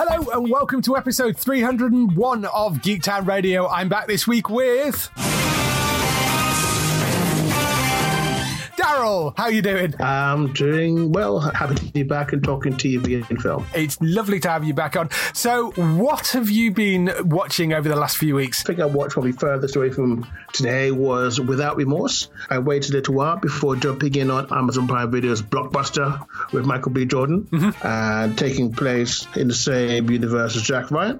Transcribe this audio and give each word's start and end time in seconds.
Hello 0.00 0.30
and 0.30 0.48
welcome 0.48 0.80
to 0.82 0.96
episode 0.96 1.36
301 1.36 2.44
of 2.44 2.76
Geektown 2.76 3.26
Radio. 3.26 3.66
I'm 3.66 3.88
back 3.88 4.06
this 4.06 4.28
week 4.28 4.48
with 4.48 5.10
Darryl. 8.78 9.34
How 9.36 9.48
you 9.48 9.60
doing? 9.60 9.92
I'm 10.00 10.52
doing 10.52 11.10
well. 11.10 11.40
Happy 11.40 11.74
to 11.74 11.84
be 11.86 12.04
back 12.04 12.32
and 12.32 12.44
talking 12.44 12.74
TV 12.74 13.28
and 13.28 13.42
film. 13.42 13.66
It's 13.74 13.98
lovely 14.00 14.38
to 14.38 14.48
have 14.48 14.62
you 14.62 14.72
back 14.72 14.94
on. 14.94 15.10
So, 15.34 15.72
what 15.72 16.28
have 16.28 16.48
you 16.48 16.70
been 16.70 17.10
watching 17.24 17.72
over 17.72 17.88
the 17.88 17.96
last 17.96 18.18
few 18.18 18.36
weeks? 18.36 18.62
I 18.64 18.68
think 18.68 18.78
I 18.78 18.86
watched 18.86 19.14
probably 19.14 19.32
furthest 19.32 19.74
away 19.74 19.90
from 19.90 20.30
today 20.52 20.92
was 20.92 21.40
Without 21.40 21.76
Remorse. 21.76 22.30
I 22.48 22.60
waited 22.60 22.92
a 22.92 22.98
little 22.98 23.14
while 23.14 23.36
before 23.38 23.74
jumping 23.74 24.14
in 24.14 24.30
on 24.30 24.52
Amazon 24.52 24.86
Prime 24.86 25.10
Video's 25.10 25.42
Blockbuster 25.42 26.24
with 26.52 26.64
Michael 26.64 26.92
B. 26.92 27.04
Jordan 27.04 27.48
mm-hmm. 27.50 27.84
and 27.84 28.38
taking 28.38 28.72
place 28.72 29.26
in 29.34 29.48
the 29.48 29.54
same 29.54 30.08
universe 30.08 30.54
as 30.54 30.62
Jack 30.62 30.92
Ryan. 30.92 31.18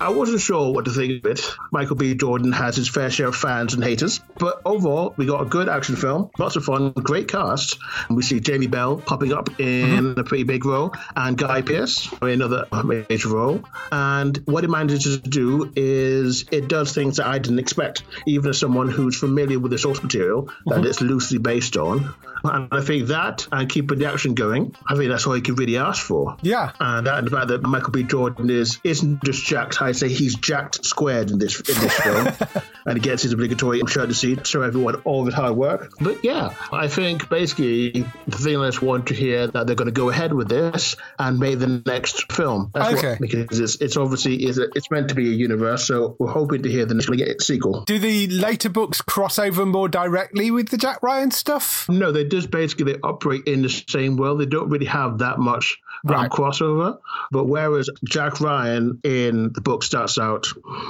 I 0.00 0.08
wasn't 0.08 0.40
sure 0.40 0.72
what 0.72 0.86
to 0.86 0.90
think 0.90 1.22
of 1.22 1.30
it. 1.30 1.54
Michael 1.70 1.96
B. 1.96 2.14
Jordan 2.14 2.52
has 2.52 2.76
his 2.76 2.88
fair 2.88 3.10
share 3.10 3.28
of 3.28 3.36
fans 3.36 3.74
and 3.74 3.84
haters, 3.84 4.20
but 4.38 4.62
overall, 4.64 5.12
we 5.18 5.26
got 5.26 5.42
a 5.42 5.44
good 5.44 5.68
action 5.68 5.96
film, 5.96 6.30
lots 6.38 6.56
of 6.56 6.64
fun, 6.64 6.93
great 7.02 7.28
cast. 7.28 7.78
We 8.10 8.22
see 8.22 8.40
Jamie 8.40 8.66
Bell 8.66 8.96
popping 8.96 9.32
up 9.32 9.48
in 9.60 9.88
mm-hmm. 9.88 10.20
a 10.20 10.24
pretty 10.24 10.44
big 10.44 10.64
role 10.64 10.94
and 11.16 11.36
Guy 11.36 11.62
Pearce 11.62 12.12
in 12.22 12.42
another 12.42 12.66
major 12.84 13.28
role. 13.28 13.64
And 13.90 14.36
what 14.44 14.64
it 14.64 14.70
manages 14.70 15.20
to 15.20 15.28
do 15.28 15.72
is 15.76 16.46
it 16.50 16.68
does 16.68 16.94
things 16.94 17.16
that 17.16 17.26
I 17.26 17.38
didn't 17.38 17.58
expect, 17.58 18.02
even 18.26 18.50
as 18.50 18.58
someone 18.58 18.88
who's 18.88 19.18
familiar 19.18 19.58
with 19.58 19.72
the 19.72 19.78
source 19.78 20.02
material 20.02 20.50
that 20.66 20.74
mm-hmm. 20.76 20.86
it's 20.86 21.00
loosely 21.00 21.38
based 21.38 21.76
on. 21.76 22.14
And 22.44 22.68
I 22.72 22.80
think 22.82 23.08
that 23.08 23.46
and 23.50 23.68
keeping 23.68 23.98
the 23.98 24.06
action 24.06 24.34
going, 24.34 24.74
I 24.86 24.96
think 24.96 25.10
that's 25.10 25.26
all 25.26 25.36
you 25.36 25.42
can 25.42 25.54
really 25.54 25.78
ask 25.78 26.04
for. 26.04 26.36
Yeah. 26.42 26.72
And 26.78 27.06
that 27.06 27.18
and 27.18 27.26
the 27.26 27.30
fact 27.30 27.48
that 27.48 27.62
Michael 27.62 27.92
B. 27.92 28.02
Jordan 28.02 28.50
is 28.50 28.78
isn't 28.84 29.24
just 29.24 29.44
jacked, 29.44 29.80
I 29.80 29.92
say 29.92 30.08
he's 30.08 30.36
jacked 30.36 30.84
squared 30.84 31.30
in 31.30 31.38
this 31.38 31.58
in 31.60 31.80
this 31.80 31.94
film. 31.94 32.28
and 32.86 32.96
he 32.98 33.00
gets 33.00 33.22
his 33.22 33.32
obligatory 33.32 33.80
shirt 33.88 34.08
to 34.08 34.14
see 34.14 34.36
show 34.44 34.62
everyone 34.62 34.96
all 35.04 35.20
of 35.20 35.26
his 35.26 35.34
hard 35.34 35.56
work. 35.56 35.92
But 36.00 36.24
yeah, 36.24 36.54
I 36.72 36.88
think 36.88 37.28
basically 37.28 38.04
the 38.26 38.54
just 38.74 38.82
want 38.82 39.06
to 39.08 39.14
hear 39.14 39.46
that 39.46 39.66
they're 39.66 39.76
going 39.76 39.86
to 39.86 39.92
go 39.92 40.10
ahead 40.10 40.32
with 40.32 40.48
this 40.48 40.96
and 41.18 41.38
make 41.38 41.58
the 41.58 41.82
next 41.86 42.32
film. 42.32 42.70
That's 42.74 42.94
Okay. 42.98 43.10
what, 43.10 43.20
because 43.20 43.60
it's, 43.60 43.76
it's 43.80 43.96
obviously 43.96 44.44
is 44.44 44.58
it's 44.58 44.90
meant 44.90 45.08
to 45.08 45.14
be 45.14 45.28
a 45.28 45.34
universe, 45.34 45.86
so 45.86 46.16
we're 46.18 46.30
hoping 46.30 46.62
to 46.64 46.70
hear 46.70 46.86
the 46.86 46.94
next 46.94 47.08
get 47.10 47.40
sequel. 47.42 47.84
Do 47.84 47.98
the 47.98 48.26
later 48.28 48.68
books 48.68 49.00
cross 49.00 49.38
over 49.38 49.64
more 49.64 49.88
directly 49.88 50.50
with 50.50 50.68
the 50.70 50.76
Jack 50.76 51.02
Ryan 51.02 51.30
stuff? 51.30 51.88
No, 51.88 52.10
they 52.12 52.24
just 52.34 52.50
basically 52.50 52.92
they 52.92 52.98
operate 53.02 53.44
in 53.46 53.62
the 53.62 53.68
same 53.68 54.16
world. 54.16 54.40
They 54.40 54.46
don't 54.46 54.68
really 54.68 54.86
have 54.86 55.18
that 55.18 55.38
much 55.38 55.78
um, 56.06 56.14
Right. 56.14 56.30
crossover. 56.30 56.98
But 57.30 57.44
whereas 57.44 57.88
Jack 58.04 58.40
Ryan 58.40 59.00
in 59.04 59.52
the 59.52 59.60
book 59.60 59.82
starts 59.82 60.18
out, 60.18 60.48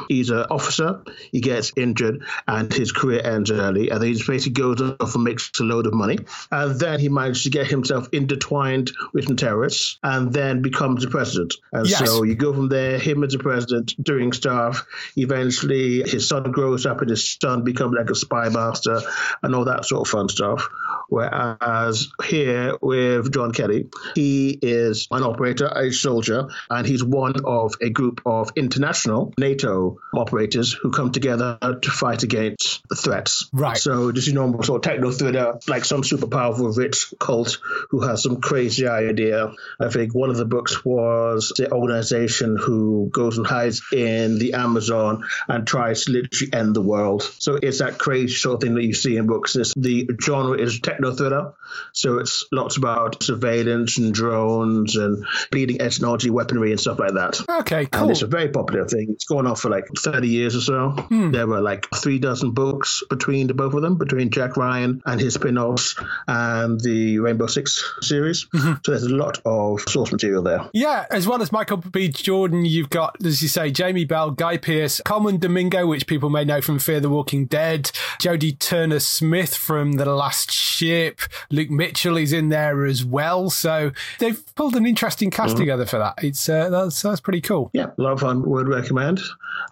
he's 0.08 0.30
an 0.30 0.46
officer, 0.50 1.02
he 1.30 1.40
gets 1.40 1.72
injured, 1.76 2.24
and 2.48 2.72
his 2.72 2.90
career 2.92 3.20
ends 3.24 3.50
early, 3.50 3.90
and 3.90 4.00
then 4.00 4.08
he 4.12 4.22
basically 4.26 4.52
goes 4.52 4.80
off 4.80 5.14
and 5.14 5.24
makes 5.24 5.50
a 5.60 5.62
load 5.64 5.86
of 5.86 5.94
money, 5.94 6.18
and 6.50 6.80
then 6.80 6.98
he 6.98 7.08
manages 7.08 7.44
to 7.44 7.50
get 7.50 7.66
himself 7.66 8.08
intertwined 8.12 8.90
with 9.12 9.26
some 9.26 9.36
terrorists, 9.36 9.98
and 10.02 10.32
then 10.32 10.62
becomes 10.62 11.04
the 11.04 11.10
president. 11.10 11.54
And 11.72 11.88
Yes. 11.88 11.98
so 12.08 12.22
you 12.24 12.34
go 12.34 12.52
from 12.52 12.68
there, 12.68 12.98
him 12.98 13.22
as 13.22 13.34
a 13.34 13.38
president, 13.38 13.94
doing 14.02 14.32
stuff. 14.32 14.86
Eventually, 15.16 16.02
his 16.02 16.28
son 16.28 16.50
grows 16.50 16.86
up, 16.86 17.00
and 17.02 17.10
his 17.10 17.36
son 17.40 17.62
becomes 17.64 17.94
like 17.96 18.10
a 18.10 18.14
spy 18.14 18.48
master, 18.48 19.00
and 19.42 19.54
all 19.54 19.64
that 19.66 19.84
sort 19.84 20.06
of 20.06 20.10
fun 20.10 20.28
stuff. 20.28 20.68
Whereas 21.14 22.08
here 22.24 22.76
with 22.82 23.32
John 23.32 23.52
Kelly, 23.52 23.86
he 24.16 24.58
is 24.60 25.06
an 25.12 25.22
operator, 25.22 25.66
a 25.66 25.92
soldier, 25.92 26.48
and 26.68 26.84
he's 26.84 27.04
one 27.04 27.36
of 27.44 27.74
a 27.80 27.88
group 27.88 28.22
of 28.26 28.50
international 28.56 29.32
NATO 29.38 29.98
operators 30.12 30.72
who 30.72 30.90
come 30.90 31.12
together 31.12 31.56
to 31.62 31.90
fight 31.92 32.24
against 32.24 32.82
threats. 32.96 33.48
Right. 33.52 33.76
So 33.76 34.10
this 34.10 34.26
is 34.26 34.32
normal 34.32 34.64
sort 34.64 34.84
of 34.84 34.90
techno 34.90 35.12
thriller, 35.12 35.60
like 35.68 35.84
some 35.84 36.02
super 36.02 36.26
powerful 36.26 36.72
rich 36.72 37.14
cult 37.20 37.58
who 37.90 38.00
has 38.00 38.24
some 38.24 38.40
crazy 38.40 38.88
idea. 38.88 39.52
I 39.78 39.90
think 39.90 40.16
one 40.16 40.30
of 40.30 40.36
the 40.36 40.44
books 40.44 40.84
was 40.84 41.52
the 41.56 41.70
organization 41.70 42.56
who 42.60 43.08
goes 43.12 43.38
and 43.38 43.46
hides 43.46 43.82
in 43.92 44.40
the 44.40 44.54
Amazon 44.54 45.22
and 45.46 45.64
tries 45.64 46.06
to 46.06 46.10
literally 46.10 46.52
end 46.52 46.74
the 46.74 46.82
world. 46.82 47.22
So 47.38 47.54
it's 47.54 47.78
that 47.78 47.98
crazy 47.98 48.34
sort 48.34 48.54
of 48.54 48.60
thing 48.62 48.74
that 48.74 48.84
you 48.84 48.94
see 48.94 49.16
in 49.16 49.28
books. 49.28 49.54
It's, 49.54 49.72
the 49.76 50.08
genre 50.20 50.58
is 50.58 50.80
techno 50.80 51.03
thriller, 51.12 51.54
so 51.92 52.18
it's 52.18 52.46
lots 52.52 52.76
about 52.76 53.22
surveillance 53.22 53.98
and 53.98 54.14
drones 54.14 54.96
and 54.96 55.26
bleeding 55.50 55.80
edge 55.80 55.96
technology, 55.96 56.30
weaponry, 56.30 56.70
and 56.70 56.80
stuff 56.80 56.98
like 56.98 57.14
that. 57.14 57.40
Okay, 57.60 57.86
cool. 57.86 58.02
And 58.02 58.10
it's 58.10 58.22
a 58.22 58.26
very 58.26 58.48
popular 58.48 58.86
thing. 58.86 59.08
It's 59.10 59.24
going 59.24 59.46
on 59.46 59.56
for 59.56 59.70
like 59.70 59.86
30 59.96 60.28
years 60.28 60.54
or 60.56 60.60
so. 60.60 60.90
Hmm. 60.90 61.30
There 61.30 61.46
were 61.46 61.60
like 61.60 61.86
three 61.94 62.18
dozen 62.18 62.52
books 62.52 63.02
between 63.08 63.46
the 63.46 63.54
both 63.54 63.74
of 63.74 63.82
them, 63.82 63.96
between 63.96 64.30
Jack 64.30 64.56
Ryan 64.56 65.02
and 65.04 65.20
his 65.20 65.34
spin 65.34 65.58
offs 65.58 65.96
and 66.26 66.80
the 66.80 67.18
Rainbow 67.18 67.46
Six 67.46 67.82
series. 68.00 68.46
Mm-hmm. 68.46 68.74
So 68.84 68.92
there's 68.92 69.04
a 69.04 69.14
lot 69.14 69.40
of 69.44 69.80
source 69.82 70.12
material 70.12 70.42
there. 70.42 70.68
Yeah, 70.72 71.06
as 71.10 71.26
well 71.26 71.42
as 71.42 71.52
Michael 71.52 71.78
B. 71.78 72.08
Jordan, 72.08 72.64
you've 72.64 72.90
got, 72.90 73.24
as 73.24 73.42
you 73.42 73.48
say, 73.48 73.70
Jamie 73.70 74.04
Bell, 74.04 74.30
Guy 74.30 74.56
Pearce, 74.56 75.00
Colman 75.04 75.38
Domingo, 75.38 75.86
which 75.86 76.06
people 76.06 76.30
may 76.30 76.44
know 76.44 76.60
from 76.60 76.78
Fear 76.78 77.00
the 77.00 77.10
Walking 77.10 77.46
Dead, 77.46 77.84
Jodie 78.20 78.58
Turner 78.58 79.00
Smith 79.00 79.54
from 79.54 79.92
The 79.92 80.04
Last 80.04 80.50
Ship, 80.84 81.18
Luke 81.50 81.70
Mitchell 81.70 82.16
is 82.16 82.32
in 82.32 82.50
there 82.50 82.84
as 82.84 83.04
well. 83.04 83.48
So 83.50 83.92
they've 84.18 84.42
pulled 84.54 84.76
an 84.76 84.86
interesting 84.86 85.30
cast 85.30 85.56
together 85.56 85.86
for 85.86 85.98
that. 85.98 86.14
It's 86.22 86.48
uh, 86.48 86.68
that's 86.68 87.00
that's 87.02 87.20
pretty 87.20 87.40
cool. 87.40 87.70
Yeah, 87.72 87.86
a 87.96 88.02
lot 88.02 88.12
of 88.12 88.20
fun. 88.20 88.42
Would 88.48 88.68
recommend. 88.68 89.20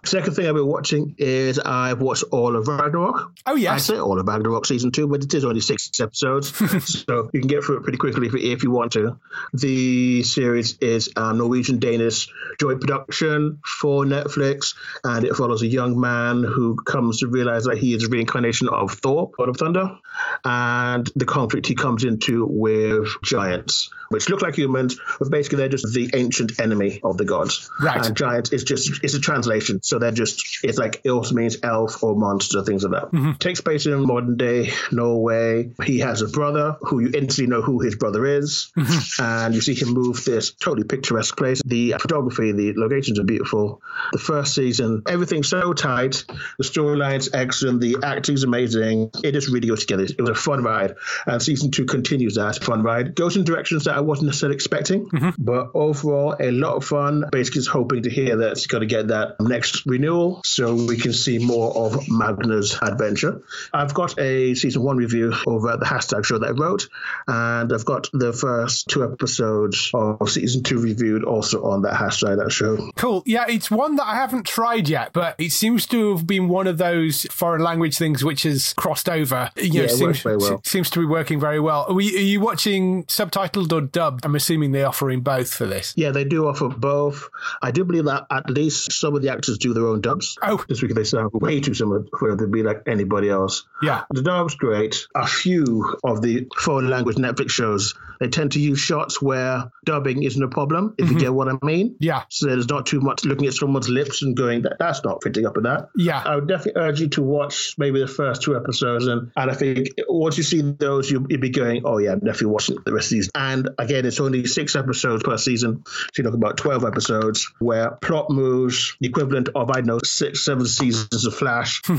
Second 0.05 0.33
thing 0.35 0.47
I've 0.47 0.55
been 0.55 0.67
watching 0.67 1.15
is 1.17 1.59
I've 1.59 2.01
watched 2.01 2.23
all 2.31 2.55
of 2.55 2.67
Ragnarok. 2.67 3.33
Oh 3.45 3.55
I 3.55 3.59
yes, 3.59 3.85
say 3.85 3.97
all 3.97 4.19
of 4.19 4.27
Ragnarok 4.27 4.65
season 4.65 4.91
two, 4.91 5.07
but 5.07 5.23
it 5.23 5.33
is 5.33 5.45
only 5.45 5.59
six 5.61 5.99
episodes, 5.99 6.53
so 7.05 7.29
you 7.33 7.39
can 7.41 7.47
get 7.47 7.63
through 7.63 7.77
it 7.77 7.83
pretty 7.83 7.97
quickly 7.97 8.27
if, 8.27 8.35
if 8.35 8.63
you 8.63 8.71
want 8.71 8.93
to. 8.93 9.19
The 9.53 10.23
series 10.23 10.77
is 10.79 11.09
a 11.15 11.33
Norwegian 11.33 11.79
Danish 11.79 12.29
joint 12.59 12.81
production 12.81 13.59
for 13.65 14.03
Netflix, 14.05 14.75
and 15.03 15.25
it 15.25 15.35
follows 15.35 15.61
a 15.61 15.67
young 15.67 15.99
man 15.99 16.43
who 16.43 16.75
comes 16.75 17.19
to 17.19 17.27
realize 17.27 17.65
that 17.65 17.77
he 17.77 17.93
is 17.93 18.03
a 18.05 18.09
reincarnation 18.09 18.69
of 18.69 18.91
Thor, 18.91 19.31
God 19.37 19.49
of 19.49 19.57
Thunder, 19.57 19.97
and 20.43 21.02
the 21.15 21.25
conflict 21.25 21.67
he 21.67 21.75
comes 21.75 22.03
into 22.03 22.45
with 22.45 23.07
giants, 23.23 23.89
which 24.09 24.29
look 24.29 24.41
like 24.41 24.55
humans 24.55 24.99
but 25.19 25.29
basically 25.29 25.57
they're 25.57 25.69
just 25.69 25.93
the 25.93 26.11
ancient 26.13 26.59
enemy 26.59 26.99
of 27.03 27.17
the 27.17 27.25
gods. 27.25 27.69
Right. 27.79 28.05
And 28.05 28.15
giant 28.15 28.53
is 28.53 28.63
just 28.63 29.03
it's 29.03 29.13
a 29.13 29.19
translation, 29.19 29.81
so 29.81 29.99
they're 29.99 30.11
just 30.11 30.59
it's 30.63 30.77
like 30.77 31.01
it 31.03 31.09
also 31.09 31.35
means 31.35 31.57
elf 31.63 32.03
or 32.03 32.15
monster, 32.15 32.63
things 32.63 32.83
like 32.83 33.01
that. 33.01 33.11
Mm-hmm. 33.11 33.33
Takes 33.33 33.61
place 33.61 33.85
in 33.85 34.05
modern 34.05 34.37
day 34.37 34.71
Norway. 34.91 35.71
He 35.83 35.99
has 35.99 36.21
a 36.21 36.27
brother 36.27 36.77
who 36.81 36.99
you 36.99 37.11
instantly 37.13 37.47
know 37.47 37.61
who 37.61 37.79
his 37.79 37.95
brother 37.95 38.25
is, 38.25 38.71
mm-hmm. 38.77 39.23
and 39.23 39.55
you 39.55 39.61
see 39.61 39.75
him 39.75 39.89
move 39.89 40.23
this 40.25 40.51
totally 40.51 40.85
picturesque 40.85 41.37
place. 41.37 41.61
The 41.65 41.95
photography, 41.99 42.51
the 42.51 42.73
locations 42.73 43.19
are 43.19 43.23
beautiful. 43.23 43.81
The 44.11 44.19
first 44.19 44.55
season, 44.55 45.03
everything's 45.07 45.49
so 45.49 45.73
tight. 45.73 46.25
The 46.57 46.63
storyline's 46.63 47.33
excellent. 47.33 47.81
The 47.81 47.97
acting's 48.03 48.43
amazing. 48.43 49.11
It 49.23 49.33
just 49.33 49.49
really 49.49 49.67
goes 49.67 49.81
together. 49.81 50.03
It 50.03 50.21
was 50.21 50.29
a 50.29 50.35
fun 50.35 50.63
ride, 50.63 50.92
and 51.25 51.41
season 51.41 51.71
two 51.71 51.85
continues 51.85 52.35
that 52.35 52.63
fun 52.63 52.83
ride. 52.83 53.15
Goes 53.15 53.37
in 53.37 53.43
directions 53.43 53.85
that 53.85 53.95
I 53.95 54.01
wasn't 54.01 54.27
necessarily 54.27 54.55
expecting, 54.55 55.09
mm-hmm. 55.09 55.29
but 55.37 55.71
overall, 55.73 56.35
a 56.39 56.51
lot 56.51 56.75
of 56.75 56.85
fun. 56.85 57.25
Basically, 57.31 57.59
just 57.59 57.69
hoping 57.69 58.03
to 58.03 58.09
hear 58.09 58.37
that 58.37 58.51
it's 58.53 58.67
going 58.67 58.81
to 58.81 58.87
get 58.87 59.07
that 59.07 59.39
next 59.39 59.85
renewal, 59.85 60.41
so 60.43 60.73
we 60.75 60.97
can 60.97 61.13
see 61.13 61.39
more 61.39 61.75
of 61.75 62.07
Magne's 62.09 62.77
adventure. 62.81 63.41
I've 63.73 63.93
got 63.93 64.19
a 64.19 64.55
season 64.55 64.83
one 64.83 64.97
review 64.97 65.33
over 65.47 65.71
at 65.71 65.79
the 65.79 65.85
hashtag 65.85 66.25
show 66.25 66.37
that 66.39 66.47
I 66.47 66.51
wrote, 66.51 66.87
and 67.27 67.71
I've 67.71 67.85
got 67.85 68.09
the 68.13 68.33
first 68.33 68.87
two 68.87 69.03
episodes 69.03 69.91
of 69.93 70.29
season 70.29 70.63
two 70.63 70.79
reviewed 70.79 71.23
also 71.23 71.63
on 71.63 71.83
that 71.83 71.93
hashtag 71.93 72.37
that 72.37 72.51
show. 72.51 72.91
Cool. 72.95 73.23
Yeah, 73.25 73.45
it's 73.47 73.69
one 73.71 73.95
that 73.95 74.05
I 74.05 74.15
haven't 74.15 74.45
tried 74.45 74.89
yet, 74.89 75.11
but 75.13 75.35
it 75.37 75.51
seems 75.51 75.85
to 75.87 76.15
have 76.15 76.27
been 76.27 76.47
one 76.49 76.67
of 76.67 76.77
those 76.77 77.23
foreign 77.31 77.61
language 77.61 77.97
things 77.97 78.23
which 78.23 78.43
has 78.43 78.73
crossed 78.73 79.09
over. 79.09 79.51
You 79.55 79.73
know, 79.73 79.79
Yeah, 79.79 79.83
it 79.83 79.89
seems, 79.89 80.01
works 80.01 80.19
very 80.21 80.37
well. 80.37 80.61
seems 80.63 80.82
to 80.91 80.99
be 80.99 81.05
working 81.05 81.39
very 81.39 81.59
well. 81.59 81.85
Are, 81.87 81.93
we, 81.93 82.15
are 82.15 82.21
you 82.21 82.39
watching 82.39 83.05
subtitled 83.05 83.71
or 83.71 83.81
dubbed? 83.81 84.25
I'm 84.25 84.35
assuming 84.35 84.71
they're 84.71 84.87
offering 84.87 85.21
both 85.21 85.53
for 85.53 85.65
this. 85.65 85.93
Yeah, 85.95 86.11
they 86.11 86.23
do 86.23 86.47
offer 86.47 86.69
both. 86.69 87.29
I 87.61 87.71
do 87.71 87.83
believe 87.83 88.05
that 88.05 88.27
at 88.29 88.49
least 88.49 88.91
some 88.91 89.15
of 89.15 89.21
the 89.21 89.29
actors 89.29 89.57
do 89.57 89.73
their 89.73 89.87
own 89.87 90.01
dubs. 90.01 90.37
Oh. 90.41 90.63
Just 90.67 90.81
because 90.81 90.95
they 90.95 91.03
sound 91.03 91.31
way 91.33 91.59
too 91.59 91.73
similar 91.73 92.05
for 92.17 92.29
them 92.29 92.37
to 92.39 92.47
be 92.47 92.63
like 92.63 92.83
anybody 92.87 93.29
else. 93.29 93.65
Yeah. 93.81 94.03
The 94.09 94.21
dub's 94.21 94.55
great. 94.55 95.07
A 95.15 95.27
few 95.27 95.97
of 96.03 96.21
the 96.21 96.47
foreign 96.57 96.89
language 96.89 97.17
Netflix 97.17 97.51
shows, 97.51 97.95
they 98.19 98.29
tend 98.29 98.53
to 98.53 98.59
use 98.59 98.79
shots 98.79 99.21
where 99.21 99.71
dubbing 99.85 100.23
isn't 100.23 100.41
a 100.41 100.47
problem, 100.47 100.95
if 100.97 101.11
you 101.11 101.19
get 101.19 101.33
what 101.33 101.49
I 101.49 101.53
mean. 101.61 101.89
Mm-hmm. 101.89 102.03
Yeah. 102.03 102.23
So 102.29 102.47
there's 102.47 102.69
not 102.69 102.85
too 102.85 103.01
much 103.01 103.25
looking 103.25 103.47
at 103.47 103.53
someone's 103.53 103.89
lips 103.89 104.21
and 104.21 104.35
going, 104.35 104.63
that, 104.63 104.77
that's 104.79 105.03
not 105.03 105.23
fitting 105.23 105.45
up 105.45 105.55
with 105.55 105.65
that. 105.65 105.89
Yeah. 105.95 106.21
I 106.23 106.35
would 106.35 106.47
definitely 106.47 106.81
urge 106.81 107.01
you 107.01 107.09
to 107.09 107.21
watch 107.21 107.75
maybe 107.77 107.99
the 107.99 108.07
first 108.07 108.41
two 108.41 108.55
episodes. 108.55 109.07
And, 109.07 109.31
and 109.35 109.51
I 109.51 109.53
think 109.53 109.89
once 110.07 110.37
you 110.37 110.43
see 110.43 110.72
those, 110.79 111.09
you'll, 111.09 111.25
you'll 111.29 111.41
be 111.41 111.49
going, 111.49 111.83
oh, 111.85 111.97
yeah, 111.97 112.13
I'm 112.13 112.19
definitely 112.19 112.47
watching 112.47 112.77
the 112.85 112.93
rest 112.93 113.07
of 113.07 113.11
these. 113.11 113.29
And 113.35 113.69
again, 113.77 114.05
it's 114.05 114.19
only 114.19 114.45
six 114.45 114.75
episodes 114.75 115.23
per 115.23 115.37
season. 115.37 115.83
So 115.85 116.09
you're 116.17 116.25
talking 116.25 116.41
about 116.41 116.57
12 116.57 116.83
episodes 116.85 117.51
where 117.59 117.91
plot 117.91 118.29
moves 118.29 118.95
the 118.99 119.07
equivalent 119.07 119.49
of, 119.55 119.69
I 119.69 119.75
don't 119.75 119.85
know, 119.85 119.99
six, 120.03 120.43
seven 120.43 120.65
seasons 120.65 121.25
of 121.25 121.35
Flash. 121.35 121.81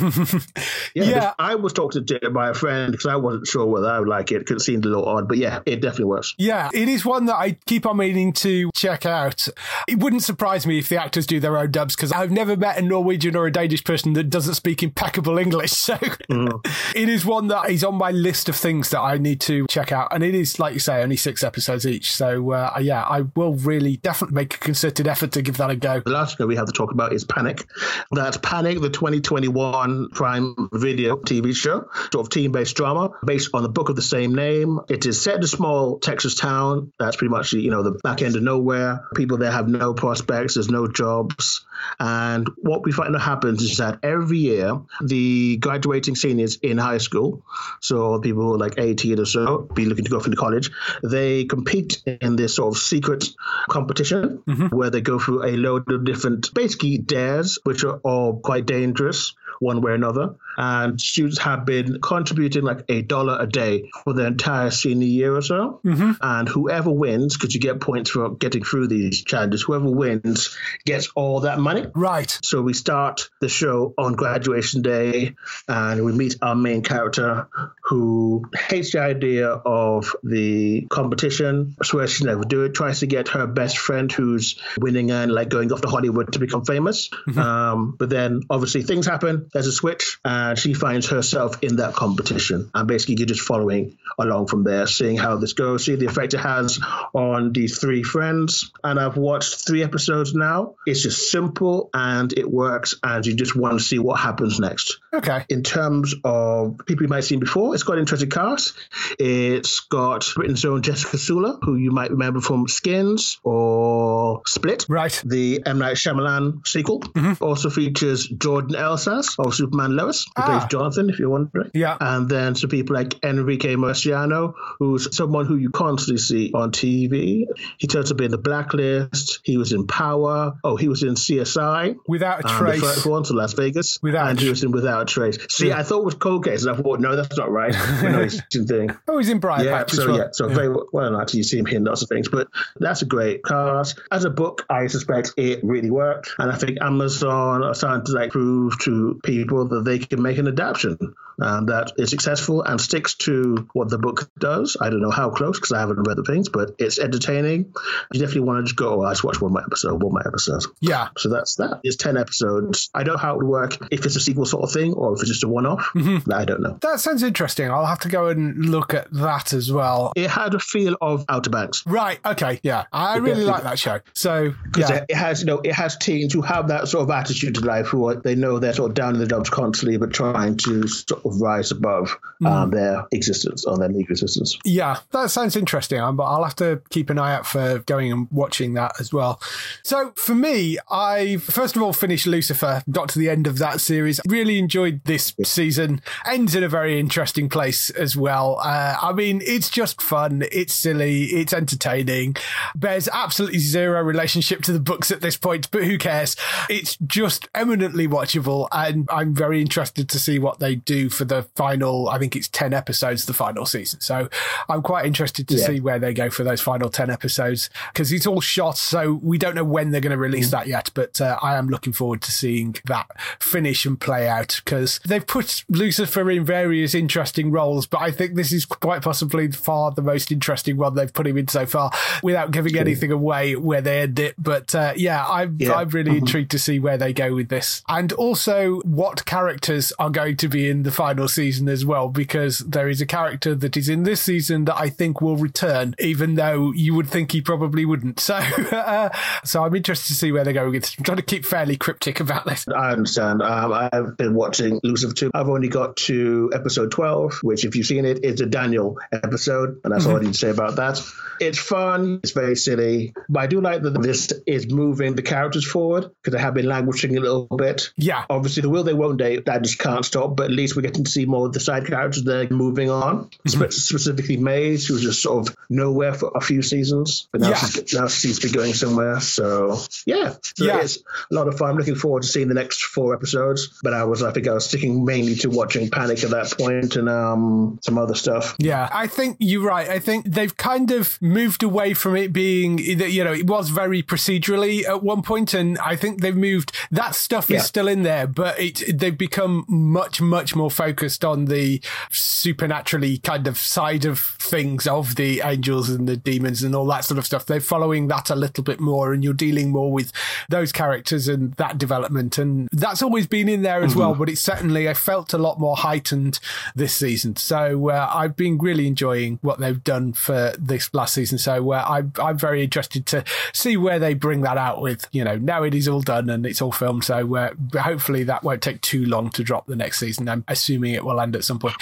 yeah. 0.95 1.05
Yeah. 1.05 1.35
I 1.39 1.57
was 1.57 1.73
talked 1.73 1.95
to 1.95 2.31
by 2.31 2.51
a 2.51 2.55
friend 2.55 2.93
because 2.93 3.07
I 3.07 3.17
wasn't 3.17 3.47
sure 3.47 3.67
whether 3.67 3.89
I 3.89 3.99
would 3.99 4.09
like 4.09 4.33
it 4.33 4.41
because 4.41 4.63
it 4.63 4.65
seemed 4.65 4.85
a 4.85 4.89
little 4.89 5.07
odd. 5.07 5.29
But 5.29 5.39
yeah, 5.39 5.61
it 5.67 5.81
definitely 5.81 6.07
works. 6.07 6.35
Yeah, 6.39 6.71
it 6.73 6.89
is 6.89 7.05
one 7.05 7.27
that 7.27 7.37
I 7.37 7.53
keep 7.67 7.87
on 7.87 7.97
meaning 7.97 8.33
to 8.35 8.71
check 8.75 9.07
out. 9.07 9.49
It 9.89 9.99
wouldn't 9.99 10.23
surprise 10.23 10.67
me 10.67 10.79
if 10.79 10.89
the 10.89 11.01
actors 11.01 11.27
do 11.27 11.41
their 11.41 11.57
own 11.57 11.71
dubs 11.71 11.97
because 11.97 12.13
I've 12.13 12.31
never 12.31 12.57
met 12.57 12.79
a 12.79 12.83
Norwegian 12.83 13.37
or 13.37 13.47
a 13.47 13.53
Danish 13.53 13.85
person 13.85 14.13
that 14.15 14.25
doesn't 14.25 14.55
speak 14.55 14.83
impeccable 14.83 15.39
English. 15.39 15.73
So 15.85 15.97
mm. 15.97 16.95
it 16.97 17.11
is 17.11 17.27
one 17.27 17.49
that 17.49 17.69
is 17.69 17.85
on 17.85 17.97
my 17.97 18.11
list 18.11 18.49
of 18.49 18.57
things 18.65 18.89
that 18.89 19.01
I 19.01 19.19
need 19.19 19.43
to 19.43 19.67
check 19.69 19.93
out. 19.93 20.09
And 20.11 20.25
it 20.25 20.35
is, 20.35 20.59
like 20.59 20.73
you 20.73 20.81
say, 20.81 21.03
only 21.03 21.17
six 21.17 21.45
episodes 21.45 21.87
each. 21.87 22.11
So 22.11 22.53
uh, 22.53 22.79
yeah, 22.81 23.03
I 23.03 23.27
will 23.37 23.57
really 23.57 23.99
definitely 23.99 24.37
make 24.37 24.55
a 24.55 24.59
concerted 24.59 25.07
effort 25.07 25.33
to 25.33 25.43
give 25.43 25.59
that 25.59 25.69
a 25.69 25.77
go. 25.77 26.01
The 26.01 26.11
last 26.11 26.39
show 26.39 26.47
we 26.47 26.57
have 26.57 26.65
to 26.65 26.73
talk 26.73 26.91
about 26.91 27.13
is 27.13 27.25
Panic. 27.25 27.69
That's 28.11 28.39
Panic, 28.39 28.81
the 28.81 28.89
2021 28.89 30.09
Prime 30.09 30.71
Video 30.73 31.17
TV 31.17 31.55
show, 31.55 31.91
sort 32.11 32.27
of 32.27 32.31
team-based 32.31 32.75
drama 32.75 33.11
based 33.23 33.51
on 33.53 33.63
the 33.63 33.69
book 33.69 33.91
of 33.91 33.97
the 33.97 34.03
same 34.03 34.35
name. 34.35 34.81
It 34.89 35.05
is 35.05 35.21
set 35.21 35.37
in 35.37 35.45
a 35.45 35.47
small 35.47 35.99
Texas 35.99 36.35
town. 36.35 36.91
That's 36.99 37.17
pretty 37.17 37.33
much 37.33 37.53
you 37.53 37.71
know 37.71 37.83
the 37.83 37.93
back 38.03 38.23
end 38.23 38.35
of 38.35 38.43
nowhere. 38.43 39.05
People 39.15 39.37
there 39.37 39.53
have 39.53 39.69
no 39.69 39.93
prospects. 39.93 40.55
There's 40.55 40.71
no 40.71 40.89
jobs. 40.89 41.67
And 41.99 42.49
what 42.57 42.85
we 42.85 42.93
find 42.93 43.15
that 43.15 43.21
happens 43.21 43.63
is 43.63 43.79
that 43.79 44.01
every 44.03 44.39
year 44.39 44.81
the 45.03 45.57
graduating 45.59 46.17
seniors 46.17 46.57
in 46.57 46.79
high 46.79 46.99
school, 46.99 47.45
so 47.81 48.21
people 48.21 48.59
like 48.59 48.75
18 48.79 49.19
or 49.19 49.25
so, 49.25 49.59
be 49.75 49.87
looking 49.87 50.05
to 50.05 50.11
go 50.11 50.19
into 50.19 50.37
college, 50.37 50.71
they 51.03 51.45
compete 51.45 52.03
in 52.07 52.37
this 52.37 52.57
sort 52.57 52.75
of 52.75 52.81
secret 52.81 53.29
competition 53.69 54.43
mm-hmm. 54.47 54.67
where 54.69 54.91
they 54.91 55.01
go 55.01 55.19
through 55.19 55.45
a 55.45 55.53
load 55.57 55.91
of 55.91 56.05
different, 56.05 56.53
basically 56.55 56.99
dares, 56.99 57.59
which 57.65 57.85
are 57.85 57.99
all 57.99 58.41
quite 58.41 58.67
dangerous 58.67 59.35
one 59.61 59.81
way 59.81 59.93
or 59.93 59.95
another. 59.95 60.35
And 60.57 61.01
students 61.01 61.39
have 61.39 61.65
been 61.65 62.01
contributing 62.01 62.63
like 62.63 62.85
a 62.89 63.03
dollar 63.03 63.39
a 63.41 63.47
day 63.47 63.91
for 64.05 64.13
the 64.13 64.27
entire 64.27 64.71
senior 64.71 65.07
year 65.07 65.35
or 65.35 65.43
so. 65.43 65.81
And 66.21 66.49
whoever 66.49 66.91
wins, 66.91 67.37
because 67.37 67.55
you 67.55 67.61
get 67.61 67.81
points 67.81 68.11
for 68.11 68.31
getting 68.31 68.63
through 68.65 68.89
these 68.89 69.23
challenges, 69.25 69.63
whoever 69.63 69.91
wins 69.91 70.57
gets 70.85 71.11
all 71.15 71.41
that 71.41 71.59
money. 71.59 71.87
Right. 71.95 72.39
So 72.43 72.63
we 72.63 72.75
start 72.75 73.31
the 73.41 73.49
show 73.49 73.95
on 73.99 74.15
graduation 74.15 74.83
day 74.83 75.35
and 75.69 76.05
we 76.05 76.13
meet 76.13 76.37
our 76.43 76.55
main 76.55 76.83
character 76.83 77.49
who 77.85 78.45
hates 78.55 78.93
the 78.93 79.01
idea 79.01 79.49
of 79.49 80.15
the 80.23 80.87
competition, 80.91 81.77
swears 81.83 82.13
she'll 82.13 82.27
never 82.27 82.45
do 82.45 82.65
it, 82.65 82.75
tries 82.75 83.01
to 83.01 83.07
get 83.07 83.29
her 83.29 83.47
best 83.47 83.79
friend 83.79 84.11
who's 84.11 84.59
winning 84.79 85.11
and 85.11 85.33
like 85.33 85.49
going 85.49 85.73
off 85.73 85.81
to 85.83 85.89
Hollywood 85.89 86.33
to 86.33 86.39
become 86.39 86.65
famous. 86.65 87.11
Um, 87.37 87.97
but 87.99 88.09
then 88.09 88.43
obviously 88.51 88.83
things 88.83 89.07
happen, 89.07 89.49
there's 89.53 89.67
a 89.67 89.73
switch, 89.73 90.19
and 90.25 90.44
she 90.55 90.75
finds 90.75 91.09
herself 91.09 91.63
in 91.63 91.77
that 91.77 91.95
competition. 91.95 92.71
And 92.75 92.87
basically 92.87 93.17
you're 93.19 93.27
just 93.27 93.41
following 93.41 93.97
along 94.19 94.47
from 94.47 94.65
there, 94.65 94.87
seeing 94.87 95.17
how 95.17 95.37
this 95.37 95.53
goes, 95.55 95.85
see 95.85 95.97
the 95.97 96.07
effect 96.07 96.35
it 96.35 96.41
has 96.41 96.79
on 97.13 97.53
these 97.53 97.79
three 97.79 98.03
friends. 98.03 98.71
And 98.83 98.99
I've 99.01 99.17
watched 99.17 99.67
three 99.67 99.83
episodes 99.83 100.35
now. 100.35 100.75
It's 100.87 101.03
just 101.03 101.31
simple 101.31 101.91
and 101.95 102.33
it 102.33 102.51
works, 102.51 102.97
and 103.03 103.25
you 103.27 103.35
just 103.35 103.57
want 103.57 103.79
to 103.79 103.85
see 103.85 103.99
what 103.99 104.21
happens 104.21 104.61
next. 104.61 104.99
Okay. 105.13 105.45
In 105.49 105.63
terms 105.63 106.15
of 106.25 106.79
people 106.87 107.05
you 107.05 107.09
might 107.09 107.17
have 107.17 107.25
seen 107.25 107.41
before, 107.41 107.75
it's 107.75 107.85
got 107.85 107.95
an 107.95 108.01
interesting 108.01 108.31
cast. 108.31 108.75
It's 109.19 109.81
got 109.81 110.31
Britain's 110.35 110.65
own 110.65 110.83
Jessica 110.83 111.19
Sula, 111.19 111.59
who 111.63 111.77
you 111.77 111.91
might 111.91 112.11
remember 112.11 112.41
from 112.41 112.69
Skins 112.69 113.39
or 113.43 114.43
Split. 114.47 114.87
Right. 114.89 115.23
The 115.25 115.63
M. 115.65 115.79
Night 115.79 115.97
Shyamalan 115.97 116.67
sequel 116.67 117.01
mm-hmm. 117.01 117.43
also 117.43 117.71
features 117.71 118.27
Jordan 118.27 118.77
Elsass 118.77 119.37
of 119.39 119.55
Superman 119.55 119.97
Lois, 119.97 120.27
Ah. 120.37 120.67
Jonathan, 120.69 121.11
if 121.11 121.19
you're 121.19 121.31
wondering. 121.31 121.71
Yeah. 121.75 121.97
And 122.01 122.29
then 122.29 122.55
some 122.55 122.71
people 122.71 122.95
like 122.97 123.23
Enrique 123.25 123.77
Murciano, 123.77 124.55
who's 124.79 125.15
someone 125.17 125.47
who 125.47 125.57
you 125.57 125.71
constantly 125.71 126.19
see 126.19 126.51
on 126.53 126.73
TV. 126.73 127.45
He 127.79 127.87
turns 127.87 128.11
up 128.11 128.21
in 128.21 128.31
The 128.31 128.39
Blacklist. 128.39 129.41
He 129.45 129.57
was 129.57 129.73
in 129.73 129.87
Power. 129.87 130.55
Oh, 130.65 130.77
he 130.77 130.89
was 130.89 131.03
in 131.03 131.15
CSI. 131.15 131.97
Without 132.09 132.41
a 132.45 132.49
Um, 132.49 132.53
the 132.55 132.59
trace. 132.59 132.81
first 132.81 133.07
one 133.07 133.23
to 133.25 133.33
Las 133.35 133.53
Vegas. 133.55 133.99
Without 134.03 134.27
a 134.27 134.31
and 134.31 134.41
he 134.41 134.49
was 134.49 134.65
in 134.65 134.73
Without 134.73 135.03
a 135.03 135.05
Trace. 135.05 135.39
See, 135.51 135.73
I 135.73 135.83
thought 135.83 136.01
it 136.01 136.05
was 136.05 136.15
Cold 136.15 136.45
Case, 136.45 136.65
and 136.65 136.77
I 136.77 136.81
thought, 136.83 137.01
no, 137.01 137.15
that's 137.17 137.37
not 137.37 137.51
right. 137.51 137.73
No, 138.03 138.23
he's 138.23 138.43
in 138.55 138.67
thing. 138.67 138.91
Oh, 139.09 139.19
he's 139.19 139.29
in 139.29 139.39
Briar 139.39 139.65
Yeah, 139.65 139.79
Patch 139.79 139.93
so 139.93 140.07
well. 140.07 140.17
yeah, 140.19 140.29
so 140.33 140.49
very 140.49 140.69
well, 140.69 140.87
well 140.93 141.21
actually 141.21 141.39
you 141.39 141.45
see 141.45 141.59
him 141.59 141.67
here 141.67 141.77
in 141.79 141.85
lots 141.85 142.03
of 142.03 142.09
things, 142.09 142.29
but 142.29 142.49
that's 142.79 143.03
a 143.03 143.07
great 143.07 143.45
cast. 143.45 144.01
As 144.11 144.25
a 144.25 144.31
book, 144.31 144.65
I 144.69 144.87
suspect 144.89 145.33
it 145.37 145.61
really 145.63 145.91
worked, 145.91 146.31
and 146.39 146.51
I 146.51 146.57
think 146.57 146.79
Amazon 146.81 147.63
are 147.63 147.75
starting 147.75 148.05
to 148.07 148.13
like 148.13 148.31
prove 148.31 148.79
to 148.81 149.21
people 149.25 149.69
that 149.69 149.85
they 149.85 149.99
can 149.99 150.23
make 150.25 150.39
an 150.39 150.49
adaptation 150.49 151.15
um, 151.41 151.67
that 151.67 151.93
is 151.97 152.11
successful 152.11 152.63
and 152.63 152.81
sticks 152.81 153.15
to 153.17 153.69
what 153.73 153.89
the 153.91 153.99
book 153.99 154.31
does. 154.39 154.77
I 154.81 154.91
don't 154.91 155.01
know 155.01 155.11
how 155.11 155.31
close 155.31 155.59
because 155.59 155.73
I 155.73 155.81
haven't 155.81 156.03
read 156.03 156.17
the 156.17 156.23
things, 156.25 156.49
but 156.49 156.75
it's 156.79 156.99
entertaining. 156.99 157.73
You 158.13 158.21
definitely 158.21 158.43
want 158.43 158.59
to 158.59 158.63
just 158.65 158.77
go, 158.77 159.01
oh, 159.03 159.05
I 159.05 159.13
just 159.13 159.25
watch 159.25 159.41
one 159.41 159.53
more 159.53 159.63
episode, 159.65 160.03
one 160.03 160.13
more 160.13 160.27
episode. 160.27 160.63
Yeah. 160.81 161.09
So 161.19 161.29
that's 161.31 161.57
that. 161.57 161.81
It's 161.83 161.97
10 161.97 162.17
episodes. 162.17 162.91
I 162.95 163.03
don't 163.03 163.15
know 163.15 163.19
how 163.21 163.35
it 163.35 163.39
would 163.39 163.47
work 163.47 163.77
if 163.91 164.05
it's 164.07 164.17
a 164.17 164.21
sequel 164.21 164.47
sort 164.47 164.65
of 164.65 164.73
thing 164.73 164.93
or 164.95 165.15
if 165.15 165.21
it's 165.21 165.29
just 165.31 165.45
a 165.45 165.49
one 165.49 165.67
off. 165.67 165.91
I 165.95 166.45
don't 166.45 166.61
know. 166.61 166.79
That 166.83 167.01
sounds 167.01 167.23
interesting. 167.23 167.71
I'll 167.71 167.87
have 167.87 168.01
to 168.01 168.09
go 168.09 168.29
and 168.29 168.67
look 168.67 168.95
at 168.95 169.13
that 169.13 169.53
as 169.53 169.71
well. 169.73 170.13
It 170.17 170.31
had 170.31 170.55
a 170.55 170.59
feel 170.59 170.97
of 171.01 171.25
Outer 171.29 171.51
Banks. 171.51 171.85
Right. 171.87 172.19
Okay. 172.25 172.61
Yeah. 172.63 172.85
I 172.93 173.17
really 173.17 173.45
Yeah. 173.45 173.51
like 173.53 173.63
that 173.65 173.79
show. 173.79 174.01
So, 174.15 174.55
Because 174.73 174.91
yeah. 174.91 175.05
it 175.09 175.15
has, 175.15 175.41
you 175.41 175.47
know, 175.47 175.61
it 175.63 175.73
has 175.73 175.97
teens 175.97 176.33
who 176.33 176.43
have 176.43 176.69
that 176.69 176.89
sort 176.89 177.03
of 177.03 177.11
attitude 177.11 177.57
to 177.57 177.61
life, 177.63 177.87
who 177.87 178.09
are, 178.09 178.15
they 178.17 178.35
know 178.35 178.59
they're 178.59 178.73
sort 178.73 178.91
of 178.91 178.95
down 178.95 179.15
in 179.15 179.21
the 179.21 179.27
dumps 179.27 179.51
constantly, 179.51 179.97
but 179.99 180.13
trying 180.13 180.57
to 180.59 180.87
sort 180.89 181.24
rise 181.25 181.71
above 181.71 182.19
um, 182.45 182.71
their 182.71 183.07
existence 183.13 183.65
or 183.65 183.79
their 183.79 183.89
legal 183.89 184.13
existence. 184.13 184.59
Yeah, 184.65 184.99
that 185.13 185.31
sounds 185.31 185.57
interesting. 185.57 185.99
But 186.15 186.25
I'll 186.25 186.45
have 186.45 186.57
to 186.57 186.83
keep 186.91 187.11
an 187.11 187.19
eye 187.19 187.35
out 187.35 187.47
for 187.47 187.79
going 187.81 188.13
and 188.13 188.29
watching 188.31 188.75
that 188.75 189.01
as 189.01 189.13
well. 189.13 189.41
So 189.83 190.13
for 190.17 190.35
me, 190.35 190.79
I 190.91 191.37
first 191.37 191.77
of 191.77 191.83
all 191.83 191.93
finished 191.93 192.27
Lucifer, 192.27 192.83
got 192.91 193.09
to 193.11 193.19
the 193.19 193.31
end 193.31 193.47
of 193.47 193.59
that 193.59 193.81
series, 193.81 194.21
really 194.29 194.59
enjoyed 194.59 195.03
this 195.05 195.35
season. 195.45 196.03
Ends 196.27 196.55
in 196.55 196.63
a 196.63 196.69
very 196.69 196.99
interesting 196.99 197.49
place 197.49 197.91
as 197.91 198.17
well. 198.17 198.59
Uh, 198.61 198.97
I 199.01 199.13
mean, 199.13 199.43
it's 199.45 199.71
just 199.71 200.03
fun, 200.03 200.45
it's 200.53 200.75
silly, 200.75 201.25
it's 201.25 201.53
entertaining. 201.53 202.37
Bears 202.75 203.09
absolutely 203.13 203.59
zero 203.59 204.03
relationship 204.03 204.63
to 204.63 204.73
the 204.73 204.81
books 204.81 205.11
at 205.11 205.21
this 205.21 205.37
point, 205.37 205.71
but 205.71 205.85
who 205.85 205.99
cares? 205.99 206.37
It's 206.69 206.97
just 207.07 207.49
eminently 207.55 208.09
watchable, 208.09 208.69
and 208.73 209.09
I'm 209.11 209.35
very 209.35 209.61
interested 209.61 210.09
to 210.09 210.19
see 210.19 210.39
what 210.39 210.59
they 210.59 210.75
do 210.75 211.09
for 211.15 211.25
the 211.25 211.43
final. 211.55 212.09
I 212.09 212.19
think 212.19 212.37
it's 212.37 212.49
ten 212.49 212.73
episodes, 212.73 213.27
the 213.27 213.35
final 213.35 213.67
season. 213.67 214.01
So 214.01 214.29
I'm 214.69 214.83
quite 214.83 215.07
interested 215.07 215.49
to 215.49 215.57
yeah. 215.57 215.67
see 215.67 215.81
where 215.81 215.99
they 215.99 216.13
go 216.13 216.31
for 216.31 216.45
those 216.45 216.61
final 216.61 216.91
ten 216.91 217.11
episodes 217.11 217.71
because 217.93 218.13
it's 218.13 218.27
all 218.27 218.41
shot, 218.41 218.77
so 218.77 219.15
we 219.23 219.39
don't 219.39 219.55
know 219.55 219.65
when 219.65 219.91
they're 219.91 220.01
going 220.01 220.11
to 220.11 220.19
release 220.19 220.49
mm. 220.49 220.53
that 220.53 220.67
yet. 220.67 220.91
But 220.95 221.21
uh, 221.21 221.39
I 221.43 221.57
am 221.57 221.69
looking 221.69 221.93
forward 221.93 222.23
to 222.23 222.33
seeing 222.33 222.77
that 222.87 223.07
finish 223.41 223.87
and 223.87 223.99
play 223.99 224.29
out 224.29 224.61
because 224.65 225.01
they've 225.07 225.27
put 225.27 225.65
Lucifer 225.69 226.31
in 226.31 226.45
various 226.45 226.95
interesting 226.95 227.51
roles, 227.51 227.87
but 227.87 228.01
I 228.01 228.11
think 228.11 228.35
this 228.35 228.53
is 228.53 228.65
quite 228.65 229.03
possibly 229.03 229.51
far 229.51 229.91
the 229.91 230.03
most 230.03 230.33
interesting 230.33 230.77
one 230.77 230.95
they've 230.95 231.13
put 231.13 231.27
him 231.27 231.37
in 231.37 231.49
so 231.49 231.67
far 231.67 231.91
without 232.23 232.51
giving 232.51 232.77
anything 232.77 233.13
away 233.13 233.57
where 233.57 233.81
they 233.81 234.01
end 234.01 234.19
it. 234.19 234.35
But 234.39 234.75
uh, 234.75 234.95
yeah, 234.97 235.25
I'm, 235.27 235.57
yeah. 235.59 235.75
I'm 235.75 235.89
really 235.91 236.13
mm-hmm. 236.13 236.19
intrigued 236.19 236.51
to 236.53 236.59
see 236.59 236.79
where 236.79 236.99
they 236.99 237.13
go 237.13 237.35
with 237.35 237.49
this. 237.49 237.83
And 237.89 238.13
also 238.13 238.81
what 238.81 239.25
characters 239.25 239.93
are 239.99 240.11
going 240.11 240.37
to 240.39 240.49
be 240.49 240.69
in 240.69 240.83
the 240.83 240.91
final 240.91 241.04
season 241.29 241.69
as 241.69 241.85
well, 241.85 242.09
because 242.09 242.59
there 242.61 242.89
is 242.89 243.01
a 243.01 243.07
character 243.07 243.55
that 243.55 243.77
is 243.77 243.89
in 243.89 244.03
this 244.05 244.23
season 244.23 244.65
that 244.67 244.77
I 244.77 244.89
think 244.89 245.21
will 245.21 245.37
return, 245.37 245.95
even 245.99 246.35
though 246.35 246.73
you 246.73 246.95
would 246.95 247.09
think 247.09 247.33
he 247.33 247.41
probably 247.41 247.85
wouldn't. 247.85 248.21
So, 248.21 248.35
uh, 248.73 249.11
so 249.45 249.65
I'm 249.65 249.75
interested 249.75 250.09
to 250.09 250.15
see 250.15 250.33
where 250.33 250.45
they 250.45 250.53
go 250.53 250.71
with 250.71 250.83
this. 250.83 250.95
I'm 250.99 251.05
trying 251.05 251.17
to 251.17 251.23
keep 251.23 251.45
fairly 251.45 251.77
cryptic 251.77 252.21
about 252.21 252.45
this. 252.47 252.67
I 252.69 252.93
understand. 252.93 253.43
Um, 253.43 253.73
I've 253.73 254.17
been 254.17 254.35
watching 254.35 254.81
Lucifer 254.83 255.15
2. 255.15 255.31
I've 255.35 255.49
only 255.49 255.69
got 255.69 255.97
to 255.97 256.51
episode 256.55 256.91
12, 256.91 257.41
which, 257.43 257.65
if 257.65 257.77
you've 257.77 257.87
seen 257.87 258.05
it, 258.05 258.25
is 258.25 258.41
a 258.41 258.47
Daniel 258.47 258.99
episode. 259.13 259.81
And 259.85 259.93
that's 259.93 260.05
mm-hmm. 260.05 260.13
all 260.13 260.19
I 260.19 260.23
need 260.23 260.33
to 260.33 260.39
say 260.39 260.51
about 260.51 260.77
that. 260.77 261.01
It's 261.41 261.59
fun. 261.59 262.21
It's 262.23 262.33
very 262.33 262.57
silly. 262.57 263.15
But 263.29 263.41
I 263.41 263.47
do 263.47 263.61
like 263.61 263.83
that 263.83 264.01
this 264.03 264.33
is 264.47 264.71
moving 264.71 265.17
the 265.17 265.23
characters 265.23 265.67
forward 265.67 266.11
because 266.23 266.33
they 266.33 266.41
have 266.41 266.55
been 266.55 266.67
languishing 266.67 267.17
a 267.17 267.21
little 267.21 267.47
bit. 267.47 267.91
Yeah. 267.97 268.25
Obviously, 268.31 268.63
the 268.63 268.71
will 268.71 268.85
they 268.85 268.95
won't 268.95 269.19
they, 269.19 269.39
that 269.39 269.63
just 269.63 269.79
can't 269.79 270.05
stop. 270.05 270.37
But 270.37 270.45
at 270.45 270.51
least 270.53 270.77
we're 270.77 270.83
getting 270.83 270.94
to 271.03 271.11
see 271.11 271.27
more 271.27 271.47
of 271.47 271.53
the 271.53 271.61
side 271.61 271.87
characters. 271.87 272.23
They're 272.23 272.49
moving 272.49 272.91
on. 272.91 273.31
Mm-hmm. 273.47 273.71
Specifically, 273.71 274.37
Maze, 274.37 274.87
who 274.87 274.95
was 274.95 275.03
just 275.03 275.23
sort 275.23 275.49
of 275.49 275.57
nowhere 275.69 276.15
for 276.15 276.31
a 276.35 276.41
few 276.41 276.63
seasons. 276.63 277.29
But 277.33 277.41
now, 277.41 277.51
yeah. 277.51 277.57
she's, 277.57 277.95
now 277.95 278.07
she 278.07 278.29
seems 278.29 278.39
to 278.39 278.47
be 278.47 278.53
going 278.53 278.75
somewhere. 278.75 279.19
So, 279.21 279.79
yeah. 280.07 280.35
So 280.43 280.65
yeah. 280.65 280.81
it's 280.81 280.99
a 281.31 281.35
lot 281.35 281.49
of 281.49 281.59
fun. 281.59 281.71
I'm 281.71 281.77
looking 281.77 281.97
forward 281.97 282.23
to 282.23 282.29
seeing 282.29 282.49
the 282.49 282.55
next 282.55 282.85
four 282.85 283.15
episodes. 283.15 283.81
But 283.83 283.95
I 283.95 284.05
was, 284.05 284.23
I 284.23 284.33
think 284.33 284.47
I 284.47 284.53
was 284.53 284.67
sticking 284.67 285.05
mainly 285.05 285.35
to 285.37 285.51
watching 285.51 285.91
Panic 285.91 286.23
at 286.23 286.31
that 286.31 286.55
point 286.57 286.95
and 286.97 287.09
um, 287.09 287.79
some 287.83 287.99
other 287.99 288.15
stuff. 288.15 288.55
Yeah. 288.59 288.89
I 288.93 289.09
think 289.09 289.39
you're 289.41 289.67
right. 289.67 289.89
I 289.89 289.99
think 289.99 290.27
they've 290.27 290.57
kind 290.57 290.91
of 290.93 291.21
moved 291.21 291.63
away 291.63 291.95
from 291.95 292.17
it 292.17 292.33
being, 292.33 292.77
that 292.99 293.11
you 293.11 293.25
know, 293.25 293.33
it 293.33 293.47
was 293.47 293.71
very 293.71 294.03
procedurally 294.03 294.85
at 294.85 295.03
one 295.03 295.23
point, 295.23 295.55
and 295.55 295.79
I 295.79 295.97
think 295.97 296.21
they've 296.21 296.37
moved. 296.37 296.77
That 296.91 297.15
stuff 297.15 297.51
yeah. 297.51 297.57
is 297.57 297.65
still 297.65 297.89
in 297.89 298.03
there, 298.03 298.27
but 298.27 298.61
it, 298.61 298.99
they've 298.99 299.17
become 299.17 299.65
much, 299.69 300.21
much 300.21 300.55
more 300.55 300.71
focused 300.71 300.84
on 301.25 301.47
the 301.47 301.81
supernaturally 302.11 303.19
kind 303.19 303.47
of 303.47 303.57
side 303.57 304.05
of 304.05 304.21
things 304.21 304.87
of 304.87 305.17
the 305.17 305.41
angels 305.45 305.89
and 305.89 306.09
the 306.09 306.17
demons 306.17 306.63
and 306.63 306.75
all 306.75 306.87
that 306.87 307.05
sort 307.05 307.19
of 307.19 307.27
stuff. 307.27 307.47
They're 307.47 307.61
following 307.61 308.09
that 308.09 308.31
a 308.31 308.35
little 308.35 308.65
bit 308.65 308.81
more, 308.81 309.13
and 309.13 309.25
you're 309.25 309.33
dealing 309.33 309.71
more 309.71 309.93
with 309.93 310.13
those 310.49 310.73
characters 310.73 311.29
and 311.29 311.55
that 311.55 311.79
development, 311.79 312.39
and 312.39 312.69
that's 312.73 313.03
always 313.03 313.27
been 313.27 313.49
in 313.49 313.63
there 313.63 313.83
as 313.83 313.93
mm-hmm. 313.93 314.01
well. 314.01 314.15
But 314.15 314.29
it's 314.29 314.41
certainly 314.41 314.89
I 314.89 314.95
felt 314.95 315.33
a 315.33 315.39
lot 315.39 315.59
more 315.59 315.77
heightened 315.77 316.41
this 316.75 316.95
season, 316.95 317.37
so 317.37 317.91
uh, 317.91 318.11
I've 318.13 318.37
been 318.37 318.59
really 318.59 318.87
enjoying 318.87 319.39
what 319.43 319.59
they've 319.59 319.83
done 319.83 320.13
for 320.13 320.53
this 320.59 320.93
last 320.93 321.15
season. 321.15 321.39
So 321.39 321.73
uh, 321.73 321.85
I'm 321.87 322.13
I'm 322.21 322.39
very 322.39 322.63
interested 322.63 323.07
to 323.07 323.25
see 323.53 323.77
where 323.77 323.99
they 323.99 324.15
bring 324.15 324.43
that 324.43 324.59
out 324.59 324.81
with. 324.81 325.07
You 325.13 325.25
know, 325.25 325.37
now 325.37 325.63
it 325.63 325.75
is 325.75 325.89
all 325.89 326.01
done 326.01 326.29
and 326.31 326.47
it's 326.47 326.61
all 326.61 326.73
filmed, 326.73 327.05
so 327.05 327.37
uh, 327.37 327.51
hopefully 327.79 328.25
that 328.25 328.43
won't 328.45 328.63
take 328.63 328.81
too 328.81 329.05
long 329.07 329.31
to 329.31 329.43
drop 329.43 329.67
the 329.67 329.77
next 329.77 329.99
season. 329.99 330.29
I'm 330.29 330.45
assuming 330.49 330.74
it 330.83 331.05
will 331.05 331.21
end 331.21 331.37
at 331.37 331.45
some 331.45 331.59
point. 331.59 331.77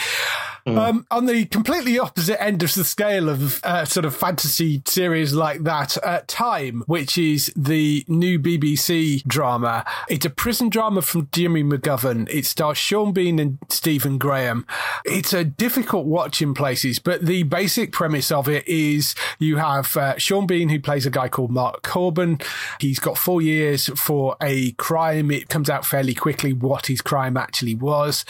Mm. 0.66 0.78
Um, 0.78 1.06
on 1.10 1.26
the 1.26 1.44
completely 1.46 1.98
opposite 1.98 2.40
end 2.40 2.62
of 2.62 2.72
the 2.74 2.84
scale 2.84 3.28
of 3.28 3.62
uh, 3.64 3.84
sort 3.84 4.06
of 4.06 4.14
fantasy 4.14 4.80
series 4.86 5.32
like 5.32 5.64
that, 5.64 5.98
uh, 6.04 6.20
Time, 6.28 6.84
which 6.86 7.18
is 7.18 7.52
the 7.56 8.04
new 8.06 8.38
BBC 8.38 9.24
drama. 9.24 9.84
It's 10.08 10.24
a 10.24 10.30
prison 10.30 10.68
drama 10.68 11.02
from 11.02 11.28
Jimmy 11.32 11.64
McGovern. 11.64 12.28
It 12.30 12.46
stars 12.46 12.78
Sean 12.78 13.12
Bean 13.12 13.40
and 13.40 13.58
Stephen 13.70 14.18
Graham. 14.18 14.64
It's 15.04 15.32
a 15.32 15.42
difficult 15.42 16.06
watch 16.06 16.40
in 16.40 16.54
places, 16.54 17.00
but 17.00 17.26
the 17.26 17.42
basic 17.42 17.90
premise 17.90 18.30
of 18.30 18.48
it 18.48 18.66
is 18.68 19.16
you 19.40 19.56
have 19.56 19.96
uh, 19.96 20.16
Sean 20.16 20.46
Bean, 20.46 20.68
who 20.68 20.78
plays 20.78 21.06
a 21.06 21.10
guy 21.10 21.28
called 21.28 21.50
Mark 21.50 21.82
Cobden. 21.82 22.38
He's 22.78 23.00
got 23.00 23.18
four 23.18 23.42
years 23.42 23.88
for 23.96 24.36
a 24.40 24.72
crime. 24.72 25.32
It 25.32 25.48
comes 25.48 25.68
out 25.68 25.84
fairly 25.84 26.14
quickly 26.14 26.52
what 26.52 26.86
his 26.86 27.00
crime 27.00 27.36
actually 27.36 27.74
was. 27.74 28.24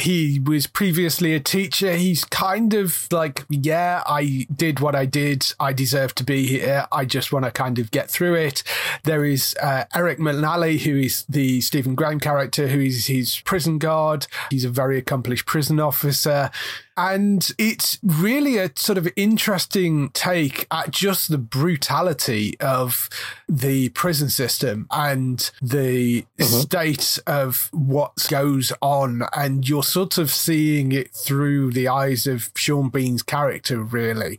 He 0.00 0.38
was 0.38 0.68
previously 0.68 1.34
a 1.34 1.40
teacher 1.40 1.71
he's 1.74 2.24
kind 2.24 2.74
of 2.74 3.06
like, 3.10 3.44
yeah, 3.48 4.02
I 4.06 4.46
did 4.54 4.80
what 4.80 4.94
I 4.94 5.06
did. 5.06 5.46
I 5.58 5.72
deserve 5.72 6.14
to 6.16 6.24
be 6.24 6.46
here. 6.46 6.86
I 6.92 7.04
just 7.04 7.32
want 7.32 7.44
to 7.44 7.50
kind 7.50 7.78
of 7.78 7.90
get 7.90 8.10
through 8.10 8.34
it. 8.34 8.62
There 9.04 9.24
is 9.24 9.54
uh, 9.62 9.84
Eric 9.94 10.18
McNally, 10.18 10.80
who 10.80 10.96
is 10.96 11.24
the 11.28 11.60
Stephen 11.60 11.94
Graham 11.94 12.20
character, 12.20 12.68
who 12.68 12.80
is 12.80 13.06
his 13.06 13.40
prison 13.40 13.78
guard. 13.78 14.26
He's 14.50 14.64
a 14.64 14.70
very 14.70 14.98
accomplished 14.98 15.46
prison 15.46 15.80
officer. 15.80 16.50
And 16.96 17.48
it's 17.58 17.98
really 18.02 18.58
a 18.58 18.70
sort 18.76 18.98
of 18.98 19.08
interesting 19.16 20.10
take 20.10 20.66
at 20.70 20.90
just 20.90 21.30
the 21.30 21.38
brutality 21.38 22.58
of 22.60 23.08
the 23.48 23.88
prison 23.90 24.28
system 24.28 24.86
and 24.90 25.50
the 25.60 26.22
mm-hmm. 26.38 26.44
state 26.44 27.18
of 27.26 27.68
what 27.72 28.26
goes 28.28 28.72
on. 28.80 29.22
And 29.34 29.68
you're 29.68 29.82
sort 29.82 30.18
of 30.18 30.30
seeing 30.30 30.92
it 30.92 31.12
through 31.12 31.72
the 31.72 31.88
eyes 31.88 32.26
of 32.26 32.50
Sean 32.56 32.90
Bean's 32.90 33.22
character, 33.22 33.82
really. 33.82 34.38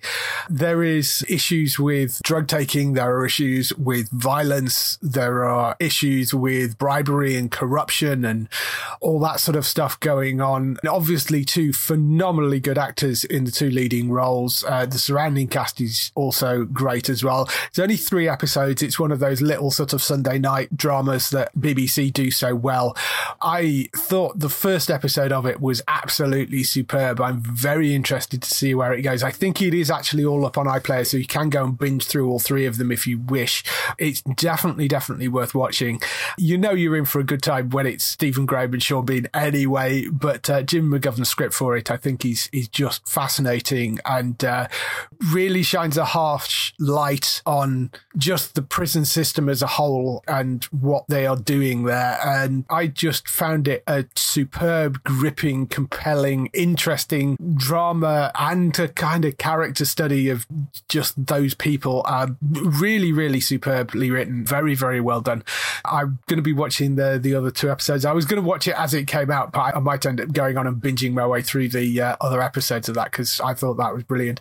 There 0.49 0.83
is 0.83 1.25
issues 1.27 1.79
with 1.79 2.21
drug 2.23 2.47
taking. 2.47 2.93
There 2.93 3.17
are 3.17 3.25
issues 3.25 3.73
with 3.73 4.09
violence. 4.09 4.97
There 5.01 5.43
are 5.43 5.75
issues 5.79 6.33
with 6.33 6.77
bribery 6.77 7.35
and 7.35 7.51
corruption 7.51 8.25
and 8.25 8.47
all 9.01 9.19
that 9.21 9.39
sort 9.39 9.55
of 9.55 9.65
stuff 9.65 9.99
going 9.99 10.41
on. 10.41 10.77
And 10.81 10.89
obviously, 10.89 11.45
two 11.45 11.73
phenomenal 11.73 12.42
phenomenally 12.43 12.59
good 12.59 12.77
actors 12.77 13.23
in 13.23 13.45
the 13.45 13.51
two 13.51 13.69
leading 13.69 14.11
roles. 14.11 14.65
Uh, 14.65 14.85
the 14.85 14.97
surrounding 14.97 15.47
cast 15.47 15.79
is 15.79 16.11
also 16.13 16.65
great 16.65 17.07
as 17.07 17.23
well. 17.23 17.49
It's 17.69 17.79
only 17.79 17.95
three 17.95 18.27
episodes. 18.27 18.83
It's 18.83 18.99
one 18.99 19.13
of 19.13 19.19
those 19.19 19.41
little 19.41 19.71
sort 19.71 19.93
of 19.93 20.03
Sunday 20.03 20.37
night 20.37 20.75
dramas 20.75 21.29
that 21.29 21.53
BBC 21.57 22.11
do 22.11 22.31
so 22.31 22.53
well. 22.53 22.97
I 23.41 23.87
thought 23.95 24.39
the 24.39 24.49
first 24.49 24.91
episode 24.91 25.31
of 25.31 25.45
it 25.45 25.61
was 25.61 25.81
absolutely 25.87 26.63
superb. 26.63 27.21
I'm 27.21 27.39
very 27.39 27.95
interested 27.95 28.41
to 28.41 28.53
see 28.53 28.75
where 28.75 28.91
it 28.91 29.03
goes. 29.03 29.23
I 29.23 29.31
think 29.31 29.61
it 29.61 29.73
is 29.73 29.89
actually 29.89 30.25
all 30.25 30.45
up 30.45 30.57
on 30.57 30.65
iPlayer, 30.65 31.07
so 31.07 31.15
you 31.15 31.25
can 31.25 31.49
go 31.49 31.63
and 31.63 31.77
binge 31.77 32.05
through 32.05 32.29
all 32.29 32.39
three 32.39 32.65
of 32.65 32.77
them 32.77 32.91
if 32.91 33.07
you 33.07 33.19
wish. 33.19 33.63
It's 33.97 34.21
definitely, 34.21 34.89
definitely 34.89 35.29
worth 35.29 35.55
watching. 35.55 36.01
You 36.37 36.57
know 36.57 36.71
you're 36.71 36.97
in 36.97 37.05
for 37.05 37.19
a 37.19 37.23
good 37.23 37.41
time 37.41 37.69
when 37.69 37.87
it's 37.87 38.03
Stephen 38.03 38.45
Graham 38.45 38.73
and 38.73 38.83
Sean 38.83 39.05
Bean 39.05 39.29
anyway, 39.33 40.07
but 40.07 40.49
uh, 40.49 40.61
Jim 40.63 40.91
McGovern's 40.91 41.29
script 41.29 41.53
for 41.53 41.77
it, 41.77 41.89
I 41.89 41.97
think 41.97 42.23
he's 42.23 42.32
is 42.51 42.67
just 42.67 43.07
fascinating 43.07 43.99
and 44.05 44.43
uh, 44.43 44.67
really 45.31 45.63
shines 45.63 45.97
a 45.97 46.05
harsh 46.05 46.73
light 46.79 47.41
on 47.45 47.91
just 48.17 48.55
the 48.55 48.61
prison 48.61 49.05
system 49.05 49.49
as 49.49 49.61
a 49.61 49.67
whole 49.67 50.23
and 50.27 50.65
what 50.65 51.05
they 51.07 51.25
are 51.25 51.37
doing 51.37 51.83
there. 51.83 52.19
And 52.23 52.65
I 52.69 52.87
just 52.87 53.27
found 53.27 53.67
it 53.67 53.83
a 53.87 54.05
superb, 54.15 55.03
gripping, 55.03 55.67
compelling, 55.67 56.49
interesting 56.53 57.37
drama 57.55 58.31
and 58.35 58.77
a 58.79 58.87
kind 58.87 59.25
of 59.25 59.37
character 59.37 59.85
study 59.85 60.29
of 60.29 60.45
just 60.89 61.25
those 61.25 61.53
people. 61.53 62.01
are 62.05 62.35
really, 62.41 63.11
really 63.11 63.39
superbly 63.39 64.11
written. 64.11 64.45
Very, 64.45 64.75
very 64.75 65.01
well 65.01 65.21
done. 65.21 65.43
I'm 65.85 66.19
going 66.27 66.37
to 66.37 66.43
be 66.43 66.53
watching 66.53 66.95
the 66.95 67.19
the 67.21 67.35
other 67.35 67.51
two 67.51 67.69
episodes. 67.71 68.05
I 68.05 68.13
was 68.13 68.25
going 68.25 68.41
to 68.41 68.47
watch 68.47 68.67
it 68.67 68.75
as 68.77 68.93
it 68.93 69.07
came 69.07 69.31
out, 69.31 69.51
but 69.51 69.59
I, 69.59 69.71
I 69.75 69.79
might 69.79 70.05
end 70.05 70.21
up 70.21 70.31
going 70.31 70.57
on 70.57 70.67
and 70.67 70.77
binging 70.77 71.13
my 71.13 71.25
way 71.25 71.41
through 71.41 71.69
the 71.69 72.01
uh, 72.01 72.15
other 72.23 72.41
episodes 72.41 72.89
of 72.89 72.95
that 72.95 73.11
because 73.11 73.39
I 73.41 73.53
thought 73.53 73.75
that 73.75 73.93
was 73.93 74.03
brilliant. 74.03 74.39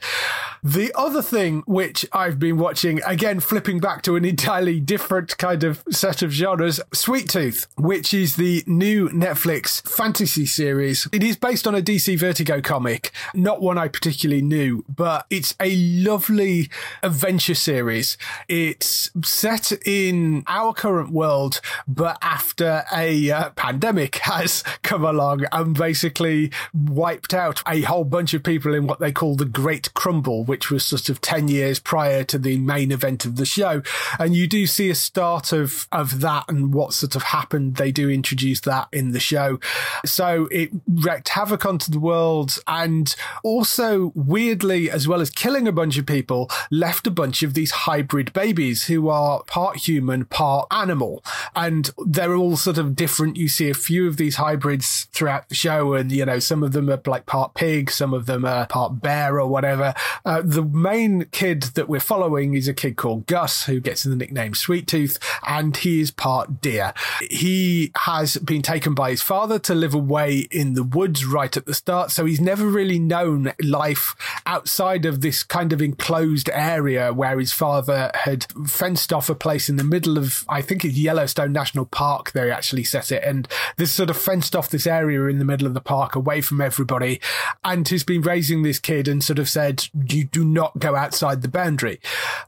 The 0.62 0.92
other 0.94 1.22
thing 1.22 1.64
which 1.66 2.06
I've 2.12 2.38
been 2.38 2.56
watching, 2.56 3.00
again, 3.04 3.40
flipping 3.40 3.80
back 3.80 4.02
to 4.02 4.14
an 4.14 4.24
entirely 4.32 4.78
different 4.78 5.36
kind 5.36 5.64
of 5.64 5.82
set 5.90 6.22
of 6.22 6.30
genres, 6.30 6.80
Sweet 6.94 7.28
Tooth, 7.28 7.66
which 7.76 8.14
is 8.14 8.36
the 8.36 8.62
new 8.66 9.08
Netflix 9.08 9.86
fantasy 9.88 10.46
series. 10.46 11.08
It 11.12 11.24
is 11.24 11.36
based 11.36 11.66
on 11.66 11.74
a 11.74 11.82
DC 11.82 12.16
Vertigo 12.16 12.60
comic, 12.60 13.10
not 13.34 13.60
one 13.60 13.76
I 13.76 13.88
particularly 13.88 14.42
knew, 14.42 14.84
but 14.88 15.26
it's 15.30 15.56
a 15.58 15.74
lovely 15.76 16.70
adventure 17.02 17.54
series. 17.54 18.16
It's 18.48 19.10
set 19.24 19.72
in 19.84 20.44
our 20.46 20.72
current 20.72 21.10
world, 21.10 21.60
but 21.88 22.18
after 22.22 22.84
a 22.94 23.30
uh, 23.30 23.50
pandemic 23.50 24.16
has 24.22 24.62
come 24.82 25.04
along 25.04 25.44
and 25.50 25.76
basically 25.76 26.52
wiped 26.72 27.34
out 27.34 27.62
a 27.72 27.80
whole 27.82 28.04
bunch 28.04 28.34
of 28.34 28.42
people 28.42 28.74
in 28.74 28.86
what 28.86 29.00
they 29.00 29.12
call 29.12 29.34
the 29.34 29.46
Great 29.46 29.94
Crumble, 29.94 30.44
which 30.44 30.70
was 30.70 30.84
sort 30.84 31.08
of 31.08 31.22
10 31.22 31.48
years 31.48 31.78
prior 31.78 32.22
to 32.24 32.38
the 32.38 32.58
main 32.58 32.92
event 32.92 33.24
of 33.24 33.36
the 33.36 33.46
show. 33.46 33.82
And 34.18 34.36
you 34.36 34.46
do 34.46 34.66
see 34.66 34.90
a 34.90 34.94
start 34.94 35.52
of, 35.52 35.88
of 35.90 36.20
that 36.20 36.44
and 36.48 36.74
what 36.74 36.92
sort 36.92 37.16
of 37.16 37.22
happened. 37.22 37.76
They 37.76 37.90
do 37.90 38.10
introduce 38.10 38.60
that 38.60 38.88
in 38.92 39.12
the 39.12 39.20
show. 39.20 39.58
So 40.04 40.48
it 40.50 40.70
wreaked 40.86 41.30
havoc 41.30 41.64
onto 41.64 41.90
the 41.90 41.98
world 41.98 42.58
and 42.66 43.14
also 43.42 44.12
weirdly, 44.14 44.90
as 44.90 45.08
well 45.08 45.22
as 45.22 45.30
killing 45.30 45.66
a 45.66 45.72
bunch 45.72 45.96
of 45.96 46.04
people, 46.04 46.50
left 46.70 47.06
a 47.06 47.10
bunch 47.10 47.42
of 47.42 47.54
these 47.54 47.70
hybrid 47.70 48.34
babies 48.34 48.84
who 48.84 49.08
are 49.08 49.42
part 49.44 49.78
human, 49.78 50.26
part 50.26 50.66
animal. 50.70 51.24
And 51.56 51.90
they're 52.04 52.36
all 52.36 52.58
sort 52.58 52.76
of 52.76 52.94
different. 52.94 53.38
You 53.38 53.48
see 53.48 53.70
a 53.70 53.74
few 53.74 54.06
of 54.06 54.18
these 54.18 54.36
hybrids 54.36 55.04
throughout 55.12 55.48
the 55.48 55.54
show 55.54 55.94
and, 55.94 56.12
you 56.12 56.26
know, 56.26 56.38
some 56.38 56.62
of 56.62 56.72
them 56.72 56.90
are 56.90 57.00
like 57.06 57.24
part 57.24 57.54
pig, 57.62 57.92
some 57.92 58.12
of 58.12 58.26
them 58.26 58.44
are 58.44 58.66
part 58.66 59.00
bear 59.00 59.38
or 59.40 59.46
whatever. 59.46 59.94
Uh, 60.24 60.42
the 60.44 60.64
main 60.64 61.26
kid 61.26 61.62
that 61.74 61.88
we're 61.88 62.00
following 62.00 62.54
is 62.54 62.66
a 62.66 62.74
kid 62.74 62.96
called 62.96 63.24
Gus, 63.28 63.66
who 63.66 63.78
gets 63.78 64.02
the 64.02 64.16
nickname 64.16 64.52
Sweet 64.52 64.88
Tooth, 64.88 65.16
and 65.46 65.76
he 65.76 66.00
is 66.00 66.10
part 66.10 66.60
deer. 66.60 66.92
He 67.30 67.92
has 67.98 68.36
been 68.38 68.62
taken 68.62 68.94
by 68.94 69.10
his 69.10 69.22
father 69.22 69.60
to 69.60 69.76
live 69.76 69.94
away 69.94 70.48
in 70.50 70.74
the 70.74 70.82
woods 70.82 71.24
right 71.24 71.56
at 71.56 71.66
the 71.66 71.72
start, 71.72 72.10
so 72.10 72.24
he's 72.24 72.40
never 72.40 72.66
really 72.66 72.98
known 72.98 73.52
life 73.62 74.16
outside 74.44 75.04
of 75.04 75.20
this 75.20 75.44
kind 75.44 75.72
of 75.72 75.80
enclosed 75.80 76.50
area 76.52 77.12
where 77.12 77.38
his 77.38 77.52
father 77.52 78.10
had 78.14 78.44
fenced 78.66 79.12
off 79.12 79.30
a 79.30 79.36
place 79.36 79.68
in 79.68 79.76
the 79.76 79.84
middle 79.84 80.18
of, 80.18 80.44
I 80.48 80.62
think 80.62 80.84
it's 80.84 80.96
Yellowstone 80.96 81.52
National 81.52 81.86
Park, 81.86 82.32
they 82.32 82.50
actually 82.50 82.82
set 82.82 83.12
it, 83.12 83.22
and 83.22 83.46
this 83.76 83.92
sort 83.92 84.10
of 84.10 84.16
fenced 84.16 84.56
off 84.56 84.68
this 84.68 84.88
area 84.88 85.26
in 85.26 85.38
the 85.38 85.44
middle 85.44 85.68
of 85.68 85.74
the 85.74 85.80
park 85.80 86.16
away 86.16 86.40
from 86.40 86.60
everybody, 86.60 87.20
and 87.64 87.88
has 87.88 88.04
been 88.04 88.22
raising 88.22 88.62
this 88.62 88.78
kid 88.78 89.08
and 89.08 89.22
sort 89.22 89.38
of 89.38 89.48
said, 89.48 89.86
you 90.08 90.24
do 90.24 90.44
not 90.44 90.78
go 90.78 90.96
outside 90.96 91.42
the 91.42 91.48
boundary. 91.48 92.00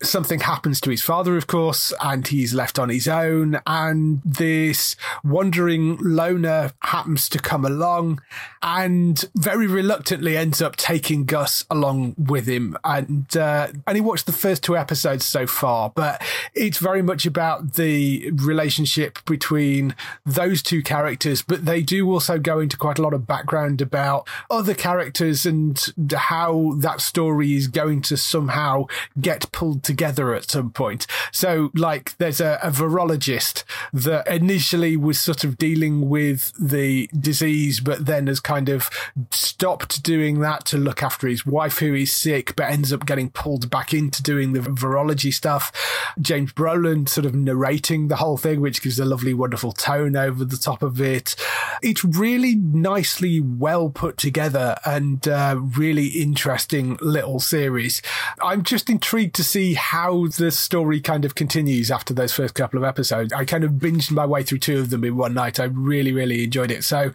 Something 0.03 0.41
happens 0.41 0.81
to 0.83 0.91
his 0.91 1.03
father, 1.03 1.37
of 1.37 1.47
course, 1.47 1.93
and 2.03 2.27
he's 2.27 2.55
left 2.55 2.79
on 2.79 2.89
his 2.89 3.07
own. 3.07 3.61
And 3.67 4.21
this 4.25 4.97
wandering 5.23 5.97
loner 5.99 6.73
happens 6.81 7.29
to 7.31 7.39
come 7.39 7.65
along 7.65 8.23
and 8.63 9.25
very 9.35 9.67
reluctantly 9.67 10.37
ends 10.37 10.63
up 10.63 10.77
taking 10.77 11.25
Gus 11.25 11.65
along 11.71 12.15
with 12.17 12.47
him. 12.47 12.77
And, 12.85 13.37
uh, 13.37 13.69
and 13.87 13.97
he 13.97 14.01
watched 14.01 14.27
the 14.27 14.33
first 14.33 14.63
two 14.63 14.77
episodes 14.77 15.25
so 15.27 15.47
far, 15.47 15.91
but 15.91 16.23
it's 16.55 16.79
very 16.79 17.03
much 17.03 17.27
about 17.27 17.75
the 17.75 18.31
relationship 18.33 19.25
between 19.27 19.95
those 20.25 20.63
two 20.63 20.83
characters, 20.83 21.43
but 21.43 21.65
they 21.65 21.83
do 21.83 22.11
also 22.11 22.39
go 22.39 22.59
into 22.61 22.77
quite 22.77 22.99
a 22.99 23.03
lot 23.03 23.15
of 23.15 23.27
background 23.27 23.81
about 23.81 24.27
other 24.51 24.75
characters 24.75 24.94
and 25.01 25.95
how 26.15 26.75
that 26.79 27.01
story 27.01 27.55
is 27.55 27.69
going 27.69 28.03
to 28.03 28.17
somehow 28.17 28.87
get 29.21 29.51
pulled 29.53 29.83
together 29.83 30.35
at 30.35 30.51
some 30.51 30.71
point. 30.71 31.07
So, 31.33 31.71
like, 31.75 32.17
there's 32.19 32.41
a, 32.41 32.59
a 32.63 32.71
virologist 32.71 33.65
that 33.93 34.27
initially 34.29 34.97
was 34.97 35.19
sort 35.19 35.45
of 35.45 35.59
dealing 35.59 36.09
with 36.09 36.53
the 36.59 37.09
disease, 37.19 37.81
but 37.81 38.07
then 38.07 38.27
has 38.27 38.41
kind 38.41 38.69
of 38.69 38.91
stopped 39.31 40.03
doing 40.03 40.41
that 40.41 40.65
to 40.67 40.79
look 40.79 41.03
after 41.03 41.27
his 41.29 41.47
wife 41.47 41.79
who 41.79 41.95
is 41.95 42.13
sick, 42.13 42.55
but 42.57 42.71
ends 42.71 42.93
up 42.93 43.07
getting 43.07 43.31
pulled 43.31 43.71
back 43.71 43.93
into 43.93 44.23
doing 44.23 44.53
the 44.53 44.61
virology 44.61 45.33
stuff. 45.33 45.73
James 46.21 46.53
Brolin 46.53 47.09
sort 47.09 47.27
of 47.27 47.35
narrating 47.35 48.09
the 48.09 48.17
whole 48.17 48.37
thing, 48.37 48.61
which 48.61 48.83
gives 48.83 48.99
a 48.99 49.05
lovely, 49.05 49.35
wonderful 49.35 49.73
tone 49.73 50.17
over 50.17 50.45
the 50.45 50.57
top 50.57 50.83
of 50.83 51.01
it. 51.01 51.37
It's 51.83 52.05
really 52.05 52.55
nicely 52.55 53.41
well 53.41 53.91
put 53.91 54.17
together 54.17 54.77
and 54.85 55.27
uh, 55.29 55.57
really 55.59 56.07
interesting 56.09 56.99
little 57.01 57.41
series. 57.41 58.03
I'm 58.43 58.63
just 58.63 58.91
intrigued 58.91 59.35
to 59.37 59.45
see 59.45 59.75
how 59.75 60.27
the 60.27 60.51
story 60.51 61.01
kind 61.01 61.25
of 61.25 61.35
continues 61.35 61.91
after 61.91 62.13
those 62.15 62.33
first 62.33 62.55
couple 62.55 62.79
of 62.79 62.85
episodes. 62.85 63.33
I 63.33 63.45
kind 63.45 63.65
of 63.65 63.73
binged 63.73 64.11
my 64.11 64.27
way 64.27 64.43
through 64.43 64.59
two 64.59 64.79
of 64.79 64.91
them 64.91 65.05
in 65.05 65.17
one 65.17 65.35
night. 65.35 65.59
I 65.59 65.65
really, 65.65 66.13
really 66.13 66.45
enjoyed 66.45 66.71
it. 66.71 66.85
So 66.85 67.13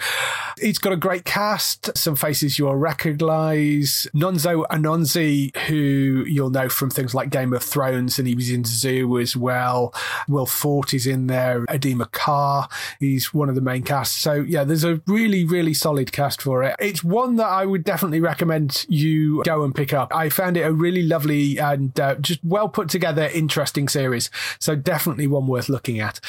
it's 0.58 0.80
got 0.80 0.94
a 0.94 0.98
great 0.98 1.26
cast, 1.26 1.96
some 1.98 2.16
faces 2.16 2.58
you'll 2.58 2.76
recognize. 2.76 4.08
Nonso 4.14 4.66
Anozie, 4.68 5.56
who 5.68 6.26
you'll 6.28 6.50
know 6.50 6.70
from 6.70 6.90
things 6.90 7.14
like 7.14 7.30
Game 7.30 7.54
of 7.54 7.64
Thrones, 7.64 8.20
and 8.20 8.28
he 8.28 8.36
was 8.36 8.50
in 8.50 8.66
Zoo 8.66 9.20
as 9.20 9.36
well. 9.36 9.94
Will 10.28 10.46
Forte 10.46 10.96
is 10.96 11.08
in 11.08 11.28
there. 11.28 11.66
Adeel 11.66 12.06
Akhtar, 12.06 12.70
he's 13.00 13.34
one 13.34 13.50
of 13.50 13.56
the 13.56 13.62
main 13.62 13.84
cast. 13.84 14.18
So 14.18 14.34
yeah, 14.34 14.64
there's 14.64 14.84
a 14.84 15.02
really, 15.08 15.46
really 15.46 15.74
solid 15.74 16.12
cast 16.12 16.42
for 16.42 16.64
it. 16.64 16.76
It's 16.80 17.04
one 17.04 17.36
that 17.38 17.48
would 17.66 17.84
definitely 17.84 18.20
recommend 18.20 18.86
you 18.90 19.44
go 19.44 19.64
and 19.64 19.74
pick 19.74 19.94
up. 19.94 20.14
I 20.14 20.30
found 20.30 20.58
it 20.58 20.62
a 20.62 20.74
really 20.74 21.04
lovely 21.04 21.58
and 21.58 21.98
uh, 22.00 22.16
just 22.16 22.44
well 22.44 22.70
put 22.70 22.90
together, 22.90 23.30
interesting 23.34 23.88
series. 23.88 24.30
So 24.60 24.76
definitely 24.76 25.28
one 25.28 25.48
worth 25.48 25.70
looking 25.70 26.00
at. 26.00 26.20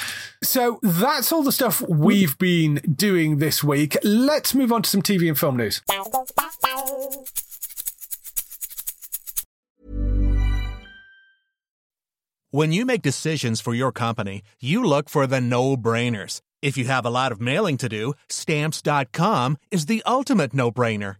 So 0.43 0.79
that's 0.83 1.33
all 1.33 1.43
the 1.43 1.53
stuff 1.53 1.83
we've 1.89 2.39
been 2.39 2.77
doing 2.95 3.39
this 3.39 3.63
week. 3.63 3.97
Let's 4.03 4.55
move 4.55 4.73
on 4.73 4.83
to 4.83 4.91
some 4.91 5.03
TV 5.03 5.29
and 5.29 5.39
film 5.39 5.57
news. 5.57 5.83
When 12.53 12.73
you 12.73 12.85
make 12.85 13.03
decisions 13.03 13.61
for 13.61 13.75
your 13.75 13.93
company, 13.93 14.43
you 14.61 14.83
look 14.83 15.09
for 15.09 15.29
the 15.29 15.41
no 15.41 15.77
brainers. 15.77 16.41
If 16.61 16.77
you 16.77 16.85
have 16.87 17.07
a 17.07 17.11
lot 17.11 17.31
of 17.31 17.41
mailing 17.41 17.77
to 17.77 17.89
do, 17.89 18.15
stamps.com 18.29 19.57
is 19.71 19.87
the 19.87 20.03
ultimate 20.05 20.53
no 20.53 20.73
brainer. 20.73 21.20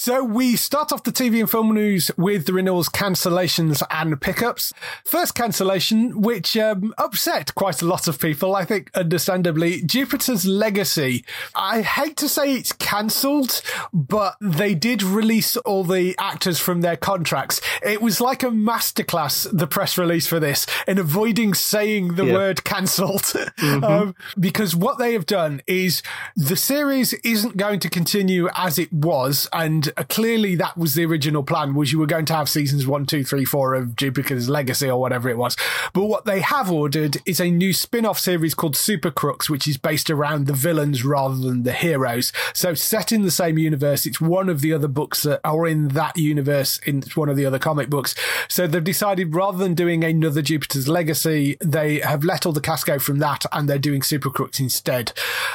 So 0.00 0.24
we 0.24 0.56
start 0.56 0.92
off 0.92 1.02
the 1.02 1.12
TV 1.12 1.40
and 1.40 1.50
film 1.50 1.74
news 1.74 2.10
with 2.16 2.46
the 2.46 2.54
renewals, 2.54 2.88
cancellations, 2.88 3.82
and 3.90 4.18
pickups. 4.18 4.72
First 5.04 5.34
cancellation, 5.34 6.22
which 6.22 6.56
um, 6.56 6.94
upset 6.96 7.54
quite 7.54 7.82
a 7.82 7.84
lot 7.84 8.08
of 8.08 8.18
people, 8.18 8.56
I 8.56 8.64
think, 8.64 8.90
understandably, 8.94 9.82
Jupiter's 9.82 10.46
Legacy. 10.46 11.22
I 11.54 11.82
hate 11.82 12.16
to 12.16 12.30
say 12.30 12.54
it's 12.54 12.72
cancelled, 12.72 13.60
but 13.92 14.36
they 14.40 14.74
did 14.74 15.02
release 15.02 15.58
all 15.58 15.84
the 15.84 16.14
actors 16.18 16.58
from 16.58 16.80
their 16.80 16.96
contracts. 16.96 17.60
It 17.82 18.00
was 18.00 18.22
like 18.22 18.42
a 18.42 18.46
masterclass, 18.46 19.46
the 19.52 19.66
press 19.66 19.98
release 19.98 20.26
for 20.26 20.40
this, 20.40 20.66
in 20.88 20.96
avoiding 20.96 21.52
saying 21.52 22.14
the 22.14 22.24
Yeah. 22.24 22.32
word 22.32 22.64
cancelled. 22.64 23.34
um, 23.62 24.14
because 24.38 24.74
what 24.74 24.96
they 24.96 25.12
have 25.12 25.26
done 25.26 25.60
is 25.66 26.02
the 26.34 26.56
series 26.56 27.12
isn't 27.12 27.58
going 27.58 27.80
to 27.80 27.90
continue 27.90 28.48
as 28.56 28.78
it 28.78 28.90
was, 28.90 29.46
and 29.52 29.89
uh, 29.96 30.04
clearly 30.08 30.54
that 30.56 30.76
was 30.76 30.94
the 30.94 31.04
original 31.04 31.42
plan, 31.42 31.74
was 31.74 31.92
you 31.92 31.98
were 31.98 32.06
going 32.06 32.26
to 32.26 32.34
have 32.34 32.48
seasons 32.48 32.86
one, 32.86 33.06
two, 33.06 33.24
three, 33.24 33.44
four 33.44 33.74
of 33.74 33.96
Jupiter's 33.96 34.48
Legacy 34.48 34.88
or 34.88 35.00
whatever 35.00 35.28
it 35.28 35.36
was. 35.36 35.56
But 35.92 36.04
what 36.04 36.24
they 36.24 36.40
have 36.40 36.70
ordered 36.70 37.18
is 37.26 37.40
a 37.40 37.50
new 37.50 37.72
spin-off 37.72 38.18
series 38.18 38.54
called 38.54 38.76
Super 38.76 39.10
Crooks, 39.10 39.50
which 39.50 39.66
is 39.66 39.76
based 39.76 40.10
around 40.10 40.46
the 40.46 40.52
villains 40.52 41.04
rather 41.04 41.36
than 41.36 41.62
the 41.62 41.72
heroes. 41.72 42.32
So 42.54 42.74
set 42.74 43.12
in 43.12 43.22
the 43.22 43.30
same 43.30 43.58
universe, 43.58 44.06
it's 44.06 44.20
one 44.20 44.48
of 44.48 44.60
the 44.60 44.72
other 44.72 44.88
books 44.88 45.22
that 45.22 45.40
are 45.44 45.66
in 45.66 45.88
that 45.88 46.16
universe, 46.16 46.78
in 46.86 47.02
one 47.14 47.28
of 47.28 47.36
the 47.36 47.46
other 47.46 47.58
comic 47.58 47.90
books. 47.90 48.14
So 48.48 48.66
they've 48.66 48.82
decided 48.82 49.34
rather 49.34 49.58
than 49.58 49.74
doing 49.74 50.04
another 50.04 50.42
Jupiter's 50.42 50.88
Legacy, 50.88 51.56
they 51.60 52.00
have 52.00 52.24
let 52.24 52.46
all 52.46 52.52
the 52.52 52.60
cast 52.60 52.86
go 52.86 52.98
from 52.98 53.18
that 53.18 53.44
and 53.52 53.68
they're 53.68 53.78
doing 53.78 54.02
Super 54.02 54.30
Crooks 54.30 54.60
instead. 54.60 55.12